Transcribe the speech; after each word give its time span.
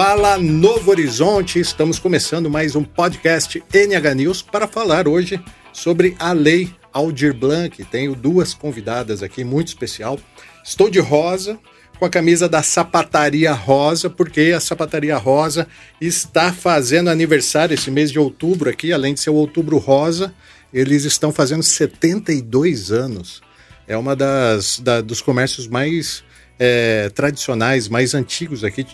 Fala 0.00 0.38
Novo 0.38 0.92
Horizonte, 0.92 1.58
estamos 1.58 1.98
começando 1.98 2.48
mais 2.48 2.76
um 2.76 2.84
podcast 2.84 3.60
NH 3.74 4.14
News 4.14 4.42
para 4.42 4.68
falar 4.68 5.08
hoje 5.08 5.42
sobre 5.72 6.14
a 6.20 6.30
lei 6.30 6.72
Aldir 6.92 7.34
Blanc. 7.34 7.84
Tenho 7.86 8.14
duas 8.14 8.54
convidadas 8.54 9.24
aqui 9.24 9.42
muito 9.42 9.66
especial. 9.66 10.16
Estou 10.64 10.88
de 10.88 11.00
rosa, 11.00 11.58
com 11.98 12.04
a 12.04 12.08
camisa 12.08 12.48
da 12.48 12.62
Sapataria 12.62 13.52
Rosa, 13.52 14.08
porque 14.08 14.52
a 14.56 14.60
Sapataria 14.60 15.16
Rosa 15.16 15.66
está 16.00 16.52
fazendo 16.52 17.10
aniversário 17.10 17.74
esse 17.74 17.90
mês 17.90 18.12
de 18.12 18.20
outubro 18.20 18.70
aqui, 18.70 18.92
além 18.92 19.14
de 19.14 19.18
ser 19.18 19.30
o 19.30 19.34
Outubro 19.34 19.78
Rosa, 19.78 20.32
eles 20.72 21.02
estão 21.02 21.32
fazendo 21.32 21.64
72 21.64 22.92
anos. 22.92 23.42
É 23.84 23.96
uma 23.96 24.14
das 24.14 24.78
da, 24.78 25.00
dos 25.00 25.20
comércios 25.20 25.66
mais 25.66 26.22
é, 26.56 27.10
tradicionais, 27.16 27.88
mais 27.88 28.14
antigos 28.14 28.62
aqui 28.62 28.86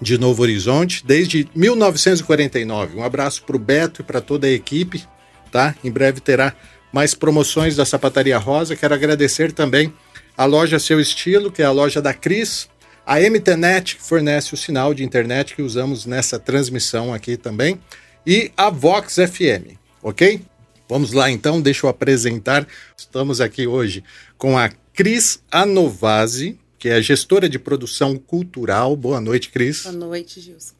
de 0.00 0.18
Novo 0.18 0.42
Horizonte, 0.42 1.04
desde 1.04 1.48
1949. 1.54 2.96
Um 2.96 3.02
abraço 3.02 3.42
para 3.44 3.56
o 3.56 3.58
Beto 3.58 4.02
e 4.02 4.04
para 4.04 4.20
toda 4.20 4.46
a 4.46 4.50
equipe, 4.50 5.04
tá? 5.50 5.74
Em 5.82 5.90
breve 5.90 6.20
terá 6.20 6.54
mais 6.92 7.14
promoções 7.14 7.76
da 7.76 7.84
Sapataria 7.84 8.38
Rosa. 8.38 8.76
Quero 8.76 8.94
agradecer 8.94 9.52
também 9.52 9.92
a 10.36 10.44
loja 10.44 10.78
Seu 10.78 11.00
Estilo, 11.00 11.50
que 11.50 11.62
é 11.62 11.64
a 11.64 11.70
loja 11.70 12.00
da 12.00 12.12
Cris, 12.12 12.68
a 13.06 13.18
MTNet, 13.20 13.96
que 13.96 14.02
fornece 14.02 14.52
o 14.52 14.56
sinal 14.56 14.92
de 14.92 15.04
internet 15.04 15.54
que 15.54 15.62
usamos 15.62 16.06
nessa 16.06 16.38
transmissão 16.38 17.14
aqui 17.14 17.36
também, 17.36 17.80
e 18.26 18.50
a 18.56 18.68
Vox 18.68 19.14
FM, 19.14 19.78
ok? 20.02 20.40
Vamos 20.88 21.12
lá 21.12 21.30
então, 21.30 21.60
deixa 21.60 21.86
eu 21.86 21.90
apresentar. 21.90 22.66
Estamos 22.96 23.40
aqui 23.40 23.66
hoje 23.66 24.04
com 24.36 24.58
a 24.58 24.70
Cris 24.92 25.40
Anovazzi, 25.50 26.58
que 26.86 26.90
é 26.90 27.02
gestora 27.02 27.48
de 27.48 27.58
produção 27.58 28.16
cultural. 28.16 28.94
Boa 28.94 29.20
noite, 29.20 29.50
Cris. 29.50 29.82
Boa 29.82 29.92
noite, 29.92 30.40
Gilson. 30.40 30.76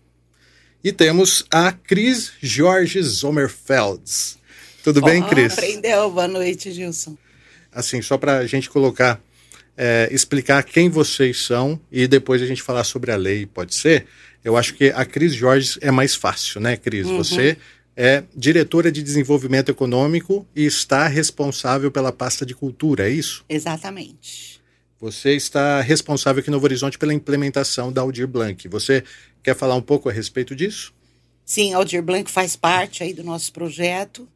E 0.85 0.93
temos 0.93 1.45
a 1.51 1.73
Cris 1.73 2.31
Jorge 2.41 3.03
Sommerfelds. 3.03 4.39
Tudo 4.85 5.01
oh, 5.03 5.05
bem, 5.05 5.21
Cris? 5.25 5.55
Aprendeu. 5.55 6.09
Boa 6.13 6.29
noite, 6.29 6.71
Gilson. 6.71 7.17
Assim, 7.73 8.01
só 8.03 8.17
para 8.17 8.39
a 8.39 8.47
gente 8.47 8.71
colocar, 8.71 9.21
é, 9.77 10.09
explicar 10.13 10.63
quem 10.63 10.89
vocês 10.89 11.43
são 11.43 11.81
e 11.91 12.07
depois 12.07 12.41
a 12.41 12.47
gente 12.47 12.63
falar 12.63 12.85
sobre 12.85 13.11
a 13.11 13.17
lei, 13.17 13.45
pode 13.45 13.75
ser? 13.75 14.07
Eu 14.45 14.57
acho 14.57 14.75
que 14.75 14.91
a 14.91 15.05
Cris 15.05 15.35
Jorge 15.35 15.77
é 15.81 15.91
mais 15.91 16.15
fácil, 16.15 16.61
né, 16.61 16.77
Cris? 16.77 17.09
Uhum. 17.09 17.17
Você 17.17 17.57
é 17.97 18.23
diretora 18.33 18.93
de 18.93 19.03
desenvolvimento 19.03 19.73
econômico 19.73 20.47
e 20.55 20.67
está 20.67 21.09
responsável 21.09 21.91
pela 21.91 22.13
pasta 22.13 22.47
de 22.47 22.55
cultura, 22.55 23.09
é 23.09 23.11
isso? 23.11 23.45
Exatamente. 23.49 24.56
Você 24.99 25.37
está 25.37 25.83
responsável 25.83 26.41
aqui 26.41 26.49
no 26.49 26.57
Novo 26.57 26.67
Horizonte 26.67 26.99
pela 26.99 27.13
implementação 27.13 27.93
da 27.93 28.01
Aldir 28.01 28.27
Blanc. 28.27 28.67
Você 28.69 29.05
quer 29.43 29.55
falar 29.55 29.75
um 29.75 29.83
pouco 29.83 30.09
a 30.09 30.13
respeito 30.13 30.57
disso? 30.57 30.95
Sim, 31.45 31.75
Aldir 31.75 32.03
Blanc 32.03 32.31
faz 32.31 32.57
parte 32.57 33.03
aí 33.03 33.13
do 33.13 33.23
nosso 33.23 33.53
projeto. 33.53 34.27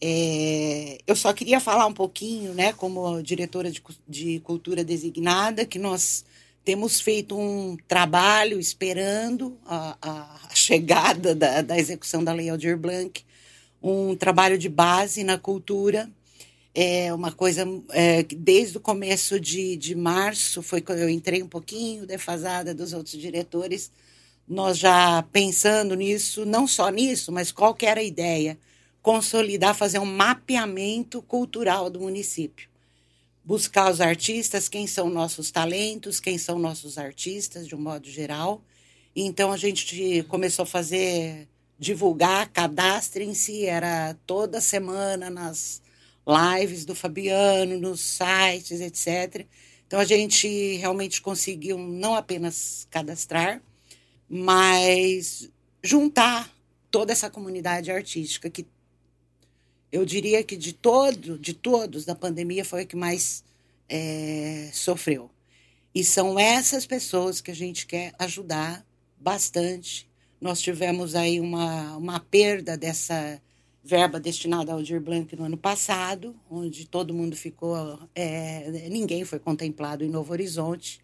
É, 0.00 0.98
eu 1.06 1.14
só 1.14 1.32
queria 1.32 1.60
falar 1.60 1.86
um 1.86 1.92
pouquinho, 1.92 2.54
né, 2.54 2.72
como 2.72 3.22
diretora 3.22 3.70
de, 3.70 3.82
de 4.08 4.40
cultura 4.40 4.82
designada, 4.82 5.66
que 5.66 5.78
nós 5.78 6.24
temos 6.64 7.00
feito 7.00 7.38
um 7.38 7.76
trabalho 7.86 8.58
esperando 8.58 9.58
a, 9.66 9.96
a 10.00 10.54
chegada 10.54 11.34
da, 11.34 11.60
da 11.60 11.78
execução 11.78 12.24
da 12.24 12.32
Lei 12.32 12.48
Aldir 12.48 12.78
Blanc, 12.78 13.22
um 13.82 14.16
trabalho 14.16 14.56
de 14.56 14.68
base 14.68 15.22
na 15.22 15.36
cultura 15.36 16.10
é 16.80 17.12
uma 17.12 17.32
coisa 17.32 17.64
é, 17.90 18.22
desde 18.22 18.76
o 18.76 18.80
começo 18.80 19.40
de, 19.40 19.76
de 19.76 19.96
março, 19.96 20.62
foi 20.62 20.80
quando 20.80 21.00
eu 21.00 21.10
entrei 21.10 21.42
um 21.42 21.48
pouquinho 21.48 22.06
defasada 22.06 22.72
dos 22.72 22.92
outros 22.92 23.20
diretores, 23.20 23.90
nós 24.46 24.78
já 24.78 25.20
pensando 25.32 25.96
nisso, 25.96 26.46
não 26.46 26.68
só 26.68 26.88
nisso, 26.88 27.32
mas 27.32 27.50
qual 27.50 27.74
que 27.74 27.84
era 27.84 27.98
a 27.98 28.04
ideia? 28.04 28.56
Consolidar, 29.02 29.74
fazer 29.74 29.98
um 29.98 30.04
mapeamento 30.04 31.20
cultural 31.20 31.90
do 31.90 31.98
município. 31.98 32.68
Buscar 33.44 33.90
os 33.90 34.00
artistas, 34.00 34.68
quem 34.68 34.86
são 34.86 35.10
nossos 35.10 35.50
talentos, 35.50 36.20
quem 36.20 36.38
são 36.38 36.60
nossos 36.60 36.96
artistas, 36.96 37.66
de 37.66 37.74
um 37.74 37.80
modo 37.80 38.08
geral. 38.08 38.62
Então 39.16 39.50
a 39.50 39.56
gente 39.56 40.22
começou 40.28 40.62
a 40.62 40.66
fazer, 40.66 41.48
divulgar, 41.76 42.48
cadastro 42.50 43.20
em 43.20 43.34
si, 43.34 43.66
era 43.66 44.14
toda 44.24 44.60
semana 44.60 45.28
nas 45.28 45.82
lives 46.28 46.84
do 46.84 46.94
Fabiano, 46.94 47.78
nos 47.78 48.00
sites, 48.00 48.80
etc. 48.80 49.46
Então 49.86 49.98
a 49.98 50.04
gente 50.04 50.76
realmente 50.76 51.22
conseguiu 51.22 51.78
não 51.78 52.14
apenas 52.14 52.86
cadastrar, 52.90 53.62
mas 54.28 55.48
juntar 55.82 56.54
toda 56.90 57.12
essa 57.12 57.30
comunidade 57.30 57.90
artística 57.90 58.50
que 58.50 58.66
eu 59.90 60.04
diria 60.04 60.44
que 60.44 60.56
de 60.56 60.74
todo, 60.74 61.38
de 61.38 61.54
todos 61.54 62.04
da 62.04 62.14
pandemia 62.14 62.64
foi 62.64 62.84
o 62.84 62.86
que 62.86 62.96
mais 62.96 63.42
é, 63.88 64.68
sofreu. 64.72 65.30
E 65.94 66.04
são 66.04 66.38
essas 66.38 66.84
pessoas 66.84 67.40
que 67.40 67.50
a 67.50 67.54
gente 67.54 67.86
quer 67.86 68.12
ajudar 68.18 68.86
bastante. 69.18 70.06
Nós 70.38 70.60
tivemos 70.60 71.14
aí 71.14 71.40
uma, 71.40 71.96
uma 71.96 72.20
perda 72.20 72.76
dessa 72.76 73.40
verba 73.88 74.20
destinada 74.20 74.70
ao 74.70 74.78
Aldir 74.78 75.00
Blanc 75.00 75.34
no 75.34 75.44
ano 75.44 75.56
passado, 75.56 76.36
onde 76.50 76.86
todo 76.86 77.14
mundo 77.14 77.34
ficou, 77.34 77.98
é, 78.14 78.86
ninguém 78.90 79.24
foi 79.24 79.38
contemplado 79.38 80.04
em 80.04 80.10
Novo 80.10 80.30
Horizonte. 80.30 81.00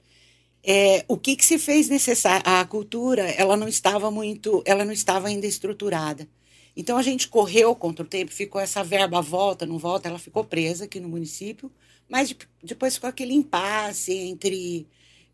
É, 0.62 1.02
o 1.08 1.16
que, 1.16 1.34
que 1.34 1.46
se 1.46 1.58
fez 1.58 1.88
necessário? 1.88 2.42
A 2.44 2.62
cultura, 2.66 3.22
ela 3.22 3.56
não 3.56 3.66
estava 3.68 4.10
muito, 4.10 4.62
ela 4.66 4.84
não 4.84 4.92
estava 4.92 5.28
ainda 5.28 5.46
estruturada. 5.46 6.28
Então 6.76 6.98
a 6.98 7.02
gente 7.02 7.26
correu 7.26 7.74
contra 7.74 8.04
o 8.04 8.08
tempo, 8.08 8.30
ficou 8.30 8.60
essa 8.60 8.84
verba 8.84 9.22
volta, 9.22 9.64
não 9.64 9.78
volta, 9.78 10.10
ela 10.10 10.18
ficou 10.18 10.44
presa 10.44 10.84
aqui 10.84 11.00
no 11.00 11.08
município, 11.08 11.72
mas 12.06 12.36
depois 12.62 12.96
ficou 12.96 13.08
aquele 13.08 13.32
impasse 13.32 14.12
entre 14.12 14.86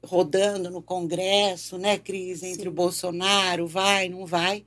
rodando 0.05 0.71
no 0.71 0.81
Congresso, 0.81 1.79
né, 1.79 1.99
Cris, 1.99 2.45
entre 2.45 2.63
Sim. 2.63 2.69
o 2.69 2.73
Bolsonaro, 2.73 3.67
vai, 3.67 4.09
não 4.09 4.25
vai. 4.25 4.65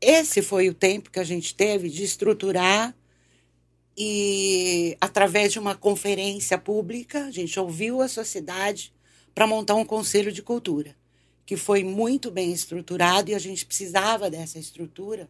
Esse 0.00 0.42
foi 0.42 0.68
o 0.68 0.74
tempo 0.74 1.10
que 1.10 1.18
a 1.18 1.24
gente 1.24 1.54
teve 1.54 1.88
de 1.88 2.04
estruturar 2.04 2.94
e, 3.96 4.96
através 5.00 5.52
de 5.52 5.58
uma 5.58 5.74
conferência 5.74 6.58
pública, 6.58 7.24
a 7.24 7.30
gente 7.30 7.58
ouviu 7.58 8.02
a 8.02 8.08
sociedade 8.08 8.92
para 9.34 9.46
montar 9.46 9.74
um 9.74 9.84
conselho 9.84 10.30
de 10.30 10.42
cultura, 10.42 10.94
que 11.46 11.56
foi 11.56 11.82
muito 11.82 12.30
bem 12.30 12.52
estruturado 12.52 13.30
e 13.30 13.34
a 13.34 13.38
gente 13.38 13.64
precisava 13.64 14.28
dessa 14.28 14.58
estrutura 14.58 15.28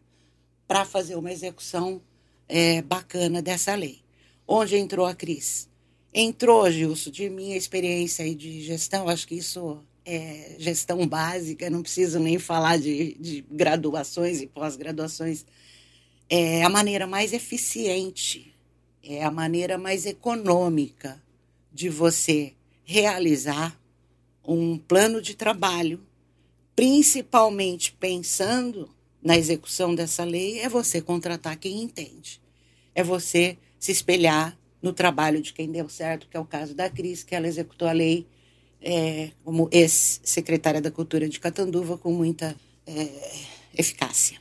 para 0.67 0.83
fazer 0.83 1.15
uma 1.15 1.31
execução 1.31 2.01
é, 2.47 2.81
bacana 2.81 3.41
dessa 3.41 3.73
lei. 3.73 4.01
Onde 4.45 4.77
entrou 4.77 5.05
a 5.05 5.15
Cris? 5.15 5.69
Entrou, 6.13 6.69
Gilson, 6.69 7.11
de 7.11 7.29
minha 7.29 7.55
experiência 7.55 8.33
de 8.35 8.61
gestão, 8.63 9.07
acho 9.07 9.27
que 9.27 9.35
isso 9.35 9.81
é, 10.09 10.55
gestão 10.57 11.05
básica, 11.05 11.69
não 11.69 11.81
preciso 11.81 12.17
nem 12.17 12.39
falar 12.39 12.77
de, 12.77 13.17
de 13.19 13.45
graduações 13.51 14.41
e 14.41 14.47
pós-graduações, 14.47 15.45
é 16.29 16.63
a 16.63 16.69
maneira 16.69 17.05
mais 17.05 17.33
eficiente, 17.33 18.55
é 19.03 19.21
a 19.21 19.29
maneira 19.29 19.77
mais 19.77 20.05
econômica 20.05 21.21
de 21.73 21.89
você 21.89 22.53
realizar 22.85 23.77
um 24.45 24.77
plano 24.77 25.21
de 25.21 25.35
trabalho, 25.35 26.01
principalmente 26.73 27.91
pensando 27.91 28.89
na 29.21 29.37
execução 29.37 29.93
dessa 29.93 30.23
lei, 30.23 30.59
é 30.59 30.69
você 30.69 31.01
contratar 31.01 31.57
quem 31.57 31.81
entende. 31.81 32.41
É 32.95 33.03
você 33.03 33.57
se 33.77 33.91
espelhar 33.91 34.57
no 34.81 34.93
trabalho 34.93 35.41
de 35.41 35.51
quem 35.51 35.69
deu 35.69 35.89
certo, 35.89 36.29
que 36.29 36.37
é 36.37 36.39
o 36.39 36.45
caso 36.45 36.73
da 36.73 36.89
Cris, 36.89 37.23
que 37.23 37.35
ela 37.35 37.47
executou 37.47 37.89
a 37.89 37.91
lei 37.91 38.25
é, 38.81 39.31
como 39.43 39.69
ex-secretária 39.71 40.81
da 40.81 40.91
Cultura 40.91 41.27
de 41.27 41.39
Catanduva, 41.39 41.97
com 41.97 42.11
muita 42.11 42.55
é, 42.85 43.07
eficácia. 43.77 44.39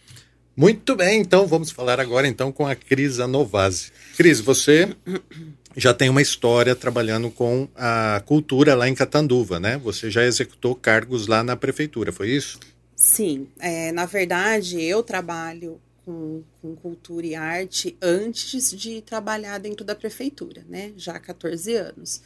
Muito 0.56 0.96
bem, 0.96 1.20
então 1.20 1.46
vamos 1.46 1.70
falar 1.70 2.00
agora 2.00 2.26
então 2.26 2.50
com 2.50 2.66
a 2.66 2.74
Cris 2.74 3.20
Anovazzi. 3.20 3.92
Cris, 4.16 4.40
você 4.40 4.96
já 5.76 5.92
tem 5.92 6.08
uma 6.08 6.22
história 6.22 6.74
trabalhando 6.74 7.30
com 7.30 7.68
a 7.74 8.22
cultura 8.24 8.74
lá 8.74 8.88
em 8.88 8.94
Catanduva, 8.94 9.60
né? 9.60 9.76
Você 9.76 10.10
já 10.10 10.24
executou 10.24 10.74
cargos 10.74 11.26
lá 11.26 11.42
na 11.42 11.56
prefeitura, 11.56 12.10
foi 12.10 12.30
isso? 12.30 12.58
Sim, 12.94 13.48
é, 13.58 13.92
na 13.92 14.06
verdade 14.06 14.82
eu 14.82 15.02
trabalho 15.02 15.78
com, 16.06 16.42
com, 16.62 16.74
cultura 16.74 17.26
e 17.26 17.34
arte 17.34 17.94
antes 18.00 18.70
de 18.70 19.02
trabalhar 19.02 19.58
dentro 19.58 19.84
da 19.84 19.94
prefeitura, 19.94 20.64
né? 20.66 20.92
Já 20.96 21.16
há 21.16 21.20
14 21.20 21.74
anos. 21.74 22.22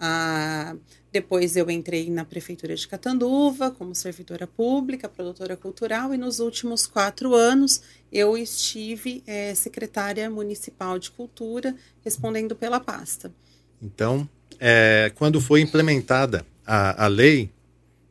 Ah, 0.00 0.74
depois 1.12 1.56
eu 1.56 1.70
entrei 1.70 2.10
na 2.10 2.24
Prefeitura 2.24 2.74
de 2.74 2.86
Catanduva 2.86 3.70
como 3.70 3.94
servidora 3.94 4.46
pública, 4.46 5.08
produtora 5.08 5.56
cultural, 5.56 6.12
e 6.12 6.18
nos 6.18 6.38
últimos 6.38 6.86
quatro 6.86 7.34
anos 7.34 7.82
eu 8.12 8.36
estive 8.36 9.22
é, 9.26 9.54
secretária 9.54 10.28
municipal 10.28 10.98
de 10.98 11.10
cultura, 11.10 11.74
respondendo 12.04 12.54
pela 12.54 12.78
pasta. 12.78 13.32
Então, 13.80 14.28
é, 14.60 15.10
quando 15.14 15.40
foi 15.40 15.60
implementada 15.60 16.44
a, 16.66 17.04
a 17.04 17.06
lei, 17.06 17.50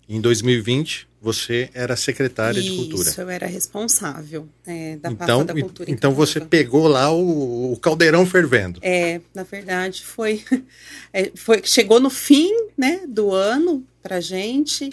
em 0.09 0.19
2020, 0.19 1.07
você 1.27 1.69
era 1.73 1.97
secretária 1.97 2.57
Isso, 2.57 2.69
de 2.69 2.77
cultura. 2.77 3.09
Isso, 3.09 3.19
eu 3.19 3.29
era 3.29 3.45
responsável 3.45 4.47
é, 4.65 4.95
da 4.95 5.11
então, 5.11 5.43
da 5.43 5.53
cultura. 5.53 5.91
Então 5.91 6.13
você 6.13 6.39
pegou 6.39 6.87
lá 6.87 7.11
o, 7.11 7.73
o, 7.73 7.77
caldeirão 7.77 8.25
fervendo. 8.25 8.79
É, 8.81 9.19
na 9.35 9.43
verdade 9.43 10.05
foi, 10.05 10.41
é, 11.11 11.29
foi 11.35 11.61
chegou 11.65 11.99
no 11.99 12.09
fim, 12.09 12.49
né, 12.77 13.01
do 13.05 13.33
ano 13.33 13.85
para 14.01 14.21
gente 14.21 14.89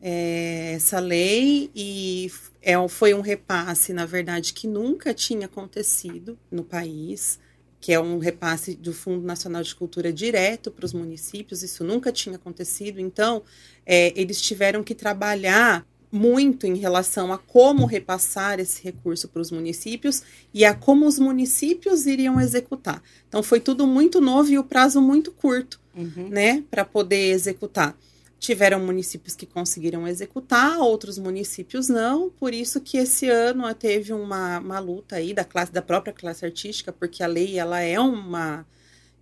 é, 0.00 0.72
essa 0.76 0.98
lei 0.98 1.70
e 1.74 2.32
é, 2.62 2.74
foi 2.88 3.12
um 3.12 3.20
repasse, 3.20 3.92
na 3.92 4.06
verdade, 4.06 4.54
que 4.54 4.66
nunca 4.66 5.12
tinha 5.12 5.44
acontecido 5.44 6.38
no 6.50 6.64
país 6.64 7.38
que 7.86 7.92
é 7.92 8.00
um 8.00 8.18
repasse 8.18 8.74
do 8.74 8.92
Fundo 8.92 9.24
Nacional 9.24 9.62
de 9.62 9.72
Cultura 9.72 10.12
direto 10.12 10.72
para 10.72 10.84
os 10.84 10.92
municípios, 10.92 11.62
isso 11.62 11.84
nunca 11.84 12.10
tinha 12.10 12.34
acontecido. 12.34 12.98
Então, 12.98 13.44
é, 13.86 14.12
eles 14.20 14.42
tiveram 14.42 14.82
que 14.82 14.92
trabalhar 14.92 15.86
muito 16.10 16.66
em 16.66 16.74
relação 16.74 17.32
a 17.32 17.38
como 17.38 17.86
repassar 17.86 18.58
esse 18.58 18.82
recurso 18.82 19.28
para 19.28 19.40
os 19.40 19.52
municípios 19.52 20.24
e 20.52 20.64
a 20.64 20.74
como 20.74 21.06
os 21.06 21.20
municípios 21.20 22.06
iriam 22.06 22.40
executar. 22.40 23.00
Então, 23.28 23.40
foi 23.40 23.60
tudo 23.60 23.86
muito 23.86 24.20
novo 24.20 24.50
e 24.50 24.58
o 24.58 24.64
prazo 24.64 25.00
muito 25.00 25.30
curto, 25.30 25.80
uhum. 25.94 26.28
né, 26.28 26.64
para 26.68 26.84
poder 26.84 27.30
executar. 27.30 27.96
Tiveram 28.38 28.78
municípios 28.80 29.34
que 29.34 29.46
conseguiram 29.46 30.06
executar, 30.06 30.78
outros 30.78 31.18
municípios 31.18 31.88
não, 31.88 32.30
por 32.30 32.52
isso 32.52 32.80
que 32.80 32.98
esse 32.98 33.28
ano 33.28 33.72
teve 33.74 34.12
uma, 34.12 34.58
uma 34.58 34.78
luta 34.78 35.16
aí 35.16 35.32
da 35.32 35.44
classe 35.44 35.72
da 35.72 35.80
própria 35.80 36.12
classe 36.12 36.44
artística, 36.44 36.92
porque 36.92 37.22
a 37.22 37.26
lei 37.26 37.58
ela 37.58 37.80
é 37.80 37.98
uma 37.98 38.66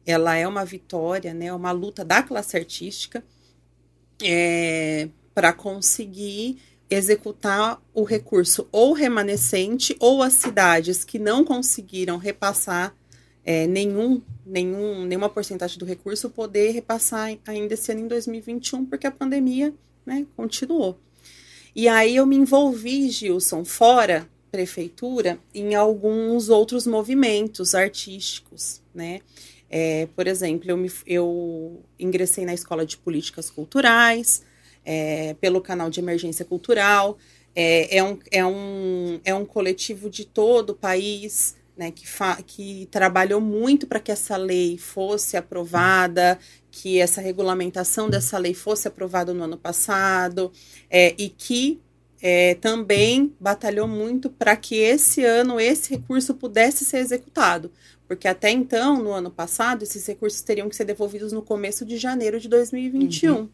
ela 0.06 0.34
é 0.34 0.46
uma 0.46 0.64
vitória, 0.64 1.32
né, 1.32 1.50
uma 1.52 1.72
luta 1.72 2.04
da 2.04 2.22
classe 2.22 2.56
artística 2.56 3.24
é, 4.22 5.08
para 5.34 5.52
conseguir 5.52 6.58
executar 6.90 7.80
o 7.92 8.04
recurso 8.04 8.68
ou 8.70 8.92
remanescente 8.92 9.96
ou 9.98 10.22
as 10.22 10.34
cidades 10.34 11.04
que 11.04 11.18
não 11.18 11.44
conseguiram 11.44 12.18
repassar 12.18 12.94
é, 13.44 13.66
nenhum, 13.66 14.22
nenhum, 14.44 15.04
nenhuma 15.04 15.28
porcentagem 15.28 15.78
do 15.78 15.84
recurso 15.84 16.30
poder 16.30 16.70
repassar 16.70 17.36
ainda 17.46 17.74
esse 17.74 17.92
ano 17.92 18.02
em 18.02 18.08
2021, 18.08 18.86
porque 18.86 19.06
a 19.06 19.10
pandemia 19.10 19.74
né, 20.06 20.26
continuou. 20.36 20.98
E 21.74 21.88
aí 21.88 22.16
eu 22.16 22.24
me 22.24 22.36
envolvi, 22.36 23.10
Gilson, 23.10 23.64
fora 23.64 24.28
prefeitura, 24.50 25.36
em 25.52 25.74
alguns 25.74 26.48
outros 26.48 26.86
movimentos 26.86 27.74
artísticos, 27.74 28.80
né? 28.94 29.20
É, 29.68 30.06
por 30.14 30.28
exemplo, 30.28 30.70
eu, 30.70 30.76
me, 30.76 30.88
eu 31.04 31.82
ingressei 31.98 32.44
na 32.44 32.54
Escola 32.54 32.86
de 32.86 32.96
Políticas 32.96 33.50
Culturais, 33.50 34.42
é, 34.84 35.34
pelo 35.40 35.60
canal 35.60 35.90
de 35.90 35.98
Emergência 35.98 36.44
Cultural, 36.44 37.18
é, 37.56 37.96
é, 37.96 38.04
um, 38.04 38.18
é, 38.30 38.46
um, 38.46 39.20
é 39.24 39.34
um 39.34 39.44
coletivo 39.44 40.08
de 40.08 40.24
todo 40.24 40.70
o 40.70 40.74
país, 40.74 41.56
né, 41.76 41.90
que, 41.90 42.06
que 42.46 42.88
trabalhou 42.90 43.40
muito 43.40 43.86
para 43.86 44.00
que 44.00 44.12
essa 44.12 44.36
lei 44.36 44.78
fosse 44.78 45.36
aprovada, 45.36 46.38
que 46.70 47.00
essa 47.00 47.20
regulamentação 47.20 48.08
dessa 48.08 48.38
lei 48.38 48.54
fosse 48.54 48.88
aprovada 48.88 49.34
no 49.34 49.44
ano 49.44 49.58
passado, 49.58 50.52
é, 50.88 51.14
e 51.18 51.28
que 51.28 51.80
é, 52.22 52.54
também 52.54 53.34
batalhou 53.38 53.86
muito 53.86 54.30
para 54.30 54.56
que 54.56 54.76
esse 54.76 55.24
ano 55.24 55.60
esse 55.60 55.90
recurso 55.90 56.34
pudesse 56.34 56.84
ser 56.84 56.98
executado. 56.98 57.70
Porque 58.06 58.28
até 58.28 58.50
então, 58.50 59.02
no 59.02 59.12
ano 59.12 59.30
passado, 59.30 59.82
esses 59.82 60.06
recursos 60.06 60.40
teriam 60.42 60.68
que 60.68 60.76
ser 60.76 60.84
devolvidos 60.84 61.32
no 61.32 61.42
começo 61.42 61.84
de 61.84 61.96
janeiro 61.96 62.38
de 62.38 62.48
2021. 62.48 63.34
Uhum. 63.34 63.48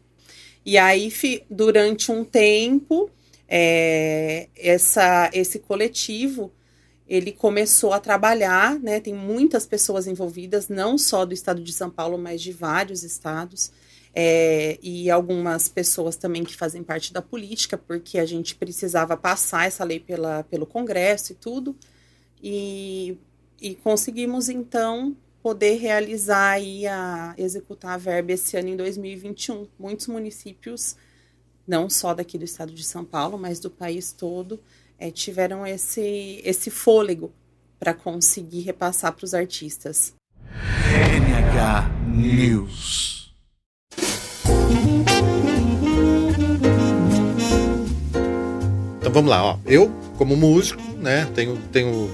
E 0.65 0.77
aí, 0.77 1.11
durante 1.49 2.11
um 2.11 2.23
tempo, 2.23 3.09
é, 3.47 4.47
essa, 4.55 5.29
esse 5.33 5.59
coletivo 5.59 6.51
ele 7.11 7.33
começou 7.33 7.91
a 7.91 7.99
trabalhar, 7.99 8.79
né? 8.79 9.01
Tem 9.01 9.13
muitas 9.13 9.65
pessoas 9.65 10.07
envolvidas, 10.07 10.69
não 10.69 10.97
só 10.97 11.25
do 11.25 11.33
estado 11.33 11.61
de 11.61 11.73
São 11.73 11.89
Paulo, 11.89 12.17
mas 12.17 12.41
de 12.41 12.53
vários 12.53 13.03
estados. 13.03 13.69
É, 14.15 14.79
e 14.81 15.11
algumas 15.11 15.67
pessoas 15.67 16.15
também 16.15 16.45
que 16.45 16.55
fazem 16.55 16.81
parte 16.81 17.11
da 17.11 17.21
política, 17.21 17.77
porque 17.77 18.17
a 18.17 18.25
gente 18.25 18.55
precisava 18.55 19.17
passar 19.17 19.67
essa 19.67 19.83
lei 19.83 19.99
pela, 19.99 20.43
pelo 20.45 20.65
Congresso 20.65 21.33
e 21.33 21.35
tudo. 21.35 21.75
E, 22.41 23.17
e 23.61 23.75
conseguimos, 23.75 24.47
então, 24.47 25.13
poder 25.43 25.79
realizar 25.79 26.61
e 26.61 26.87
a, 26.87 27.35
executar 27.37 27.91
a 27.91 27.97
verba 27.97 28.31
esse 28.31 28.55
ano 28.55 28.69
em 28.69 28.77
2021. 28.77 29.67
Muitos 29.77 30.07
municípios, 30.07 30.95
não 31.67 31.89
só 31.89 32.13
daqui 32.13 32.37
do 32.37 32.45
estado 32.45 32.71
de 32.71 32.85
São 32.85 33.03
Paulo, 33.03 33.37
mas 33.37 33.59
do 33.59 33.69
país 33.69 34.13
todo, 34.13 34.61
é, 35.01 35.09
tiveram 35.09 35.65
esse, 35.65 36.39
esse 36.45 36.69
fôlego 36.69 37.33
para 37.79 37.91
conseguir 37.91 38.61
repassar 38.61 39.11
para 39.11 39.25
os 39.25 39.33
artistas. 39.33 40.13
NH 41.17 41.89
News. 42.07 43.33
Então 48.99 49.11
vamos 49.11 49.31
lá, 49.31 49.43
ó. 49.43 49.57
Eu, 49.65 49.89
como 50.19 50.35
músico, 50.37 50.79
né, 50.99 51.25
tenho, 51.33 51.57
tenho 51.71 52.11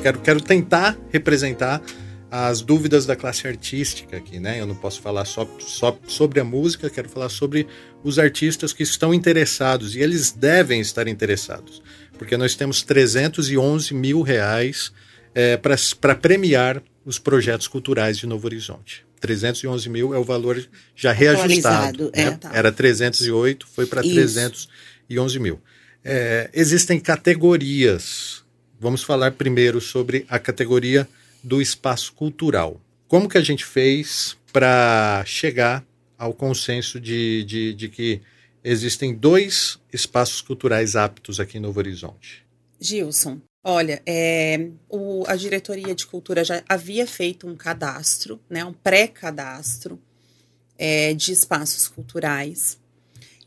quero, 0.00 0.20
quero 0.20 0.40
tentar 0.40 0.96
representar 1.10 1.82
as 2.30 2.60
dúvidas 2.60 3.04
da 3.06 3.16
classe 3.16 3.48
artística 3.48 4.16
aqui, 4.16 4.38
né? 4.38 4.60
Eu 4.60 4.66
não 4.66 4.76
posso 4.76 5.00
falar 5.00 5.24
só, 5.24 5.44
só 5.58 5.98
sobre 6.06 6.38
a 6.38 6.44
música, 6.44 6.88
quero 6.88 7.08
falar 7.08 7.28
sobre 7.28 7.66
os 8.04 8.20
artistas 8.20 8.72
que 8.72 8.84
estão 8.84 9.12
interessados 9.12 9.96
e 9.96 9.98
eles 9.98 10.30
devem 10.30 10.80
estar 10.80 11.08
interessados 11.08 11.82
porque 12.20 12.36
nós 12.36 12.54
temos 12.54 12.82
311 12.82 13.94
mil 13.94 14.20
reais 14.20 14.92
é, 15.34 15.56
para 15.56 16.14
premiar 16.14 16.82
os 17.02 17.18
projetos 17.18 17.66
culturais 17.66 18.18
de 18.18 18.26
Novo 18.26 18.46
Horizonte. 18.46 19.06
311 19.22 19.88
mil 19.88 20.14
é 20.14 20.18
o 20.18 20.22
valor 20.22 20.62
já 20.94 21.12
reajustado. 21.12 22.12
Né? 22.14 22.24
É, 22.24 22.30
tá. 22.32 22.50
Era 22.52 22.70
308, 22.70 23.66
foi 23.66 23.86
para 23.86 24.02
311 24.02 25.38
mil. 25.38 25.62
É, 26.04 26.50
existem 26.52 27.00
categorias. 27.00 28.44
Vamos 28.78 29.02
falar 29.02 29.32
primeiro 29.32 29.80
sobre 29.80 30.26
a 30.28 30.38
categoria 30.38 31.08
do 31.42 31.62
espaço 31.62 32.12
cultural. 32.12 32.78
Como 33.08 33.30
que 33.30 33.38
a 33.38 33.42
gente 33.42 33.64
fez 33.64 34.36
para 34.52 35.22
chegar 35.24 35.82
ao 36.18 36.34
consenso 36.34 37.00
de, 37.00 37.44
de, 37.44 37.72
de 37.72 37.88
que 37.88 38.20
existem 38.62 39.14
dois 39.14 39.78
espaços 39.92 40.40
culturais 40.40 40.96
aptos 40.96 41.40
aqui 41.40 41.58
em 41.58 41.60
Novo 41.60 41.78
Horizonte. 41.78 42.44
Gilson, 42.78 43.40
olha, 43.62 44.02
é, 44.06 44.68
o, 44.88 45.24
a 45.26 45.36
diretoria 45.36 45.94
de 45.94 46.06
cultura 46.06 46.44
já 46.44 46.62
havia 46.68 47.06
feito 47.06 47.46
um 47.46 47.56
cadastro, 47.56 48.40
né, 48.48 48.64
um 48.64 48.72
pré-cadastro 48.72 50.00
é, 50.78 51.12
de 51.12 51.32
espaços 51.32 51.88
culturais. 51.88 52.78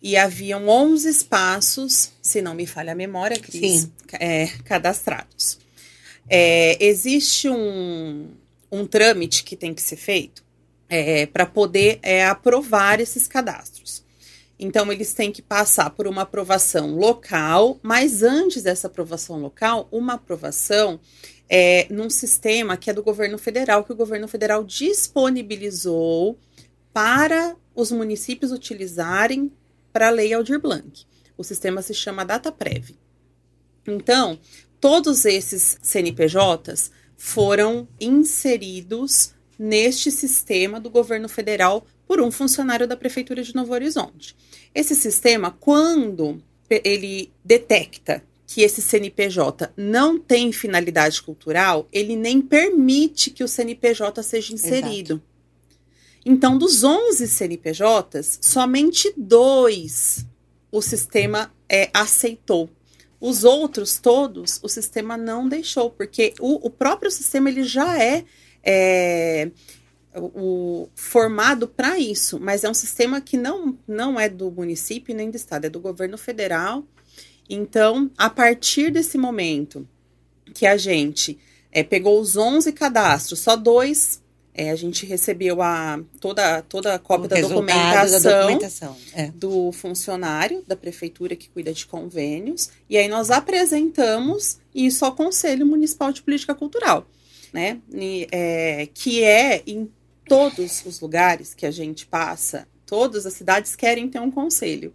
E 0.01 0.17
haviam 0.17 0.67
11 0.67 1.10
espaços, 1.10 2.12
se 2.22 2.41
não 2.41 2.53
me 2.53 2.65
falha 2.65 2.91
a 2.91 2.96
memória, 2.96 3.39
Cris, 3.39 3.89
é, 4.20 4.48
cadastrados. 4.65 5.58
É, 6.29 6.84
existe 6.86 7.50
um, 7.50 8.27
um 8.72 8.86
trâmite 8.86 9.43
que 9.43 9.55
tem 9.55 9.74
que 9.74 9.82
ser 9.82 9.96
feito 9.96 10.43
é, 10.89 11.25
para 11.25 11.46
poder 11.46 12.00
é, 12.01 12.25
aprovar 12.25 13.00
esses 13.00 13.27
cadastros. 13.27 14.03
Então, 14.60 14.91
eles 14.91 15.13
têm 15.13 15.31
que 15.31 15.41
passar 15.41 15.89
por 15.89 16.07
uma 16.07 16.22
aprovação 16.22 16.95
local, 16.95 17.79
mas 17.81 18.24
antes 18.24 18.63
dessa 18.63 18.88
aprovação 18.88 19.39
local, 19.41 19.88
uma 19.91 20.13
aprovação 20.13 21.00
é, 21.50 21.88
num 21.89 22.10
sistema 22.10 22.77
que 22.77 22.89
é 22.89 22.93
do 22.93 23.03
governo 23.03 23.38
federal, 23.38 23.83
que 23.83 23.91
o 23.91 23.95
governo 23.95 24.27
federal 24.27 24.63
disponibilizou 24.63 26.38
para 26.93 27.55
os 27.75 27.91
municípios 27.91 28.51
utilizarem 28.51 29.51
para 29.91 30.07
a 30.07 30.12
lei 30.12 30.33
Aldir 30.33 30.60
Blanc. 30.60 31.05
O 31.38 31.43
sistema 31.43 31.81
se 31.81 31.93
chama 31.93 32.24
DataPrev. 32.24 32.95
Então, 33.88 34.39
todos 34.79 35.25
esses 35.25 35.77
CNPJs 35.81 36.91
foram 37.17 37.88
inseridos 38.00 39.33
neste 39.57 40.12
sistema 40.12 40.79
do 40.79 40.89
governo 40.89 41.29
federal 41.29 41.86
por 42.13 42.22
um 42.22 42.29
funcionário 42.29 42.88
da 42.88 42.96
Prefeitura 42.96 43.41
de 43.41 43.55
Novo 43.55 43.74
Horizonte. 43.74 44.36
Esse 44.75 44.93
sistema, 44.93 45.50
quando 45.50 46.39
ele 46.70 47.32
detecta 47.43 48.24
que 48.46 48.62
esse 48.62 48.84
CNPJ 48.84 49.74
não 49.75 50.20
tem 50.20 50.51
finalidade 50.51 51.24
cultural, 51.24 51.88
ele 51.91 52.15
nem 52.15 52.39
permite 52.39 53.32
que 53.32 53.43
o 53.43 53.48
CNPJ 53.48 54.22
seja 54.22 54.53
inserido. 54.53 55.13
Exato. 55.13 55.24
Então, 56.24 56.55
dos 56.55 56.84
11 56.84 57.27
CNPJs, 57.27 58.38
somente 58.43 59.12
dois 59.17 60.24
o 60.72 60.84
sistema 60.84 61.51
é, 61.67 61.89
aceitou. 61.91 62.70
Os 63.20 63.43
outros 63.43 63.98
todos, 63.98 64.60
o 64.62 64.70
sistema 64.70 65.17
não 65.17 65.50
deixou, 65.50 65.89
porque 65.89 66.36
o, 66.39 66.67
o 66.67 66.70
próprio 66.70 67.10
sistema 67.10 67.50
ele 67.50 67.63
já 67.63 68.00
é, 68.00 68.24
é 68.62 69.50
o, 70.15 70.89
formado 70.96 71.67
para 71.67 71.98
isso, 71.98 72.39
mas 72.39 72.63
é 72.63 72.70
um 72.70 72.74
sistema 72.74 73.20
que 73.22 73.38
não, 73.38 73.77
não 73.88 74.20
é 74.20 74.29
do 74.29 74.51
município 74.51 75.15
nem 75.15 75.29
do 75.29 75.38
estado, 75.38 75.65
é 75.65 75.70
do 75.70 75.79
governo 75.79 76.17
federal. 76.17 76.84
Então, 77.50 78.10
a 78.17 78.29
partir 78.29 78.91
desse 78.91 79.17
momento 79.17 79.88
que 80.53 80.65
a 80.65 80.77
gente 80.77 81.38
é, 81.72 81.84
pegou 81.84 82.20
os 82.20 82.38
11 82.38 82.72
cadastros, 82.72 83.39
só 83.39 83.55
dois 83.55 84.22
é, 84.55 84.70
a 84.70 84.75
gente 84.75 85.05
recebeu 85.05 85.62
a, 85.62 86.00
toda, 86.20 86.62
toda 86.62 86.93
a 86.93 87.00
cópia 87.00 87.27
da 87.27 87.41
documentação, 87.41 88.22
da 88.22 88.41
documentação, 88.41 88.98
é. 89.13 89.32
do 89.32 89.72
funcionário 89.72 90.63
da 90.67 90.75
prefeitura 90.75 91.36
que 91.36 91.50
cuida 91.50 91.74
de 91.74 91.88
convênios, 91.88 92.70
e 92.88 92.96
aí 92.96 93.08
nós 93.08 93.32
apresentamos 93.32 94.60
isso 94.74 95.05
ao 95.05 95.15
Conselho 95.15 95.65
Municipal 95.65 96.13
de 96.13 96.22
Política 96.22 96.53
Cultural, 96.53 97.08
né? 97.51 97.79
E, 97.91 98.27
é, 98.32 98.88
que 98.93 99.24
é 99.24 99.63
em 99.65 99.89
todos 100.27 100.86
os 100.86 101.00
lugares 101.00 101.53
que 101.53 101.65
a 101.65 101.72
gente 101.72 102.06
passa, 102.06 102.68
todas 102.86 103.25
as 103.25 103.34
cidades 103.34 103.75
querem 103.75 104.10
ter 104.10 104.20
um 104.20 104.32
conselho 104.32 104.94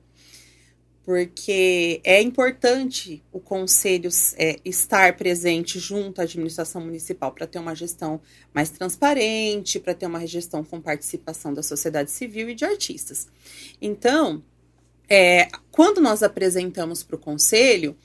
porque 1.08 2.02
é 2.04 2.20
importante 2.20 3.24
o 3.32 3.40
conselho 3.40 4.10
é, 4.36 4.58
estar 4.62 5.16
presente 5.16 5.78
junto 5.78 6.20
à 6.20 6.24
administração 6.24 6.82
municipal 6.82 7.32
para 7.32 7.46
ter 7.46 7.58
uma 7.58 7.74
gestão 7.74 8.20
mais 8.52 8.68
transparente, 8.68 9.80
para 9.80 9.94
ter 9.94 10.04
uma 10.04 10.26
gestão 10.26 10.62
com 10.62 10.82
participação 10.82 11.54
da 11.54 11.62
sociedade 11.62 12.10
civil 12.10 12.50
e 12.50 12.54
de 12.54 12.66
artistas. 12.66 13.26
Então, 13.80 14.44
é, 15.08 15.48
quando 15.70 15.98
nós 15.98 16.22
apresentamos 16.22 17.02
para 17.02 17.16
o 17.16 17.18
conselho, 17.18 17.96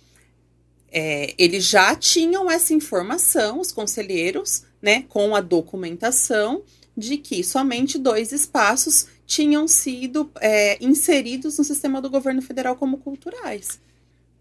é, 0.89 1.33
eles 1.37 1.65
já 1.65 1.93
tinham 1.97 2.49
essa 2.49 2.73
informação, 2.73 3.59
os 3.59 3.73
conselheiros, 3.73 4.63
né, 4.81 5.03
com 5.09 5.35
a 5.35 5.41
documentação 5.41 6.63
de 6.95 7.17
que 7.17 7.43
somente 7.43 7.97
dois 7.97 8.31
espaços 8.31 9.07
tinham 9.25 9.67
sido 9.67 10.29
é, 10.39 10.83
inseridos 10.83 11.57
no 11.57 11.63
sistema 11.63 12.01
do 12.01 12.09
governo 12.09 12.41
federal 12.41 12.75
como 12.75 12.97
culturais. 12.97 13.79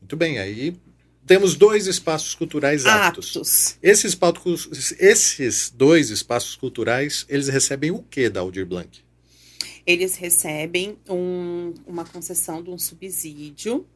Muito 0.00 0.16
bem, 0.16 0.38
aí 0.38 0.76
temos 1.25 1.54
dois 1.54 1.87
espaços 1.87 2.35
culturais 2.35 2.85
aptos. 2.85 3.37
aptos. 3.37 3.78
Esses, 3.82 4.18
esses 4.99 5.71
dois 5.71 6.11
espaços 6.11 6.56
culturais, 6.56 7.25
eles 7.28 7.49
recebem 7.49 7.90
o 7.90 8.02
que 8.02 8.28
da 8.28 8.40
Aldir 8.40 8.66
Blanc? 8.66 9.00
Eles 9.87 10.16
recebem 10.16 10.97
um, 11.09 11.73
uma 11.87 12.04
concessão 12.04 12.62
de 12.62 12.71
um 12.71 12.78
subsídio 12.78 13.87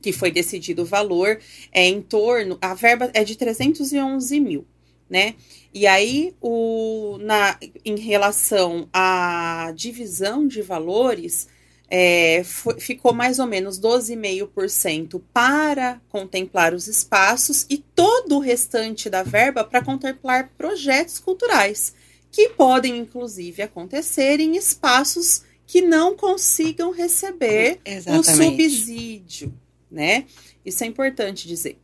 que 0.00 0.12
foi 0.12 0.32
decidido 0.32 0.82
o 0.82 0.84
valor 0.84 1.38
é 1.70 1.86
em 1.86 2.02
torno, 2.02 2.58
a 2.60 2.74
verba 2.74 3.10
é 3.14 3.22
de 3.22 3.36
311 3.36 4.40
mil 4.40 4.66
né? 5.12 5.34
E 5.74 5.86
aí, 5.86 6.34
o, 6.40 7.18
na, 7.20 7.58
em 7.84 7.96
relação 7.96 8.88
à 8.90 9.70
divisão 9.76 10.48
de 10.48 10.62
valores, 10.62 11.48
é, 11.86 12.42
foi, 12.42 12.80
ficou 12.80 13.12
mais 13.12 13.38
ou 13.38 13.46
menos 13.46 13.78
12,5% 13.78 15.20
para 15.30 16.00
contemplar 16.08 16.72
os 16.72 16.88
espaços 16.88 17.66
e 17.68 17.76
todo 17.76 18.36
o 18.36 18.40
restante 18.40 19.10
da 19.10 19.22
verba 19.22 19.62
para 19.62 19.84
contemplar 19.84 20.50
projetos 20.56 21.18
culturais, 21.18 21.92
que 22.30 22.48
podem, 22.48 22.96
inclusive, 22.96 23.60
acontecer 23.60 24.40
em 24.40 24.56
espaços 24.56 25.42
que 25.66 25.82
não 25.82 26.16
consigam 26.16 26.90
receber 26.90 27.80
Exatamente. 27.84 28.30
o 28.30 28.34
subsídio, 28.34 29.54
né? 29.90 30.24
Isso 30.64 30.82
é 30.82 30.86
importante 30.86 31.46
dizer. 31.46 31.78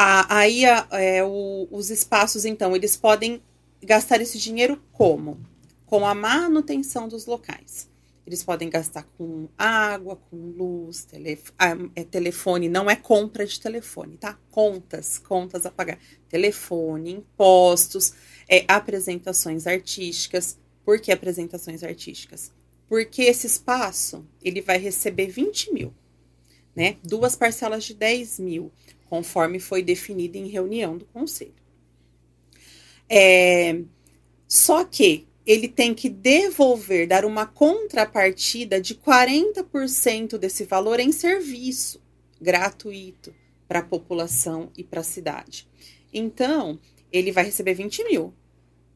A, 0.00 0.38
aí 0.38 0.64
a, 0.64 0.86
é, 0.92 1.24
o, 1.24 1.66
os 1.72 1.90
espaços, 1.90 2.44
então, 2.44 2.76
eles 2.76 2.96
podem 2.96 3.42
gastar 3.82 4.20
esse 4.20 4.38
dinheiro 4.38 4.80
como? 4.92 5.40
Com 5.86 6.06
a 6.06 6.14
manutenção 6.14 7.08
dos 7.08 7.26
locais. 7.26 7.90
Eles 8.24 8.44
podem 8.44 8.70
gastar 8.70 9.02
com 9.18 9.48
água, 9.58 10.14
com 10.14 10.36
luz, 10.36 11.04
telef 11.04 11.50
é, 11.96 12.04
telefone, 12.04 12.68
não 12.68 12.88
é 12.88 12.94
compra 12.94 13.44
de 13.44 13.58
telefone, 13.58 14.16
tá? 14.16 14.38
Contas, 14.52 15.18
contas 15.18 15.66
a 15.66 15.70
pagar. 15.72 15.98
Telefone, 16.28 17.14
impostos, 17.14 18.12
é, 18.48 18.64
apresentações 18.68 19.66
artísticas. 19.66 20.56
Por 20.84 21.00
que 21.00 21.10
apresentações 21.10 21.82
artísticas? 21.82 22.52
Porque 22.88 23.22
esse 23.22 23.48
espaço, 23.48 24.24
ele 24.44 24.60
vai 24.60 24.78
receber 24.78 25.26
20 25.26 25.72
mil, 25.72 25.92
né? 26.76 26.98
Duas 27.02 27.34
parcelas 27.34 27.82
de 27.82 27.94
10 27.94 28.38
mil 28.38 28.70
conforme 29.08 29.58
foi 29.58 29.82
definido 29.82 30.36
em 30.36 30.48
reunião 30.48 30.96
do 30.96 31.04
conselho. 31.06 31.54
É, 33.08 33.80
só 34.46 34.84
que 34.84 35.26
ele 35.46 35.66
tem 35.66 35.94
que 35.94 36.10
devolver, 36.10 37.08
dar 37.08 37.24
uma 37.24 37.46
contrapartida 37.46 38.80
de 38.80 38.94
40% 38.94 40.36
desse 40.36 40.64
valor 40.64 41.00
em 41.00 41.10
serviço 41.10 42.00
gratuito 42.40 43.34
para 43.66 43.78
a 43.78 43.82
população 43.82 44.70
e 44.76 44.84
para 44.84 45.00
a 45.00 45.04
cidade. 45.04 45.66
Então, 46.12 46.78
ele 47.10 47.32
vai 47.32 47.44
receber 47.44 47.74
20 47.74 48.04
mil, 48.04 48.34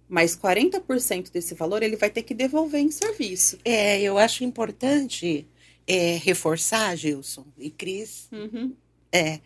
mas 0.09 0.37
40% 0.37 1.31
desse 1.31 1.54
valor 1.54 1.83
ele 1.83 1.97
vai 1.97 2.11
ter 2.11 2.23
que 2.23 2.35
devolver 2.35 2.81
em 2.81 2.90
serviço. 2.90 3.59
É, 3.64 4.00
eu 4.02 4.19
acho 4.19 4.45
importante 4.45 5.47
é, 5.87 6.16
reforçar, 6.16 6.95
Gilson 6.97 7.47
e 7.59 7.71
Cris, 7.71 8.28
uhum. 8.31 8.75
é, 9.11 9.40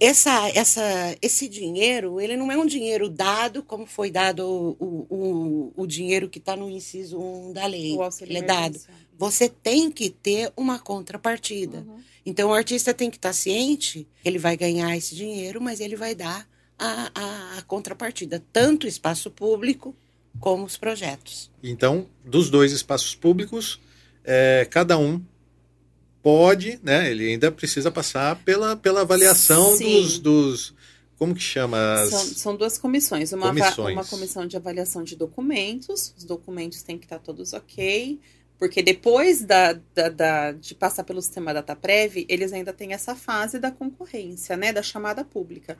essa, 0.00 0.48
essa, 0.54 1.16
esse 1.20 1.46
dinheiro, 1.46 2.18
ele 2.18 2.36
não 2.36 2.50
é 2.50 2.56
um 2.56 2.64
dinheiro 2.64 3.10
dado 3.10 3.62
como 3.62 3.84
foi 3.84 4.10
dado 4.10 4.46
o, 4.80 5.06
o, 5.10 5.72
o 5.76 5.86
dinheiro 5.86 6.28
que 6.28 6.38
está 6.38 6.56
no 6.56 6.70
inciso 6.70 7.18
1 7.18 7.52
da 7.52 7.66
lei. 7.66 7.96
Ele 8.22 8.38
é 8.38 8.42
dado. 8.42 8.80
Você 9.18 9.48
tem 9.48 9.90
que 9.90 10.08
ter 10.08 10.50
uma 10.56 10.78
contrapartida. 10.78 11.78
Uhum. 11.78 12.00
Então, 12.24 12.50
o 12.50 12.54
artista 12.54 12.94
tem 12.94 13.10
que 13.10 13.16
estar 13.16 13.30
tá 13.30 13.34
ciente, 13.34 14.06
ele 14.24 14.38
vai 14.38 14.56
ganhar 14.56 14.96
esse 14.96 15.14
dinheiro, 15.14 15.60
mas 15.60 15.80
ele 15.80 15.96
vai 15.96 16.14
dar 16.14 16.48
a, 16.78 17.10
a, 17.14 17.58
a 17.58 17.62
contrapartida, 17.62 18.42
tanto 18.52 18.84
o 18.84 18.88
espaço 18.88 19.30
público 19.30 19.94
como 20.40 20.64
os 20.64 20.76
projetos. 20.76 21.50
Então, 21.62 22.06
dos 22.24 22.48
dois 22.48 22.72
espaços 22.72 23.14
públicos, 23.14 23.80
é, 24.24 24.66
cada 24.70 24.96
um 24.98 25.22
pode, 26.22 26.78
né? 26.82 27.10
Ele 27.10 27.28
ainda 27.28 27.50
precisa 27.50 27.90
passar 27.90 28.36
pela, 28.44 28.76
pela 28.76 29.00
avaliação 29.00 29.76
dos, 29.76 30.18
dos, 30.18 30.74
Como 31.18 31.34
que 31.34 31.42
chama? 31.42 31.94
As... 31.94 32.10
São, 32.10 32.20
são 32.20 32.56
duas 32.56 32.78
comissões. 32.78 33.32
Uma, 33.32 33.48
comissões. 33.48 33.94
uma 33.94 34.04
comissão 34.04 34.46
de 34.46 34.56
avaliação 34.56 35.02
de 35.02 35.16
documentos. 35.16 36.14
Os 36.16 36.24
documentos 36.24 36.82
têm 36.82 36.96
que 36.96 37.06
estar 37.06 37.18
todos 37.18 37.52
ok. 37.52 38.20
Porque 38.58 38.80
depois 38.80 39.42
da, 39.42 39.72
da, 39.92 40.08
da, 40.08 40.52
de 40.52 40.74
passar 40.74 41.02
pelo 41.02 41.20
sistema 41.20 41.52
DataPrev, 41.52 42.24
eles 42.28 42.52
ainda 42.52 42.72
têm 42.72 42.92
essa 42.92 43.16
fase 43.16 43.58
da 43.58 43.72
concorrência, 43.72 44.56
né? 44.56 44.72
Da 44.72 44.82
chamada 44.82 45.24
pública. 45.24 45.76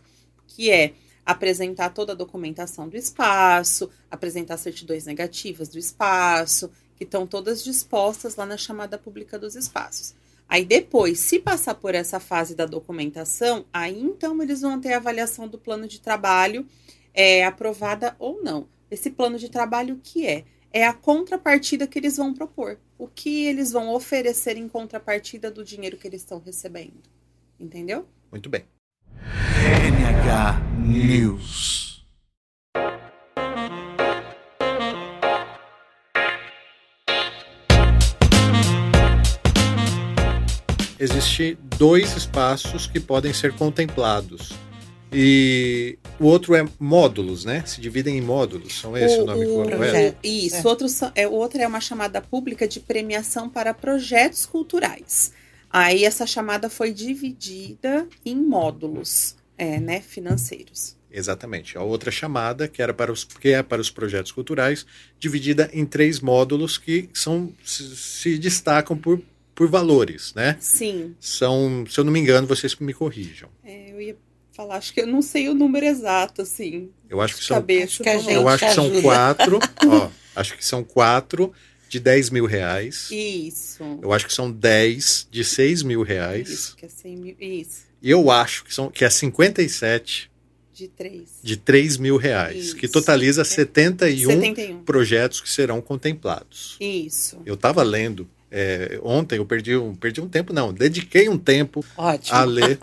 Que 0.48 0.70
é 0.70 0.92
apresentar 1.24 1.90
toda 1.90 2.12
a 2.12 2.16
documentação 2.16 2.88
do 2.88 2.96
espaço, 2.96 3.88
apresentar 4.10 4.56
certidões 4.56 5.06
negativas 5.06 5.68
do 5.68 5.78
espaço, 5.78 6.68
que 6.96 7.04
estão 7.04 7.28
todas 7.28 7.62
dispostas 7.62 8.34
lá 8.34 8.44
na 8.44 8.56
chamada 8.56 8.98
pública 8.98 9.38
dos 9.38 9.54
espaços. 9.54 10.14
Aí 10.52 10.66
depois, 10.66 11.18
se 11.18 11.38
passar 11.38 11.76
por 11.76 11.94
essa 11.94 12.20
fase 12.20 12.54
da 12.54 12.66
documentação, 12.66 13.64
aí 13.72 13.98
então 13.98 14.42
eles 14.42 14.60
vão 14.60 14.78
ter 14.78 14.92
a 14.92 14.98
avaliação 14.98 15.48
do 15.48 15.56
plano 15.56 15.88
de 15.88 15.98
trabalho 15.98 16.66
é, 17.14 17.42
aprovada 17.42 18.14
ou 18.18 18.42
não. 18.42 18.68
Esse 18.90 19.10
plano 19.10 19.38
de 19.38 19.48
trabalho 19.48 19.94
o 19.94 19.98
que 19.98 20.26
é? 20.26 20.44
É 20.70 20.86
a 20.86 20.92
contrapartida 20.92 21.86
que 21.86 21.98
eles 21.98 22.18
vão 22.18 22.34
propor. 22.34 22.78
O 22.98 23.08
que 23.08 23.46
eles 23.46 23.72
vão 23.72 23.94
oferecer 23.94 24.58
em 24.58 24.68
contrapartida 24.68 25.50
do 25.50 25.64
dinheiro 25.64 25.96
que 25.96 26.06
eles 26.06 26.20
estão 26.20 26.38
recebendo. 26.38 27.00
Entendeu? 27.58 28.06
Muito 28.30 28.50
bem. 28.50 28.64
NH 29.16 30.86
News. 30.86 31.81
Existe 41.02 41.58
dois 41.76 42.16
espaços 42.16 42.86
que 42.86 43.00
podem 43.00 43.32
ser 43.32 43.52
contemplados. 43.54 44.52
E 45.12 45.98
o 46.18 46.26
outro 46.26 46.54
é 46.54 46.64
módulos, 46.78 47.44
né? 47.44 47.64
Se 47.66 47.80
dividem 47.80 48.16
em 48.16 48.20
módulos. 48.20 48.80
São 48.80 48.96
esse 48.96 49.18
o, 49.18 49.24
o 49.24 49.26
nome 49.26 49.46
o, 49.46 49.54
correto? 49.62 50.16
Isso. 50.22 50.56
É. 50.56 50.68
Outro, 50.68 50.86
é, 51.14 51.26
o 51.26 51.32
outro 51.32 51.60
é 51.60 51.66
uma 51.66 51.80
chamada 51.80 52.22
pública 52.22 52.68
de 52.68 52.78
premiação 52.80 53.48
para 53.48 53.74
projetos 53.74 54.46
culturais. 54.46 55.32
Aí 55.68 56.04
essa 56.04 56.26
chamada 56.26 56.70
foi 56.70 56.92
dividida 56.92 58.06
em 58.24 58.36
módulos 58.36 59.34
é, 59.58 59.80
né, 59.80 60.00
financeiros. 60.00 60.96
Exatamente. 61.10 61.76
A 61.76 61.82
outra 61.82 62.10
chamada, 62.10 62.66
que 62.68 62.80
era 62.80 62.94
para 62.94 63.12
os 63.12 63.24
que 63.24 63.48
é 63.48 63.62
para 63.62 63.82
os 63.82 63.90
projetos 63.90 64.32
culturais, 64.32 64.86
dividida 65.18 65.68
em 65.72 65.84
três 65.84 66.20
módulos 66.20 66.78
que 66.78 67.10
são 67.12 67.52
se, 67.62 67.94
se 67.96 68.38
destacam 68.38 68.96
por 68.96 69.20
por 69.54 69.68
valores, 69.68 70.32
né? 70.34 70.56
Sim. 70.60 71.14
São, 71.20 71.84
se 71.88 71.98
eu 71.98 72.04
não 72.04 72.12
me 72.12 72.20
engano, 72.20 72.46
vocês 72.46 72.74
me 72.76 72.92
corrijam. 72.94 73.48
É, 73.64 73.92
eu 73.92 74.00
ia 74.00 74.16
falar, 74.52 74.76
acho 74.76 74.92
que 74.92 75.00
eu 75.00 75.06
não 75.06 75.22
sei 75.22 75.48
o 75.48 75.54
número 75.54 75.84
exato, 75.86 76.42
assim. 76.42 76.90
Eu 77.08 77.20
acho 77.20 77.36
que 77.36 77.44
são, 77.44 77.56
cabeça. 77.56 78.02
que 78.02 78.08
a 78.08 78.18
gente- 78.18 78.32
eu 78.32 78.48
acho 78.48 78.66
que 78.66 78.74
são 78.74 79.02
quatro. 79.02 79.58
ó, 79.86 80.08
acho 80.36 80.56
que 80.56 80.64
são 80.64 80.82
quatro 80.82 81.52
de 81.88 82.00
10 82.00 82.30
mil 82.30 82.46
reais. 82.46 83.08
Isso. 83.10 83.98
Eu 84.02 84.12
acho 84.12 84.26
que 84.26 84.32
são 84.32 84.50
10 84.50 85.28
de 85.30 85.44
6 85.44 85.82
mil 85.82 86.02
reais. 86.02 86.48
Isso, 86.48 86.76
que 86.76 86.86
é 86.86 86.88
100 86.88 87.16
mil. 87.16 87.36
Isso, 87.38 87.82
E 88.02 88.10
eu 88.10 88.30
acho 88.30 88.64
que, 88.64 88.74
são, 88.74 88.90
que 88.90 89.04
é 89.04 89.10
57 89.10 90.30
de 90.72 90.88
3. 90.88 91.28
de 91.42 91.56
3 91.58 91.96
mil 91.98 92.16
reais, 92.16 92.56
Isso. 92.66 92.76
que 92.76 92.88
totaliza 92.88 93.44
71 93.44 94.30
71. 94.40 94.82
projetos 94.84 95.40
que 95.42 95.50
serão 95.50 95.80
contemplados. 95.82 96.76
Isso. 96.80 97.38
Eu 97.44 97.54
estava 97.54 97.82
lendo, 97.82 98.26
é, 98.54 99.00
ontem 99.02 99.38
eu 99.38 99.46
perdi 99.46 99.74
um, 99.76 99.94
perdi 99.94 100.20
um 100.20 100.28
tempo, 100.28 100.52
não, 100.52 100.72
dediquei 100.74 101.28
um 101.28 101.38
tempo 101.38 101.82
Ótimo. 101.96 102.36
a 102.36 102.44
ler 102.44 102.78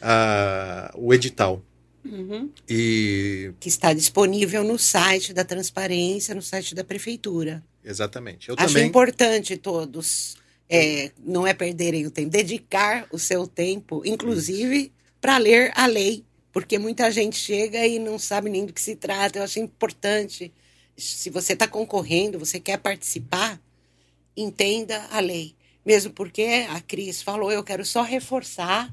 a- 0.00 0.92
o 0.94 1.12
edital. 1.12 1.62
Uhum. 2.04 2.48
E, 2.68 3.52
Que 3.60 3.68
está 3.68 3.92
disponível 3.92 4.64
no 4.64 4.78
site 4.78 5.34
da 5.34 5.44
transparência, 5.44 6.34
no 6.34 6.40
site 6.42 6.74
da 6.74 6.82
prefeitura. 6.84 7.62
exatamente, 7.84 8.48
eu 8.48 8.54
Acho 8.58 8.68
também... 8.74 8.88
importante 8.88 9.56
todos 9.56 10.36
é, 10.68 11.10
não 11.22 11.46
é 11.46 11.52
perderem 11.52 12.06
o 12.06 12.10
tempo, 12.10 12.30
dedicar 12.30 13.06
o 13.12 13.18
seu 13.18 13.46
tempo, 13.46 14.02
inclusive 14.06 14.92
para 15.20 15.36
ler 15.36 15.72
a 15.74 15.86
lei, 15.86 16.24
porque 16.52 16.78
muita 16.78 17.10
gente 17.10 17.36
chega 17.36 17.86
e 17.86 17.98
não 17.98 18.18
sabe 18.18 18.48
nem 18.48 18.64
do 18.64 18.72
que 18.72 18.80
se 18.80 18.94
trata. 18.96 19.38
Eu 19.38 19.42
acho 19.42 19.58
importante, 19.58 20.52
se 20.96 21.28
você 21.28 21.52
está 21.54 21.66
concorrendo, 21.68 22.38
você 22.38 22.58
quer 22.60 22.78
participar, 22.78 23.60
entenda 24.40 25.06
a 25.10 25.20
lei. 25.20 25.54
Mesmo 25.84 26.12
porque 26.12 26.66
a 26.68 26.80
Cris 26.80 27.22
falou, 27.22 27.50
eu 27.50 27.64
quero 27.64 27.84
só 27.84 28.02
reforçar 28.02 28.92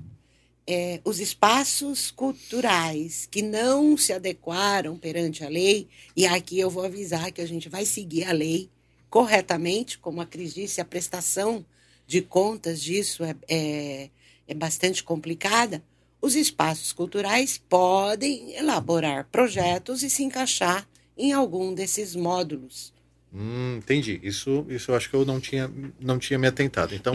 é, 0.66 1.00
os 1.06 1.20
espaços 1.20 2.12
culturais 2.12 3.28
que 3.30 3.42
não 3.42 3.98
se 3.98 4.12
adequaram 4.12 4.98
perante 4.98 5.44
a 5.44 5.50
lei, 5.50 5.88
e 6.16 6.26
aqui 6.26 6.60
eu 6.60 6.70
vou 6.70 6.84
avisar 6.84 7.32
que 7.32 7.42
a 7.42 7.48
gente 7.48 7.70
vai 7.70 7.86
seguir 7.86 8.26
a 8.26 8.34
lei 8.34 8.70
corretamente, 9.10 9.98
como 9.98 10.22
a 10.22 10.26
Cris 10.26 10.54
disse, 10.54 10.82
a 10.82 10.86
prestação 10.86 11.66
de 12.06 12.22
contas 12.22 12.82
disso 12.82 13.24
é, 13.24 13.36
é, 13.48 14.10
é 14.48 14.54
bastante 14.54 15.04
complicada. 15.04 15.84
Os 16.22 16.36
espaços 16.36 16.92
culturais 16.92 17.58
podem 17.70 18.54
elaborar 18.56 19.28
projetos 19.32 20.04
e 20.04 20.10
se 20.10 20.24
encaixar 20.24 20.88
em 21.18 21.32
algum 21.32 21.74
desses 21.74 22.16
módulos. 22.16 22.94
Hum, 23.40 23.76
entendi, 23.78 24.20
isso, 24.24 24.66
isso 24.68 24.90
eu 24.90 24.96
acho 24.96 25.10
que 25.12 25.16
eu 25.16 25.24
não 25.24 25.40
tinha, 25.40 25.70
não 26.00 26.18
tinha 26.18 26.40
me 26.40 26.48
atentado. 26.48 26.96
Então, 26.96 27.14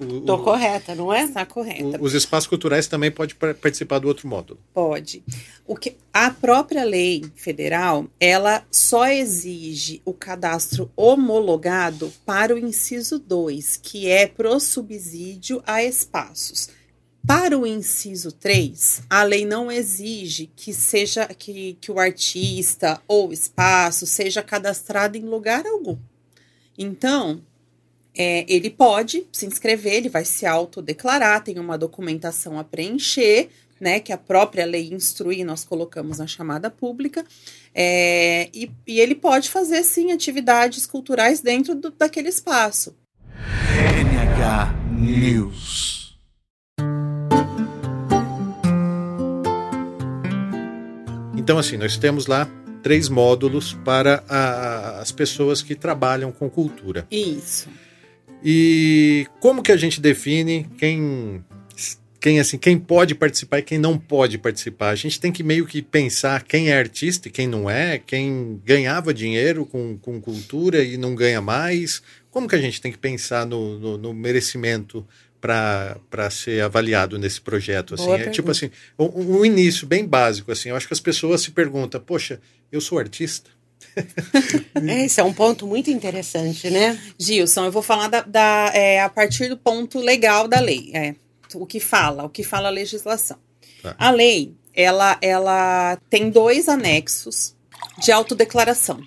Estou 0.00 0.42
correta, 0.42 0.94
não 0.94 1.12
é? 1.12 1.24
Está 1.24 1.44
correta. 1.44 1.98
o- 2.00 2.02
os 2.04 2.14
espaços 2.14 2.46
culturais 2.46 2.86
também 2.86 3.10
podem 3.10 3.36
par- 3.36 3.54
participar 3.54 3.98
do 3.98 4.08
outro 4.08 4.26
módulo. 4.26 4.58
Pode. 4.72 5.22
O 5.66 5.76
que 5.76 5.96
a 6.14 6.30
própria 6.30 6.82
lei 6.82 7.24
federal, 7.36 8.06
ela 8.18 8.64
só 8.70 9.06
exige 9.06 10.00
o 10.04 10.14
cadastro 10.14 10.90
homologado 10.96 12.10
para 12.24 12.54
o 12.54 12.58
inciso 12.58 13.18
2, 13.18 13.76
que 13.76 14.08
é 14.08 14.26
pro 14.26 14.58
subsídio 14.58 15.62
a 15.66 15.84
espaços. 15.84 16.70
Para 17.26 17.56
o 17.56 17.66
inciso 17.66 18.32
3, 18.32 19.02
a 19.08 19.22
lei 19.22 19.44
não 19.44 19.70
exige 19.70 20.50
que 20.56 20.72
seja 20.72 21.26
que, 21.26 21.76
que 21.80 21.92
o 21.92 21.98
artista 21.98 23.00
ou 23.06 23.32
espaço 23.32 24.06
seja 24.06 24.42
cadastrado 24.42 25.16
em 25.16 25.22
lugar 25.22 25.66
algum. 25.66 25.96
Então, 26.76 27.42
é, 28.16 28.44
ele 28.48 28.70
pode 28.70 29.26
se 29.32 29.46
inscrever, 29.46 29.94
ele 29.94 30.08
vai 30.08 30.24
se 30.24 30.46
autodeclarar, 30.46 31.44
tem 31.44 31.58
uma 31.58 31.78
documentação 31.78 32.58
a 32.58 32.64
preencher, 32.64 33.48
né, 33.78 34.00
que 34.00 34.12
a 34.12 34.18
própria 34.18 34.66
lei 34.66 34.92
instrui, 34.92 35.42
nós 35.44 35.64
colocamos 35.64 36.18
na 36.18 36.26
chamada 36.26 36.70
pública, 36.70 37.24
é, 37.74 38.48
e, 38.52 38.70
e 38.86 39.00
ele 39.00 39.14
pode 39.14 39.48
fazer, 39.48 39.82
sim, 39.84 40.12
atividades 40.12 40.84
culturais 40.84 41.40
dentro 41.40 41.74
do- 41.74 41.90
daquele 41.90 42.28
espaço. 42.28 42.94
NH 43.78 44.74
News. 44.98 46.09
Então, 51.50 51.58
assim, 51.58 51.76
nós 51.76 51.96
temos 51.96 52.28
lá 52.28 52.48
três 52.80 53.08
módulos 53.08 53.76
para 53.84 54.22
a- 54.28 55.00
as 55.00 55.10
pessoas 55.10 55.60
que 55.62 55.74
trabalham 55.74 56.30
com 56.30 56.48
cultura. 56.48 57.08
Isso. 57.10 57.68
E 58.40 59.26
como 59.40 59.60
que 59.60 59.72
a 59.72 59.76
gente 59.76 60.00
define 60.00 60.68
quem, 60.78 61.44
quem 62.20 62.38
assim, 62.38 62.56
quem 62.56 62.78
pode 62.78 63.16
participar 63.16 63.58
e 63.58 63.62
quem 63.62 63.78
não 63.80 63.98
pode 63.98 64.38
participar? 64.38 64.90
A 64.90 64.94
gente 64.94 65.18
tem 65.18 65.32
que 65.32 65.42
meio 65.42 65.66
que 65.66 65.82
pensar 65.82 66.44
quem 66.44 66.68
é 66.70 66.78
artista 66.78 67.26
e 67.26 67.32
quem 67.32 67.48
não 67.48 67.68
é, 67.68 67.98
quem 67.98 68.62
ganhava 68.64 69.12
dinheiro 69.12 69.66
com, 69.66 69.98
com 69.98 70.20
cultura 70.20 70.84
e 70.84 70.96
não 70.96 71.16
ganha 71.16 71.40
mais. 71.40 72.00
Como 72.30 72.46
que 72.46 72.54
a 72.54 72.60
gente 72.60 72.80
tem 72.80 72.92
que 72.92 72.98
pensar 72.98 73.44
no, 73.44 73.76
no, 73.76 73.98
no 73.98 74.14
merecimento 74.14 75.04
para 75.40 76.30
ser 76.30 76.62
avaliado 76.62 77.18
nesse 77.18 77.40
projeto? 77.40 77.94
Assim? 77.94 78.04
Boa 78.04 78.16
É 78.16 78.30
tipo 78.30 78.48
pergunta. 78.52 78.52
assim, 78.52 78.70
um, 78.98 79.38
um 79.38 79.44
início 79.44 79.86
bem 79.86 80.06
básico. 80.06 80.52
Assim, 80.52 80.68
eu 80.68 80.76
acho 80.76 80.86
que 80.86 80.92
as 80.94 81.00
pessoas 81.00 81.40
se 81.40 81.50
perguntam, 81.50 82.00
poxa, 82.00 82.40
eu 82.70 82.80
sou 82.80 82.98
artista? 82.98 83.50
Esse 85.04 85.20
é 85.20 85.24
um 85.24 85.32
ponto 85.32 85.66
muito 85.66 85.90
interessante, 85.90 86.70
né? 86.70 86.98
Gilson, 87.18 87.64
eu 87.64 87.72
vou 87.72 87.82
falar 87.82 88.08
da, 88.08 88.20
da- 88.22 88.70
é, 88.74 89.00
a 89.00 89.08
partir 89.08 89.48
do 89.48 89.56
ponto 89.56 89.98
legal 89.98 90.46
da 90.46 90.60
lei. 90.60 90.90
É, 90.94 91.14
o 91.54 91.66
que 91.66 91.80
fala, 91.80 92.24
o 92.24 92.28
que 92.28 92.42
fala 92.44 92.68
a 92.68 92.70
legislação. 92.70 93.38
Tá. 93.82 93.94
A 93.98 94.10
lei, 94.10 94.54
ela, 94.74 95.18
ela 95.22 95.96
tem 96.10 96.30
dois 96.30 96.68
anexos 96.68 97.54
de 98.02 98.12
autodeclaração. 98.12 99.00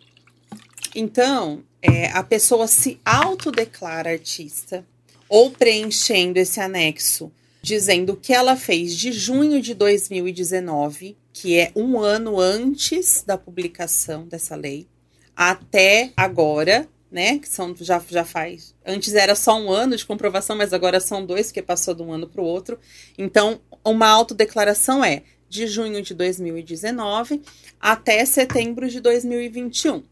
Então, 0.96 1.64
é, 1.82 2.08
a 2.10 2.24
pessoa 2.24 2.68
se 2.68 3.00
autodeclara 3.06 4.12
artista 4.12 4.86
ou 5.34 5.50
preenchendo 5.50 6.38
esse 6.38 6.60
anexo 6.60 7.32
dizendo 7.60 8.16
que 8.16 8.32
ela 8.32 8.56
fez 8.56 8.96
de 8.96 9.12
junho 9.12 9.60
de 9.60 9.74
2019, 9.74 11.18
que 11.34 11.58
é 11.58 11.72
um 11.76 12.00
ano 12.00 12.40
antes 12.40 13.24
da 13.26 13.36
publicação 13.36 14.28
dessa 14.28 14.56
lei, 14.56 14.86
até 15.36 16.12
agora, 16.16 16.88
né? 17.10 17.40
Que 17.40 17.50
são 17.50 17.74
já, 17.80 18.00
já 18.08 18.24
faz. 18.24 18.76
Antes 18.86 19.16
era 19.16 19.34
só 19.34 19.60
um 19.60 19.72
ano 19.72 19.98
de 19.98 20.06
comprovação, 20.06 20.56
mas 20.56 20.72
agora 20.72 21.00
são 21.00 21.26
dois, 21.26 21.48
porque 21.48 21.64
passou 21.64 21.96
de 21.96 22.04
um 22.04 22.14
ano 22.14 22.28
para 22.28 22.42
o 22.42 22.46
outro. 22.46 22.78
Então, 23.18 23.60
uma 23.84 24.08
autodeclaração 24.08 25.04
é 25.04 25.24
de 25.50 25.66
junho 25.66 26.04
de 26.04 26.14
2019 26.14 27.42
até 27.80 28.24
setembro 28.24 28.88
de 28.88 29.02
2021. 29.02 30.04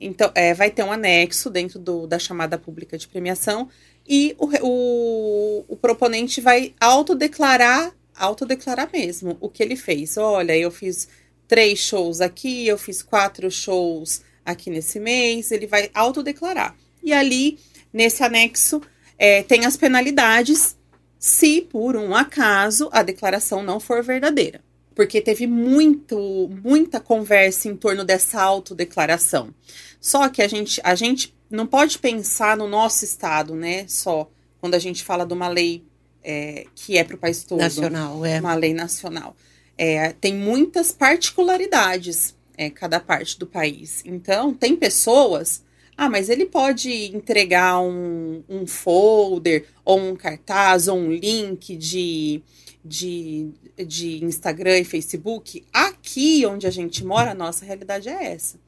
Então, 0.00 0.32
é, 0.34 0.54
vai 0.54 0.70
ter 0.70 0.82
um 0.82 0.90
anexo 0.90 1.50
dentro 1.50 1.78
do, 1.78 2.06
da 2.06 2.18
chamada 2.18 2.56
pública 2.56 2.96
de 2.96 3.06
premiação 3.06 3.68
e 4.12 4.34
o, 4.38 4.48
o, 4.66 5.64
o 5.68 5.76
proponente 5.76 6.40
vai 6.40 6.74
autodeclarar, 6.80 7.94
autodeclarar 8.16 8.90
mesmo 8.92 9.38
o 9.40 9.48
que 9.48 9.62
ele 9.62 9.76
fez. 9.76 10.16
Olha, 10.16 10.56
eu 10.56 10.68
fiz 10.72 11.06
três 11.46 11.78
shows 11.78 12.20
aqui, 12.20 12.66
eu 12.66 12.76
fiz 12.76 13.04
quatro 13.04 13.48
shows 13.48 14.22
aqui 14.44 14.68
nesse 14.68 14.98
mês, 14.98 15.52
ele 15.52 15.68
vai 15.68 15.92
autodeclarar. 15.94 16.74
E 17.00 17.12
ali, 17.12 17.60
nesse 17.92 18.24
anexo, 18.24 18.82
é, 19.16 19.44
tem 19.44 19.64
as 19.64 19.76
penalidades 19.76 20.76
se, 21.16 21.60
por 21.60 21.94
um 21.94 22.12
acaso, 22.12 22.88
a 22.90 23.04
declaração 23.04 23.62
não 23.62 23.78
for 23.78 24.02
verdadeira. 24.02 24.60
Porque 24.92 25.20
teve 25.20 25.46
muito, 25.46 26.50
muita 26.64 26.98
conversa 26.98 27.68
em 27.68 27.76
torno 27.76 28.04
dessa 28.04 28.42
autodeclaração. 28.42 29.54
Só 30.00 30.28
que 30.28 30.42
a 30.42 30.48
gente, 30.48 30.80
a 30.82 30.96
gente 30.96 31.32
não 31.50 31.66
pode 31.66 31.98
pensar 31.98 32.56
no 32.56 32.68
nosso 32.68 33.04
estado, 33.04 33.54
né? 33.54 33.84
Só 33.88 34.30
quando 34.60 34.74
a 34.74 34.78
gente 34.78 35.02
fala 35.02 35.26
de 35.26 35.32
uma 35.34 35.48
lei 35.48 35.84
é, 36.22 36.66
que 36.74 36.96
é 36.96 37.04
para 37.04 37.16
o 37.16 37.18
país 37.18 37.42
todo 37.44 37.58
Nacional, 37.58 38.24
é. 38.24 38.40
uma 38.40 38.54
lei 38.54 38.74
nacional. 38.74 39.36
É, 39.76 40.12
tem 40.12 40.34
muitas 40.34 40.92
particularidades 40.92 42.36
é, 42.56 42.68
cada 42.68 43.00
parte 43.00 43.38
do 43.38 43.46
país. 43.46 44.02
Então, 44.04 44.52
tem 44.52 44.76
pessoas. 44.76 45.64
Ah, 45.96 46.08
mas 46.08 46.28
ele 46.28 46.46
pode 46.46 46.90
entregar 47.14 47.80
um, 47.80 48.42
um 48.48 48.66
folder, 48.66 49.66
ou 49.84 49.98
um 49.98 50.14
cartaz, 50.14 50.88
ou 50.88 50.98
um 50.98 51.10
link 51.10 51.76
de, 51.76 52.42
de, 52.84 53.48
de 53.86 54.24
Instagram 54.24 54.78
e 54.78 54.84
Facebook. 54.84 55.64
Aqui 55.72 56.44
onde 56.46 56.66
a 56.66 56.70
gente 56.70 57.04
mora, 57.04 57.30
a 57.30 57.34
nossa 57.34 57.64
realidade 57.64 58.08
é 58.08 58.32
essa. 58.32 58.58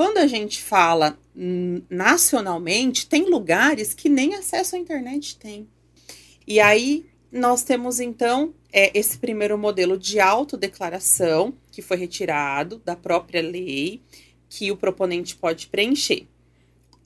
Quando 0.00 0.16
a 0.16 0.26
gente 0.26 0.62
fala 0.62 1.18
nacionalmente, 1.90 3.06
tem 3.06 3.28
lugares 3.28 3.92
que 3.92 4.08
nem 4.08 4.34
acesso 4.34 4.74
à 4.74 4.78
internet 4.78 5.36
tem. 5.36 5.68
E 6.46 6.58
aí 6.58 7.04
nós 7.30 7.62
temos 7.62 8.00
então 8.00 8.54
é, 8.72 8.98
esse 8.98 9.18
primeiro 9.18 9.58
modelo 9.58 9.98
de 9.98 10.18
autodeclaração, 10.18 11.52
que 11.70 11.82
foi 11.82 11.98
retirado 11.98 12.80
da 12.82 12.96
própria 12.96 13.42
lei, 13.42 14.00
que 14.48 14.72
o 14.72 14.76
proponente 14.78 15.36
pode 15.36 15.66
preencher. 15.66 16.26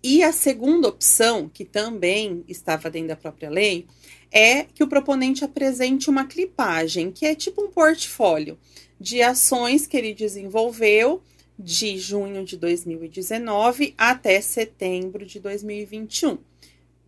E 0.01 0.23
a 0.23 0.33
segunda 0.33 0.87
opção, 0.87 1.51
que 1.53 1.65
também 1.65 2.45
estava 2.47 2.89
dentro 2.89 3.09
da 3.09 3.17
própria 3.17 3.51
lei, 3.51 3.89
é 4.31 4.67
que 4.73 4.85
o 4.85 4.89
proponente 4.89 5.45
apresente 5.45 6.09
uma 6.09 6.27
clipagem, 6.27 7.11
que 7.11 7.27
é 7.27 7.35
tipo 7.35 7.61
um 7.61 7.73
portfólio 7.73 8.57
de 9.01 9.21
ações 9.21 9.85
que 9.85 9.97
ele 9.97 10.15
desenvolveu 10.15 11.21
de 11.59 11.99
junho 11.99 12.45
de 12.45 12.57
2019 12.57 13.95
até 13.97 14.41
setembro 14.41 15.25
de 15.25 15.39
2021. 15.39 16.39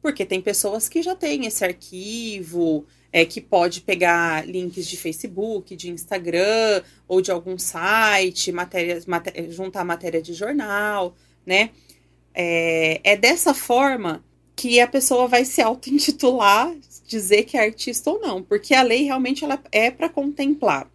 Porque 0.01 0.25
tem 0.25 0.41
pessoas 0.41 0.89
que 0.89 1.03
já 1.03 1.17
têm 1.17 1.47
esse 1.47 1.65
arquivo, 1.65 2.87
é, 3.13 3.25
que 3.25 3.41
pode 3.41 3.81
pegar 3.81 4.47
links 4.47 4.87
de 4.87 4.97
Facebook, 4.97 5.75
de 5.75 5.91
Instagram 5.91 6.83
ou 7.09 7.21
de 7.21 7.31
algum 7.31 7.59
site, 7.59 8.53
matérias, 8.53 9.07
maté 9.07 9.51
juntar 9.51 9.85
matéria 9.85 10.21
de 10.21 10.35
jornal, 10.35 11.17
né? 11.45 11.71
É, 12.35 13.01
é 13.03 13.17
dessa 13.17 13.55
forma 13.55 14.23
que 14.55 14.81
a 14.81 14.87
pessoa 14.87 15.27
vai 15.27 15.45
se 15.45 15.63
auto-intitular, 15.63 16.75
dizer 17.07 17.45
que 17.45 17.57
é 17.57 17.65
artista 17.65 18.11
ou 18.11 18.21
não, 18.21 18.43
porque 18.43 18.75
a 18.75 18.83
lei 18.83 19.05
realmente 19.05 19.45
ela 19.45 19.63
é 19.73 19.91
para 19.91 20.09
contemplar 20.09 20.91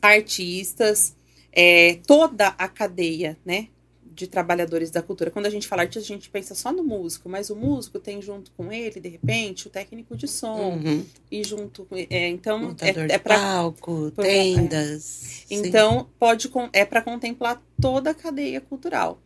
artistas, 0.00 1.15
é, 1.58 1.98
toda 2.06 2.48
a 2.48 2.68
cadeia, 2.68 3.38
né, 3.44 3.68
de 4.14 4.26
trabalhadores 4.26 4.90
da 4.90 5.02
cultura. 5.02 5.30
Quando 5.30 5.46
a 5.46 5.50
gente 5.50 5.66
fala 5.68 5.82
artista, 5.82 6.00
a 6.00 6.16
gente 6.16 6.30
pensa 6.30 6.54
só 6.54 6.70
no 6.72 6.82
músico, 6.84 7.28
mas 7.28 7.50
o 7.50 7.56
músico 7.56 7.98
tem 7.98 8.20
junto 8.22 8.50
com 8.52 8.70
ele, 8.72 8.98
de 9.00 9.08
repente, 9.08 9.66
o 9.66 9.70
técnico 9.70 10.16
de 10.16 10.26
som 10.28 10.74
Uhum. 10.82 11.04
e 11.30 11.42
junto, 11.44 11.86
é, 11.90 12.28
então 12.28 12.58
Montador 12.60 13.04
é, 13.04 13.06
de 13.08 13.12
é 13.12 13.18
para 13.18 13.38
palco, 13.38 14.12
pra- 14.14 14.24
tendas. 14.24 15.02
sim. 15.02 15.56
então 15.66 16.08
pode 16.18 16.50
é 16.72 16.84
para 16.84 17.02
contemplar 17.02 17.62
toda 17.80 18.10
a 18.10 18.14
cadeia 18.14 18.60
cultural. 18.60 19.20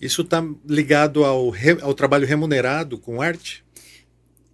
Isso 0.00 0.22
está 0.22 0.44
ligado 0.68 1.24
ao, 1.24 1.48
re- 1.50 1.80
ao 1.80 1.94
trabalho 1.94 2.26
remunerado 2.26 2.98
com 2.98 3.20
arte? 3.22 3.64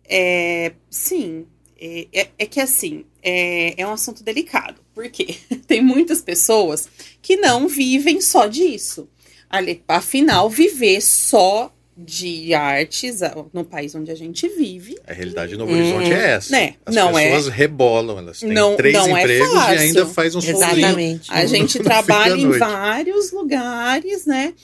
É, 0.05 0.73
sim, 0.90 1.47
é, 1.79 2.07
é- 2.12 2.31
é 2.38 2.47
que 2.47 2.61
assim, 2.61 3.05
é, 3.23 3.81
é 3.81 3.87
um 3.87 3.92
assunto 3.92 4.23
delicado, 4.23 4.81
porque 4.94 5.37
tem 5.66 5.83
muitas 5.83 6.20
pessoas 6.20 6.88
que 7.20 7.37
não 7.37 7.68
vivem 7.68 8.20
só 8.20 8.46
disso. 8.46 9.09
Ali, 9.50 9.83
Afinal, 9.87 10.48
viver 10.48 11.00
só 11.00 11.72
de 11.94 12.55
artes 12.55 13.20
no 13.52 13.62
país 13.64 13.94
onde 13.94 14.11
a 14.11 14.14
gente 14.14 14.48
vive 14.48 14.96
A 15.07 15.12
realidade 15.12 15.59
no 15.59 15.66
Hum. 15.66 15.72
Horizonte 15.72 16.11
é 16.11 16.31
essa. 16.33 16.50
Né, 16.50 16.74
As 16.87 16.94
não 16.94 17.16
é- 17.18 17.26
pessoas 17.31 17.48
rebolam, 17.55 18.18
elas 18.18 18.40
têm 18.40 18.48
Não- 18.48 18.76
três 18.76 18.94
não 18.94 19.14
é 19.14 19.20
empregos 19.20 19.48
e 19.48 19.52
fácil. 19.52 19.78
ainda 19.78 20.07
faz 20.07 20.35
um. 20.35 20.38
Exatamente. 20.38 21.31
A 21.31 21.44
gente 21.44 21.78
trabalha 21.85 22.35
em 22.35 22.48
vários 22.50 23.31
lugares, 23.31 24.24
né? 24.24 24.55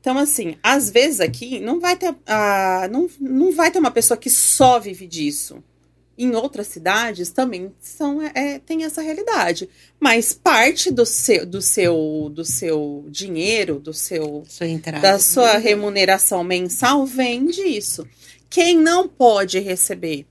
Então, 0.00 0.16
assim, 0.16 0.56
às 0.62 0.88
vezes 0.90 1.20
aqui 1.20 1.60
não 1.60 1.78
vai 1.78 1.94
ter, 1.94 2.14
ah, 2.26 2.88
não, 2.90 3.08
não 3.20 3.52
vai 3.52 3.70
ter 3.70 3.78
uma 3.80 3.90
pessoa 3.90 4.16
que 4.16 4.30
só 4.30 4.78
vive 4.80 5.06
disso. 5.06 5.62
Em 6.18 6.34
outras 6.34 6.66
cidades 6.66 7.30
também 7.30 7.72
são, 7.80 8.20
é, 8.20 8.58
tem 8.58 8.84
essa 8.84 9.00
realidade. 9.00 9.68
Mas 10.00 10.34
parte 10.34 10.90
do 10.90 11.06
seu, 11.06 11.46
do 11.46 11.62
seu, 11.62 12.30
do 12.34 12.44
seu 12.44 13.06
dinheiro, 13.08 13.78
do 13.78 13.94
seu 13.94 14.44
Sua 14.48 14.66
entrada. 14.66 15.00
da 15.00 15.18
sua 15.18 15.56
remuneração 15.58 16.42
mensal 16.42 17.06
vem 17.06 17.46
disso. 17.46 18.04
Quem 18.50 18.76
não 18.76 19.08
pode 19.08 19.58
receber 19.60 20.26